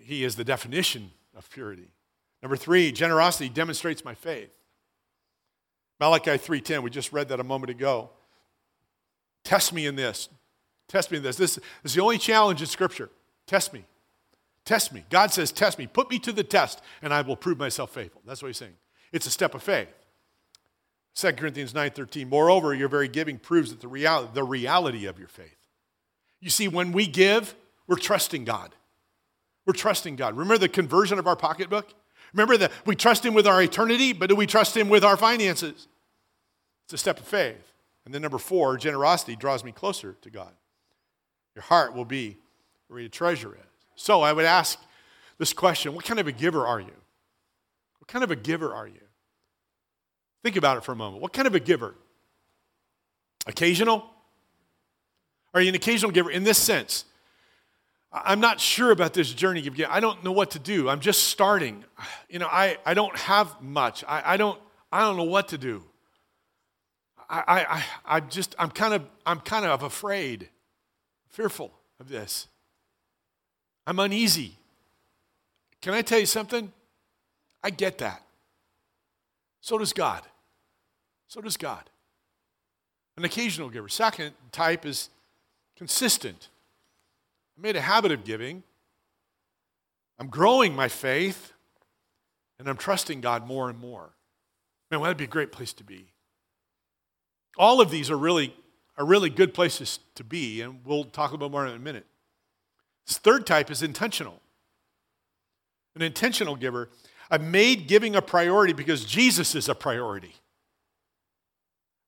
he 0.00 0.24
is 0.24 0.36
the 0.36 0.44
definition 0.44 1.10
of 1.36 1.50
purity. 1.50 1.90
Number 2.40 2.56
three, 2.56 2.90
generosity 2.90 3.50
demonstrates 3.50 4.02
my 4.02 4.14
faith. 4.14 4.56
Malachi 6.00 6.38
3:10, 6.38 6.82
we 6.82 6.88
just 6.88 7.12
read 7.12 7.28
that 7.28 7.38
a 7.38 7.44
moment 7.44 7.68
ago. 7.68 8.08
Test 9.44 9.74
me 9.74 9.84
in 9.84 9.94
this. 9.94 10.30
Test 10.88 11.10
me 11.10 11.18
in 11.18 11.22
this. 11.22 11.36
This 11.36 11.58
is 11.84 11.92
the 11.92 12.00
only 12.00 12.16
challenge 12.16 12.62
in 12.62 12.66
Scripture. 12.66 13.10
Test 13.46 13.74
me. 13.74 13.84
Test 14.66 14.92
me. 14.92 15.04
God 15.08 15.32
says, 15.32 15.50
Test 15.52 15.78
me. 15.78 15.86
Put 15.86 16.10
me 16.10 16.18
to 16.18 16.32
the 16.32 16.44
test, 16.44 16.82
and 17.00 17.14
I 17.14 17.22
will 17.22 17.36
prove 17.36 17.56
myself 17.56 17.90
faithful. 17.92 18.20
That's 18.26 18.42
what 18.42 18.48
he's 18.48 18.58
saying. 18.58 18.74
It's 19.12 19.26
a 19.26 19.30
step 19.30 19.54
of 19.54 19.62
faith. 19.62 19.88
2 21.14 21.32
Corinthians 21.32 21.72
9:13. 21.72 22.28
Moreover, 22.28 22.74
your 22.74 22.88
very 22.88 23.08
giving 23.08 23.38
proves 23.38 23.70
that 23.70 23.80
the 23.80 23.88
reality, 23.88 24.30
the 24.34 24.44
reality 24.44 25.06
of 25.06 25.18
your 25.18 25.28
faith. 25.28 25.56
You 26.40 26.50
see, 26.50 26.68
when 26.68 26.92
we 26.92 27.06
give, 27.06 27.54
we're 27.86 27.96
trusting 27.96 28.44
God. 28.44 28.74
We're 29.64 29.72
trusting 29.72 30.16
God. 30.16 30.36
Remember 30.36 30.58
the 30.58 30.68
conversion 30.68 31.18
of 31.18 31.26
our 31.26 31.36
pocketbook? 31.36 31.94
Remember 32.32 32.56
that 32.58 32.72
we 32.84 32.94
trust 32.94 33.24
Him 33.24 33.34
with 33.34 33.46
our 33.46 33.62
eternity, 33.62 34.12
but 34.12 34.28
do 34.28 34.36
we 34.36 34.46
trust 34.46 34.76
Him 34.76 34.88
with 34.88 35.04
our 35.04 35.16
finances? 35.16 35.88
It's 36.84 36.92
a 36.92 36.98
step 36.98 37.18
of 37.18 37.26
faith. 37.26 37.72
And 38.04 38.12
then 38.12 38.22
number 38.22 38.38
four, 38.38 38.76
generosity 38.76 39.36
draws 39.36 39.64
me 39.64 39.72
closer 39.72 40.16
to 40.20 40.30
God. 40.30 40.52
Your 41.54 41.62
heart 41.62 41.94
will 41.94 42.04
be 42.04 42.36
where 42.88 43.00
you 43.00 43.08
treasure 43.08 43.54
it. 43.54 43.65
So 43.96 44.22
I 44.22 44.32
would 44.32 44.44
ask 44.44 44.78
this 45.38 45.52
question 45.52 45.94
what 45.94 46.04
kind 46.04 46.20
of 46.20 46.26
a 46.26 46.32
giver 46.32 46.66
are 46.66 46.80
you? 46.80 46.92
What 47.98 48.08
kind 48.08 48.22
of 48.22 48.30
a 48.30 48.36
giver 48.36 48.72
are 48.72 48.86
you? 48.86 49.00
Think 50.44 50.56
about 50.56 50.76
it 50.76 50.84
for 50.84 50.92
a 50.92 50.96
moment. 50.96 51.22
What 51.22 51.32
kind 51.32 51.48
of 51.48 51.54
a 51.54 51.60
giver? 51.60 51.94
Occasional? 53.46 54.08
Are 55.54 55.60
you 55.60 55.70
an 55.70 55.74
occasional 55.74 56.12
giver 56.12 56.30
in 56.30 56.44
this 56.44 56.58
sense? 56.58 57.04
I'm 58.12 58.40
not 58.40 58.60
sure 58.60 58.92
about 58.92 59.12
this 59.12 59.32
journey. 59.32 59.68
I 59.88 60.00
don't 60.00 60.22
know 60.22 60.32
what 60.32 60.52
to 60.52 60.58
do. 60.58 60.88
I'm 60.88 61.00
just 61.00 61.24
starting. 61.24 61.84
You 62.28 62.38
know, 62.38 62.48
I, 62.50 62.78
I 62.86 62.94
don't 62.94 63.16
have 63.16 63.60
much. 63.60 64.04
I, 64.06 64.34
I, 64.34 64.36
don't, 64.36 64.60
I 64.92 65.00
don't 65.00 65.16
know 65.16 65.24
what 65.24 65.48
to 65.48 65.58
do. 65.58 65.82
I, 67.28 67.66
I, 67.68 67.84
I 68.04 68.20
just, 68.20 68.54
I'm 68.58 68.70
kind 68.70 68.94
of, 68.94 69.02
I'm 69.26 69.40
kind 69.40 69.66
of 69.66 69.82
afraid, 69.82 70.48
fearful 71.28 71.72
of 71.98 72.08
this. 72.08 72.46
I'm 73.86 73.98
uneasy. 73.98 74.54
Can 75.80 75.94
I 75.94 76.02
tell 76.02 76.18
you 76.18 76.26
something? 76.26 76.72
I 77.62 77.70
get 77.70 77.98
that. 77.98 78.22
So 79.60 79.78
does 79.78 79.92
God. 79.92 80.22
So 81.28 81.40
does 81.40 81.56
God. 81.56 81.82
An 83.16 83.24
occasional 83.24 83.70
giver. 83.70 83.88
Second 83.88 84.34
type 84.52 84.84
is 84.84 85.10
consistent. 85.76 86.48
I 87.56 87.62
made 87.62 87.76
a 87.76 87.80
habit 87.80 88.12
of 88.12 88.24
giving. 88.24 88.62
I'm 90.18 90.28
growing 90.28 90.74
my 90.74 90.88
faith, 90.88 91.52
and 92.58 92.68
I'm 92.68 92.76
trusting 92.76 93.20
God 93.20 93.46
more 93.46 93.68
and 93.68 93.78
more. 93.78 94.10
Man, 94.90 95.00
well, 95.00 95.08
that'd 95.08 95.18
be 95.18 95.24
a 95.24 95.28
great 95.28 95.52
place 95.52 95.72
to 95.74 95.84
be. 95.84 96.06
All 97.58 97.80
of 97.80 97.90
these 97.90 98.10
are 98.10 98.16
really, 98.16 98.54
are 98.96 99.04
really 99.04 99.30
good 99.30 99.52
places 99.52 99.98
to 100.14 100.24
be, 100.24 100.60
and 100.60 100.80
we'll 100.84 101.04
talk 101.04 101.32
about 101.32 101.50
more 101.50 101.66
in 101.66 101.74
a 101.74 101.78
minute. 101.78 102.06
This 103.06 103.18
third 103.18 103.46
type 103.46 103.70
is 103.70 103.82
intentional. 103.82 104.40
An 105.94 106.02
intentional 106.02 106.56
giver. 106.56 106.90
I've 107.30 107.42
made 107.42 107.88
giving 107.88 108.16
a 108.16 108.22
priority 108.22 108.72
because 108.72 109.04
Jesus 109.04 109.54
is 109.54 109.68
a 109.68 109.74
priority. 109.74 110.34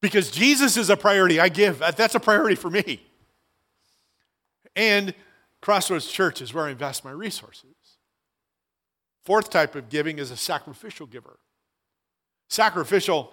Because 0.01 0.31
Jesus 0.31 0.77
is 0.77 0.91
a 0.91 0.97
priority, 0.97 1.41
I 1.41 1.49
give. 1.49 1.79
That's 1.79 2.15
a 2.15 2.21
priority 2.21 2.55
for 2.55 2.71
me. 2.71 3.03
And 4.77 5.15
Crossroads 5.61 6.11
Church 6.11 6.41
is 6.41 6.55
where 6.55 6.67
I 6.67 6.71
invest 6.71 7.05
my 7.05 7.11
resources. 7.11 7.75
Fourth 9.25 9.51
type 9.51 9.75
of 9.75 9.89
giving 9.89 10.19
is 10.19 10.31
a 10.31 10.37
sacrificial 10.37 11.07
giver. 11.07 11.39
Sacrificial, 12.49 13.33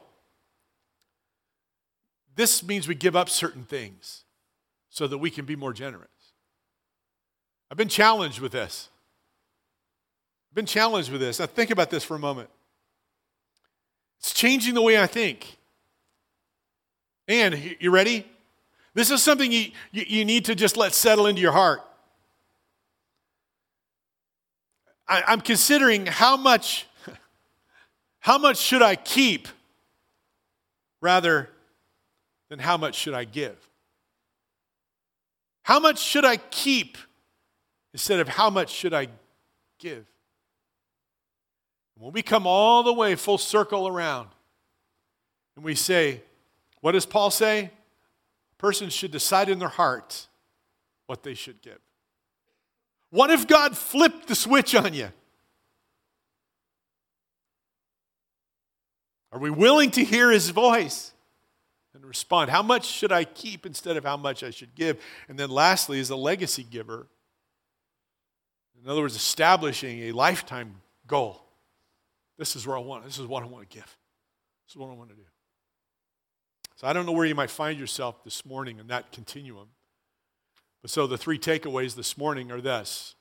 this 2.35 2.63
means 2.63 2.87
we 2.87 2.95
give 2.95 3.15
up 3.15 3.29
certain 3.29 3.63
things 3.63 4.23
so 4.89 5.07
that 5.07 5.19
we 5.19 5.29
can 5.29 5.45
be 5.45 5.55
more 5.55 5.71
generous. 5.71 6.09
I've 7.75 7.77
been 7.77 7.89
challenged 7.89 8.39
with 8.39 8.53
this. 8.53 8.87
I've 10.49 10.55
been 10.55 10.65
challenged 10.65 11.11
with 11.11 11.19
this. 11.19 11.41
Now, 11.41 11.45
think 11.45 11.71
about 11.71 11.89
this 11.89 12.05
for 12.05 12.15
a 12.15 12.19
moment. 12.19 12.49
It's 14.17 14.33
changing 14.33 14.75
the 14.75 14.81
way 14.81 14.97
I 14.97 15.07
think. 15.07 15.57
And, 17.27 17.75
you 17.81 17.91
ready? 17.91 18.25
This 18.93 19.11
is 19.11 19.21
something 19.21 19.51
you, 19.51 19.71
you, 19.91 20.23
need 20.23 20.45
to 20.45 20.55
just 20.55 20.77
let 20.77 20.93
settle 20.93 21.27
into 21.27 21.41
your 21.41 21.51
heart. 21.51 21.81
I, 25.05 25.23
I'm 25.27 25.41
considering 25.41 26.05
how 26.05 26.37
much, 26.37 26.87
how 28.19 28.37
much 28.37 28.55
should 28.57 28.83
I 28.83 28.95
keep 28.95 29.49
rather 31.01 31.49
than 32.47 32.59
how 32.59 32.77
much 32.77 32.95
should 32.95 33.13
I 33.13 33.25
give? 33.25 33.57
How 35.63 35.81
much 35.81 35.99
should 35.99 36.23
I 36.23 36.37
keep 36.37 36.97
instead 37.95 38.19
of 38.19 38.27
how 38.27 38.49
much 38.49 38.71
should 38.71 38.93
I 38.93 39.07
give? 39.79 40.05
When 41.97 42.11
we 42.11 42.21
come 42.21 42.45
all 42.45 42.83
the 42.83 42.91
way 42.91 43.15
full 43.15 43.37
circle 43.37 43.87
around 43.87 44.27
and 45.55 45.63
we 45.63 45.75
say, 45.75 46.21
what 46.81 46.91
does 46.91 47.05
Paul 47.05 47.31
say? 47.31 47.71
Persons 48.57 48.91
should 48.91 49.11
decide 49.11 49.47
in 49.47 49.59
their 49.59 49.69
heart 49.69 50.27
what 51.07 51.23
they 51.23 51.35
should 51.35 51.61
give. 51.61 51.79
What 53.11 53.31
if 53.31 53.47
God 53.47 53.77
flipped 53.77 54.27
the 54.27 54.35
switch 54.35 54.75
on 54.75 54.93
you? 54.93 55.07
Are 59.31 59.39
we 59.39 59.49
willing 59.49 59.91
to 59.91 60.03
hear 60.03 60.31
his 60.31 60.49
voice 60.49 61.13
and 61.93 62.05
respond? 62.05 62.51
How 62.51 62.61
much 62.61 62.87
should 62.87 63.13
I 63.13 63.23
keep 63.23 63.65
instead 63.65 63.95
of 63.95 64.03
how 64.03 64.17
much 64.17 64.43
I 64.43 64.49
should 64.49 64.75
give? 64.75 65.01
And 65.29 65.39
then, 65.39 65.49
lastly, 65.49 66.01
as 66.01 66.09
a 66.09 66.17
legacy 66.17 66.63
giver, 66.69 67.07
in 68.83 68.89
other 68.89 69.01
words, 69.01 69.15
establishing 69.15 70.03
a 70.03 70.11
lifetime 70.11 70.81
goal. 71.07 71.41
This 72.37 72.55
is 72.55 72.67
where 72.67 72.77
I 72.77 72.81
want. 72.81 73.05
This 73.05 73.17
is 73.17 73.27
what 73.27 73.43
I 73.43 73.45
want 73.47 73.69
to 73.69 73.75
give. 73.75 73.85
This 73.85 74.71
is 74.73 74.77
what 74.77 74.89
I 74.89 74.93
want 74.93 75.09
to 75.09 75.15
do. 75.15 75.21
So 76.75 76.87
I 76.87 76.93
don't 76.93 77.05
know 77.05 77.13
where 77.13 77.25
you 77.25 77.35
might 77.35 77.49
find 77.49 77.79
yourself 77.79 78.23
this 78.23 78.45
morning 78.45 78.79
in 78.79 78.87
that 78.87 79.11
continuum. 79.11 79.69
But 80.81 80.91
so 80.91 81.07
the 81.07 81.17
three 81.17 81.39
takeaways 81.39 81.95
this 81.95 82.17
morning 82.17 82.51
are 82.51 82.61
this. 82.61 83.15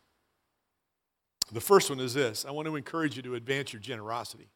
The 1.53 1.61
first 1.61 1.91
one 1.91 2.01
is 2.01 2.15
this 2.15 2.45
I 2.45 2.51
want 2.51 2.67
to 2.67 2.77
encourage 2.77 3.17
you 3.17 3.23
to 3.23 3.35
advance 3.37 3.73
your 3.73 3.81
generosity. 3.81 4.49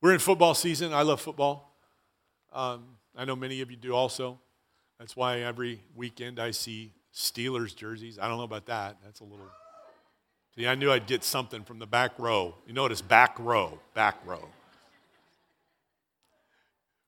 We're 0.00 0.12
in 0.12 0.18
football 0.18 0.54
season. 0.54 0.92
I 0.92 1.02
love 1.02 1.20
football. 1.20 1.76
Um, 2.52 2.84
I 3.16 3.24
know 3.24 3.34
many 3.34 3.62
of 3.62 3.70
you 3.70 3.76
do 3.76 3.94
also. 3.94 4.38
That's 4.98 5.16
why 5.16 5.40
every 5.40 5.80
weekend 5.94 6.38
I 6.38 6.50
see 6.50 6.92
Steelers 7.14 7.74
jerseys. 7.74 8.18
I 8.18 8.28
don't 8.28 8.38
know 8.38 8.44
about 8.44 8.66
that. 8.66 8.96
That's 9.04 9.20
a 9.20 9.24
little. 9.24 9.46
See, 10.56 10.66
I 10.66 10.74
knew 10.74 10.90
I'd 10.90 11.06
get 11.06 11.24
something 11.24 11.62
from 11.62 11.78
the 11.78 11.86
back 11.86 12.12
row. 12.18 12.54
You 12.66 12.74
notice 12.74 13.00
back 13.00 13.36
row, 13.38 13.78
back 13.94 14.16
row. 14.24 14.48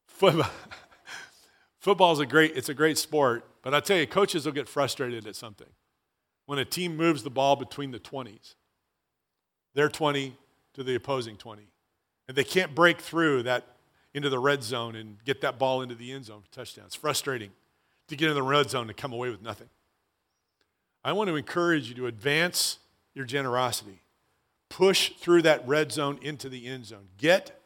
Football. 0.06 0.50
Football 1.78 2.12
is 2.12 2.18
a 2.18 2.26
great, 2.26 2.56
it's 2.56 2.68
a 2.68 2.74
great 2.74 2.98
sport, 2.98 3.44
but 3.62 3.72
I 3.72 3.78
tell 3.78 3.96
you, 3.96 4.08
coaches 4.08 4.44
will 4.44 4.52
get 4.52 4.68
frustrated 4.68 5.24
at 5.26 5.36
something. 5.36 5.68
When 6.46 6.58
a 6.58 6.64
team 6.64 6.96
moves 6.96 7.22
the 7.22 7.30
ball 7.30 7.54
between 7.54 7.92
the 7.92 8.00
20s, 8.00 8.54
their 9.74 9.88
20 9.88 10.36
to 10.74 10.82
the 10.82 10.96
opposing 10.96 11.36
20, 11.36 11.68
and 12.26 12.36
they 12.36 12.42
can't 12.42 12.74
break 12.74 13.00
through 13.00 13.44
that 13.44 13.76
into 14.14 14.28
the 14.28 14.38
red 14.38 14.64
zone 14.64 14.96
and 14.96 15.22
get 15.24 15.42
that 15.42 15.60
ball 15.60 15.82
into 15.82 15.94
the 15.94 16.10
end 16.10 16.24
zone 16.24 16.42
for 16.42 16.50
touchdowns. 16.50 16.88
It's 16.88 16.96
frustrating 16.96 17.50
to 18.08 18.16
get 18.16 18.30
in 18.30 18.34
the 18.34 18.42
red 18.42 18.68
zone 18.68 18.88
and 18.88 18.96
come 18.96 19.12
away 19.12 19.30
with 19.30 19.42
nothing. 19.42 19.68
I 21.06 21.12
want 21.12 21.28
to 21.28 21.36
encourage 21.36 21.88
you 21.88 21.94
to 21.94 22.08
advance 22.08 22.80
your 23.14 23.24
generosity. 23.24 24.02
Push 24.68 25.10
through 25.20 25.42
that 25.42 25.66
red 25.66 25.92
zone 25.92 26.18
into 26.20 26.48
the 26.48 26.66
end 26.66 26.86
zone. 26.86 27.06
Get, 27.16 27.62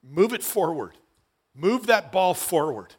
move 0.00 0.32
it 0.32 0.44
forward. 0.44 0.92
Move 1.56 1.88
that 1.88 2.12
ball 2.12 2.34
forward. 2.34 2.94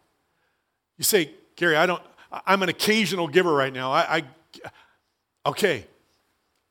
You 0.98 1.06
say, 1.06 1.32
Gary, 1.56 1.78
I 1.78 1.86
don't, 1.86 2.04
I'm 2.46 2.62
an 2.62 2.68
occasional 2.68 3.30
giver 3.30 3.54
right 3.54 3.72
now. 3.72 3.94
I, 3.94 4.18
I 4.18 4.24
okay. 5.46 5.88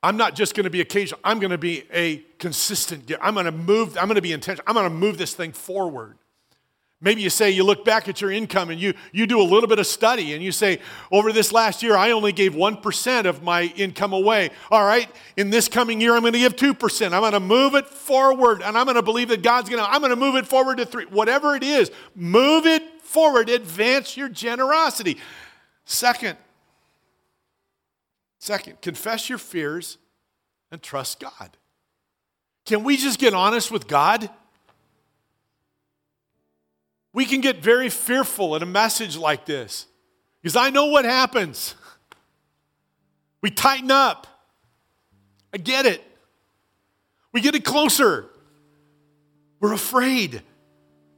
I'm 0.02 0.18
not 0.18 0.34
just 0.34 0.54
going 0.54 0.64
to 0.64 0.70
be 0.70 0.82
occasional. 0.82 1.18
I'm 1.24 1.40
going 1.40 1.50
to 1.50 1.56
be 1.56 1.84
a 1.90 2.18
consistent 2.38 3.06
giver. 3.06 3.22
I'm 3.22 3.32
going 3.32 3.46
to 3.46 3.52
move, 3.52 3.96
I'm 3.96 4.08
going 4.08 4.16
to 4.16 4.22
be 4.22 4.32
intentional. 4.32 4.64
I'm 4.68 4.74
going 4.74 4.84
to 4.84 4.94
move 4.94 5.16
this 5.16 5.32
thing 5.32 5.52
forward. 5.52 6.18
Maybe 7.00 7.22
you 7.22 7.30
say 7.30 7.50
you 7.50 7.62
look 7.62 7.84
back 7.84 8.08
at 8.08 8.20
your 8.20 8.32
income 8.32 8.70
and 8.70 8.80
you, 8.80 8.92
you 9.12 9.28
do 9.28 9.40
a 9.40 9.44
little 9.44 9.68
bit 9.68 9.78
of 9.78 9.86
study 9.86 10.34
and 10.34 10.42
you 10.42 10.50
say, 10.50 10.80
over 11.12 11.32
this 11.32 11.52
last 11.52 11.80
year, 11.80 11.96
I 11.96 12.10
only 12.10 12.32
gave 12.32 12.54
1% 12.54 13.24
of 13.24 13.40
my 13.40 13.72
income 13.76 14.12
away. 14.12 14.50
All 14.68 14.84
right, 14.84 15.08
in 15.36 15.50
this 15.50 15.68
coming 15.68 16.00
year, 16.00 16.14
I'm 16.14 16.22
going 16.22 16.32
to 16.32 16.40
give 16.40 16.56
2%. 16.56 17.12
I'm 17.12 17.20
going 17.20 17.32
to 17.32 17.40
move 17.40 17.76
it 17.76 17.86
forward 17.86 18.62
and 18.62 18.76
I'm 18.76 18.84
going 18.84 18.96
to 18.96 19.02
believe 19.02 19.28
that 19.28 19.42
God's 19.42 19.68
going 19.68 19.82
to, 19.82 19.88
I'm 19.88 20.00
going 20.00 20.10
to 20.10 20.16
move 20.16 20.34
it 20.34 20.46
forward 20.46 20.78
to 20.78 20.86
three. 20.86 21.04
Whatever 21.04 21.54
it 21.54 21.62
is, 21.62 21.92
move 22.16 22.66
it 22.66 22.82
forward, 23.02 23.48
advance 23.48 24.16
your 24.16 24.28
generosity. 24.28 25.18
Second, 25.84 26.36
second, 28.40 28.80
confess 28.82 29.28
your 29.28 29.38
fears 29.38 29.98
and 30.72 30.82
trust 30.82 31.20
God. 31.20 31.56
Can 32.66 32.82
we 32.82 32.96
just 32.96 33.20
get 33.20 33.34
honest 33.34 33.70
with 33.70 33.86
God? 33.86 34.28
We 37.18 37.26
can 37.26 37.40
get 37.40 37.56
very 37.56 37.88
fearful 37.88 38.54
at 38.54 38.62
a 38.62 38.66
message 38.66 39.16
like 39.16 39.44
this 39.44 39.86
because 40.40 40.54
I 40.54 40.70
know 40.70 40.86
what 40.86 41.04
happens. 41.04 41.74
We 43.40 43.50
tighten 43.50 43.90
up. 43.90 44.26
I 45.52 45.58
get 45.58 45.84
it. 45.84 46.02
We 47.32 47.40
get 47.40 47.56
it 47.56 47.64
closer. 47.64 48.28
We're 49.60 49.72
afraid 49.72 50.42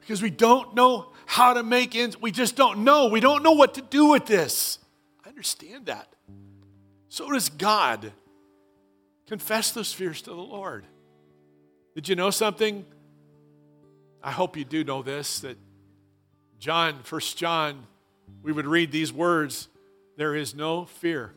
because 0.00 0.22
we 0.22 0.30
don't 0.30 0.74
know 0.74 1.12
how 1.26 1.54
to 1.54 1.62
make 1.62 1.94
ends. 1.94 2.20
We 2.20 2.30
just 2.30 2.56
don't 2.56 2.84
know. 2.84 3.08
We 3.08 3.20
don't 3.20 3.42
know 3.42 3.52
what 3.52 3.74
to 3.74 3.82
do 3.82 4.06
with 4.06 4.24
this. 4.24 4.78
I 5.24 5.28
understand 5.28 5.86
that. 5.86 6.08
So 7.08 7.30
does 7.30 7.48
God. 7.50 8.12
Confess 9.26 9.70
those 9.72 9.92
fears 9.92 10.20
to 10.22 10.30
the 10.30 10.36
Lord. 10.36 10.86
Did 11.94 12.08
you 12.08 12.16
know 12.16 12.30
something? 12.30 12.86
I 14.22 14.30
hope 14.30 14.58
you 14.58 14.64
do 14.64 14.84
know 14.84 15.02
this 15.02 15.40
that 15.40 15.56
John, 16.60 17.00
First 17.02 17.38
John, 17.38 17.86
we 18.42 18.52
would 18.52 18.66
read 18.66 18.92
these 18.92 19.12
words 19.12 19.68
there 20.16 20.36
is 20.36 20.54
no 20.54 20.84
fear 20.84 21.32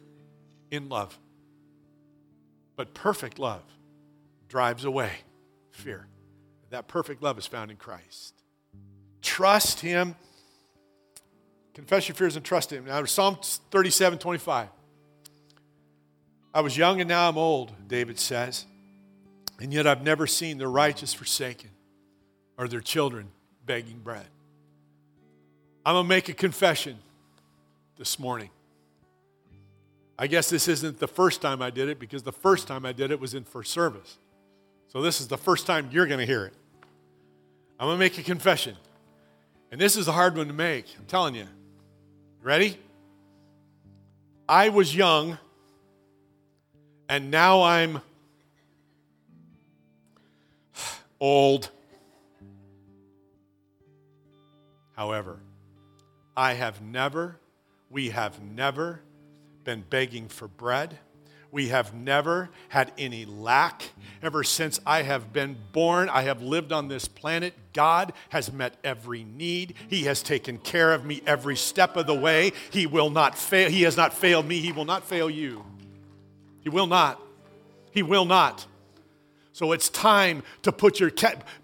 in 0.69 0.89
love, 0.89 1.17
but 2.75 2.93
perfect 2.93 3.39
love 3.39 3.63
drives 4.49 4.83
away 4.83 5.11
fear. 5.71 6.07
That 6.71 6.89
perfect 6.89 7.23
love 7.23 7.37
is 7.37 7.47
found 7.47 7.71
in 7.71 7.77
Christ. 7.77 8.33
Trust 9.21 9.79
Him. 9.79 10.15
Confess 11.73 12.09
your 12.09 12.15
fears 12.15 12.35
and 12.35 12.43
trust 12.43 12.71
Him. 12.71 12.85
Now, 12.85 13.05
Psalm 13.05 13.37
37 13.71 14.19
25. 14.19 14.67
I 16.53 16.61
was 16.61 16.77
young 16.77 16.99
and 16.99 17.07
now 17.07 17.29
I'm 17.29 17.37
old, 17.37 17.71
David 17.87 18.19
says, 18.19 18.65
and 19.59 19.73
yet 19.73 19.87
I've 19.87 20.03
never 20.03 20.27
seen 20.27 20.57
the 20.57 20.67
righteous 20.67 21.13
forsaken 21.13 21.69
or 22.57 22.67
their 22.67 22.81
children 22.81 23.31
begging 23.65 23.99
bread. 23.99 24.27
I'm 25.85 25.95
going 25.95 26.05
to 26.05 26.09
make 26.09 26.29
a 26.29 26.33
confession 26.33 26.97
this 27.97 28.17
morning. 28.17 28.49
I 30.17 30.27
guess 30.27 30.49
this 30.49 30.67
isn't 30.67 30.99
the 30.99 31.07
first 31.07 31.41
time 31.41 31.61
I 31.61 31.69
did 31.69 31.89
it 31.89 31.99
because 31.99 32.23
the 32.23 32.31
first 32.31 32.67
time 32.67 32.85
I 32.85 32.93
did 32.93 33.11
it 33.11 33.19
was 33.19 33.33
in 33.33 33.43
first 33.43 33.71
service. 33.71 34.17
So 34.87 35.01
this 35.01 35.19
is 35.19 35.27
the 35.27 35.37
first 35.37 35.65
time 35.65 35.89
you're 35.91 36.05
going 36.05 36.19
to 36.19 36.25
hear 36.25 36.45
it. 36.45 36.53
I'm 37.79 37.87
going 37.87 37.97
to 37.97 37.99
make 37.99 38.17
a 38.17 38.23
confession. 38.23 38.77
And 39.71 39.81
this 39.81 39.97
is 39.97 40.07
a 40.07 40.11
hard 40.11 40.37
one 40.37 40.47
to 40.47 40.53
make, 40.53 40.85
I'm 40.97 41.05
telling 41.05 41.35
you. 41.35 41.47
Ready? 42.41 42.77
I 44.47 44.69
was 44.69 44.95
young, 44.95 45.37
and 47.09 47.31
now 47.31 47.63
I'm 47.63 48.01
old. 51.19 51.69
However, 54.95 55.39
I 56.35 56.53
have 56.53 56.81
never, 56.81 57.37
we 57.89 58.09
have 58.09 58.41
never 58.41 59.01
been 59.63 59.83
begging 59.89 60.27
for 60.27 60.47
bread. 60.47 60.97
We 61.51 61.67
have 61.67 61.93
never 61.93 62.49
had 62.69 62.91
any 62.97 63.25
lack. 63.25 63.83
Ever 64.23 64.43
since 64.43 64.79
I 64.87 65.03
have 65.03 65.31
been 65.31 65.55
born, 65.71 66.09
I 66.09 66.23
have 66.23 66.41
lived 66.41 66.71
on 66.71 66.87
this 66.87 67.07
planet. 67.07 67.53
God 67.73 68.11
has 68.29 68.51
met 68.51 68.75
every 68.83 69.23
need. 69.23 69.75
He 69.87 70.05
has 70.05 70.23
taken 70.23 70.57
care 70.57 70.93
of 70.93 71.05
me 71.05 71.21
every 71.27 71.55
step 71.55 71.95
of 71.95 72.07
the 72.07 72.15
way. 72.15 72.53
He 72.71 72.87
will 72.87 73.11
not 73.11 73.37
fail. 73.37 73.69
He 73.69 73.83
has 73.83 73.95
not 73.95 74.15
failed 74.15 74.47
me. 74.47 74.61
He 74.61 74.71
will 74.71 74.85
not 74.85 75.03
fail 75.03 75.29
you. 75.29 75.63
He 76.61 76.69
will 76.69 76.87
not. 76.87 77.21
He 77.91 78.01
will 78.01 78.25
not. 78.25 78.65
So 79.53 79.71
it's 79.71 79.87
time 79.87 80.41
to 80.63 80.71
put 80.71 80.99
your, 80.99 81.11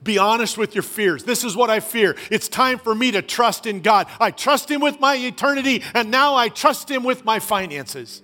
be 0.03 0.19
honest 0.19 0.59
with 0.59 0.75
your 0.75 0.83
fears. 0.83 1.23
This 1.23 1.43
is 1.43 1.55
what 1.55 1.71
I 1.71 1.79
fear. 1.79 2.15
It's 2.29 2.47
time 2.47 2.77
for 2.77 2.93
me 2.93 3.09
to 3.11 3.23
trust 3.23 3.65
in 3.65 3.81
God. 3.81 4.05
I 4.19 4.29
trust 4.29 4.69
Him 4.69 4.79
with 4.79 4.99
my 4.99 5.15
eternity, 5.15 5.83
and 5.95 6.11
now 6.11 6.35
I 6.35 6.49
trust 6.49 6.89
Him 6.89 7.03
with 7.03 7.25
my 7.25 7.39
finances. 7.39 8.21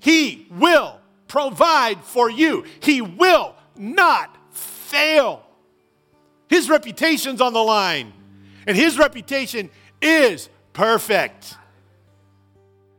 He 0.00 0.48
will 0.50 0.98
provide 1.28 2.02
for 2.02 2.30
you, 2.30 2.64
He 2.80 3.02
will 3.02 3.54
not 3.76 4.34
fail. 4.52 5.46
His 6.48 6.70
reputation's 6.70 7.42
on 7.42 7.52
the 7.52 7.62
line, 7.62 8.14
and 8.66 8.74
His 8.74 8.98
reputation 8.98 9.68
is 10.00 10.48
perfect. 10.72 11.56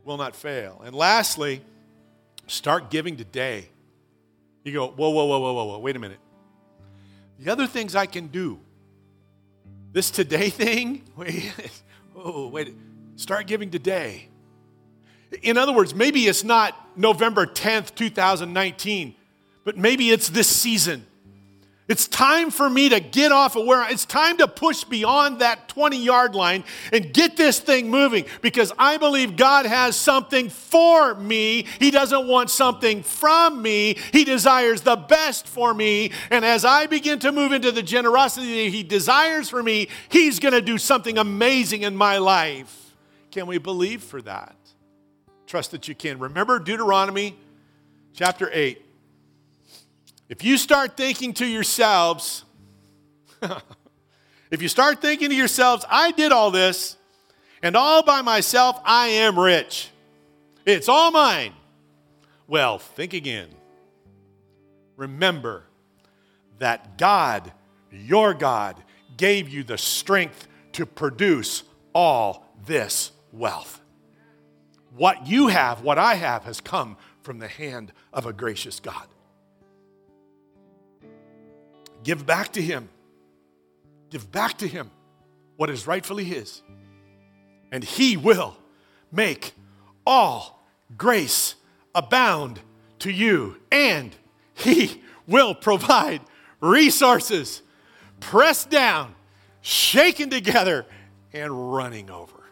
Will 0.04 0.18
not 0.18 0.36
fail. 0.36 0.82
And 0.84 0.94
lastly, 0.94 1.64
start 2.46 2.90
giving 2.90 3.16
today. 3.16 3.70
You 4.64 4.72
go, 4.72 4.88
whoa, 4.88 5.10
whoa, 5.10 5.26
whoa, 5.26 5.38
whoa, 5.38 5.52
whoa, 5.52 5.64
whoa, 5.64 5.78
wait 5.78 5.94
a 5.94 5.98
minute. 5.98 6.18
The 7.38 7.52
other 7.52 7.66
things 7.66 7.94
I 7.94 8.06
can 8.06 8.28
do, 8.28 8.58
this 9.92 10.10
today 10.10 10.50
thing, 10.50 11.04
wait, 11.16 11.52
oh, 12.16 12.48
wait, 12.48 12.74
start 13.16 13.46
giving 13.46 13.70
today. 13.70 14.28
In 15.42 15.58
other 15.58 15.72
words, 15.72 15.94
maybe 15.94 16.26
it's 16.26 16.44
not 16.44 16.74
November 16.96 17.44
10th, 17.44 17.94
2019, 17.94 19.14
but 19.64 19.76
maybe 19.76 20.10
it's 20.10 20.28
this 20.28 20.48
season. 20.48 21.06
It's 21.86 22.08
time 22.08 22.50
for 22.50 22.70
me 22.70 22.88
to 22.88 23.00
get 23.00 23.30
off 23.30 23.56
of 23.56 23.66
where 23.66 23.86
it's 23.90 24.06
time 24.06 24.38
to 24.38 24.48
push 24.48 24.84
beyond 24.84 25.40
that 25.40 25.68
20 25.68 26.02
yard 26.02 26.34
line 26.34 26.64
and 26.92 27.12
get 27.12 27.36
this 27.36 27.60
thing 27.60 27.90
moving 27.90 28.24
because 28.40 28.72
I 28.78 28.96
believe 28.96 29.36
God 29.36 29.66
has 29.66 29.94
something 29.94 30.48
for 30.48 31.14
me. 31.14 31.66
He 31.78 31.90
doesn't 31.90 32.26
want 32.26 32.48
something 32.48 33.02
from 33.02 33.60
me. 33.60 33.98
He 34.12 34.24
desires 34.24 34.80
the 34.80 34.96
best 34.96 35.46
for 35.46 35.74
me. 35.74 36.12
And 36.30 36.42
as 36.42 36.64
I 36.64 36.86
begin 36.86 37.18
to 37.18 37.32
move 37.32 37.52
into 37.52 37.70
the 37.70 37.82
generosity 37.82 38.64
that 38.64 38.74
He 38.74 38.82
desires 38.82 39.50
for 39.50 39.62
me, 39.62 39.88
He's 40.08 40.38
going 40.38 40.54
to 40.54 40.62
do 40.62 40.78
something 40.78 41.18
amazing 41.18 41.82
in 41.82 41.94
my 41.94 42.16
life. 42.16 42.94
Can 43.30 43.46
we 43.46 43.58
believe 43.58 44.02
for 44.02 44.22
that? 44.22 44.56
Trust 45.46 45.72
that 45.72 45.86
you 45.86 45.94
can. 45.94 46.18
Remember 46.18 46.58
Deuteronomy 46.58 47.36
chapter 48.14 48.48
8. 48.50 48.83
If 50.28 50.42
you 50.42 50.56
start 50.56 50.96
thinking 50.96 51.34
to 51.34 51.46
yourselves, 51.46 52.44
if 54.50 54.62
you 54.62 54.68
start 54.68 55.02
thinking 55.02 55.28
to 55.28 55.34
yourselves, 55.34 55.84
I 55.88 56.12
did 56.12 56.32
all 56.32 56.50
this, 56.50 56.96
and 57.62 57.76
all 57.76 58.02
by 58.02 58.22
myself 58.22 58.80
I 58.84 59.08
am 59.08 59.38
rich, 59.38 59.90
it's 60.64 60.88
all 60.88 61.10
mine. 61.10 61.52
Well, 62.46 62.78
think 62.78 63.12
again. 63.12 63.48
Remember 64.96 65.64
that 66.58 66.98
God, 66.98 67.52
your 67.90 68.32
God, 68.32 68.82
gave 69.16 69.48
you 69.48 69.62
the 69.62 69.78
strength 69.78 70.46
to 70.72 70.86
produce 70.86 71.64
all 71.94 72.46
this 72.66 73.12
wealth. 73.32 73.80
What 74.96 75.26
you 75.26 75.48
have, 75.48 75.82
what 75.82 75.98
I 75.98 76.14
have, 76.14 76.44
has 76.44 76.60
come 76.60 76.96
from 77.22 77.38
the 77.38 77.48
hand 77.48 77.92
of 78.12 78.26
a 78.26 78.32
gracious 78.32 78.80
God. 78.80 79.06
Give 82.04 82.24
back 82.24 82.52
to 82.52 82.62
Him. 82.62 82.88
Give 84.10 84.30
back 84.30 84.58
to 84.58 84.68
Him 84.68 84.90
what 85.56 85.70
is 85.70 85.86
rightfully 85.86 86.24
His. 86.24 86.62
And 87.72 87.82
He 87.82 88.16
will 88.16 88.56
make 89.10 89.52
all 90.06 90.64
grace 90.96 91.56
abound 91.94 92.60
to 93.00 93.10
you. 93.10 93.56
And 93.72 94.14
He 94.54 95.02
will 95.26 95.54
provide 95.54 96.20
resources 96.60 97.62
pressed 98.20 98.70
down, 98.70 99.14
shaken 99.60 100.30
together, 100.30 100.86
and 101.32 101.74
running 101.74 102.10
over 102.10 102.44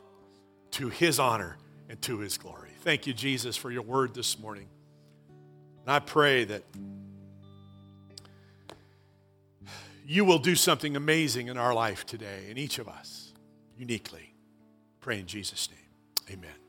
to 0.73 0.89
His 0.89 1.19
honor 1.19 1.57
and 1.89 2.01
to 2.03 2.19
His 2.19 2.39
glory. 2.39 2.71
Thank 2.81 3.07
you, 3.07 3.15
Jesus, 3.15 3.57
for 3.57 3.71
your 3.71 3.83
word 3.83 4.15
this 4.15 4.39
morning. 4.39 4.67
And 5.83 5.91
I 5.91 5.99
pray 5.99 6.45
that 6.45 6.65
you 10.05 10.25
will 10.25 10.39
do 10.39 10.55
something 10.55 10.97
amazing 10.97 11.49
in 11.49 11.57
our 11.57 11.75
life 11.75 12.05
today, 12.07 12.47
in 12.49 12.59
each 12.59 12.79
of 12.79 12.89
us, 12.89 13.33
uniquely. 13.79 14.35
Pray 15.01 15.21
in 15.21 15.27
Jesus' 15.27 15.69
name. 15.71 16.39
Amen. 16.39 16.62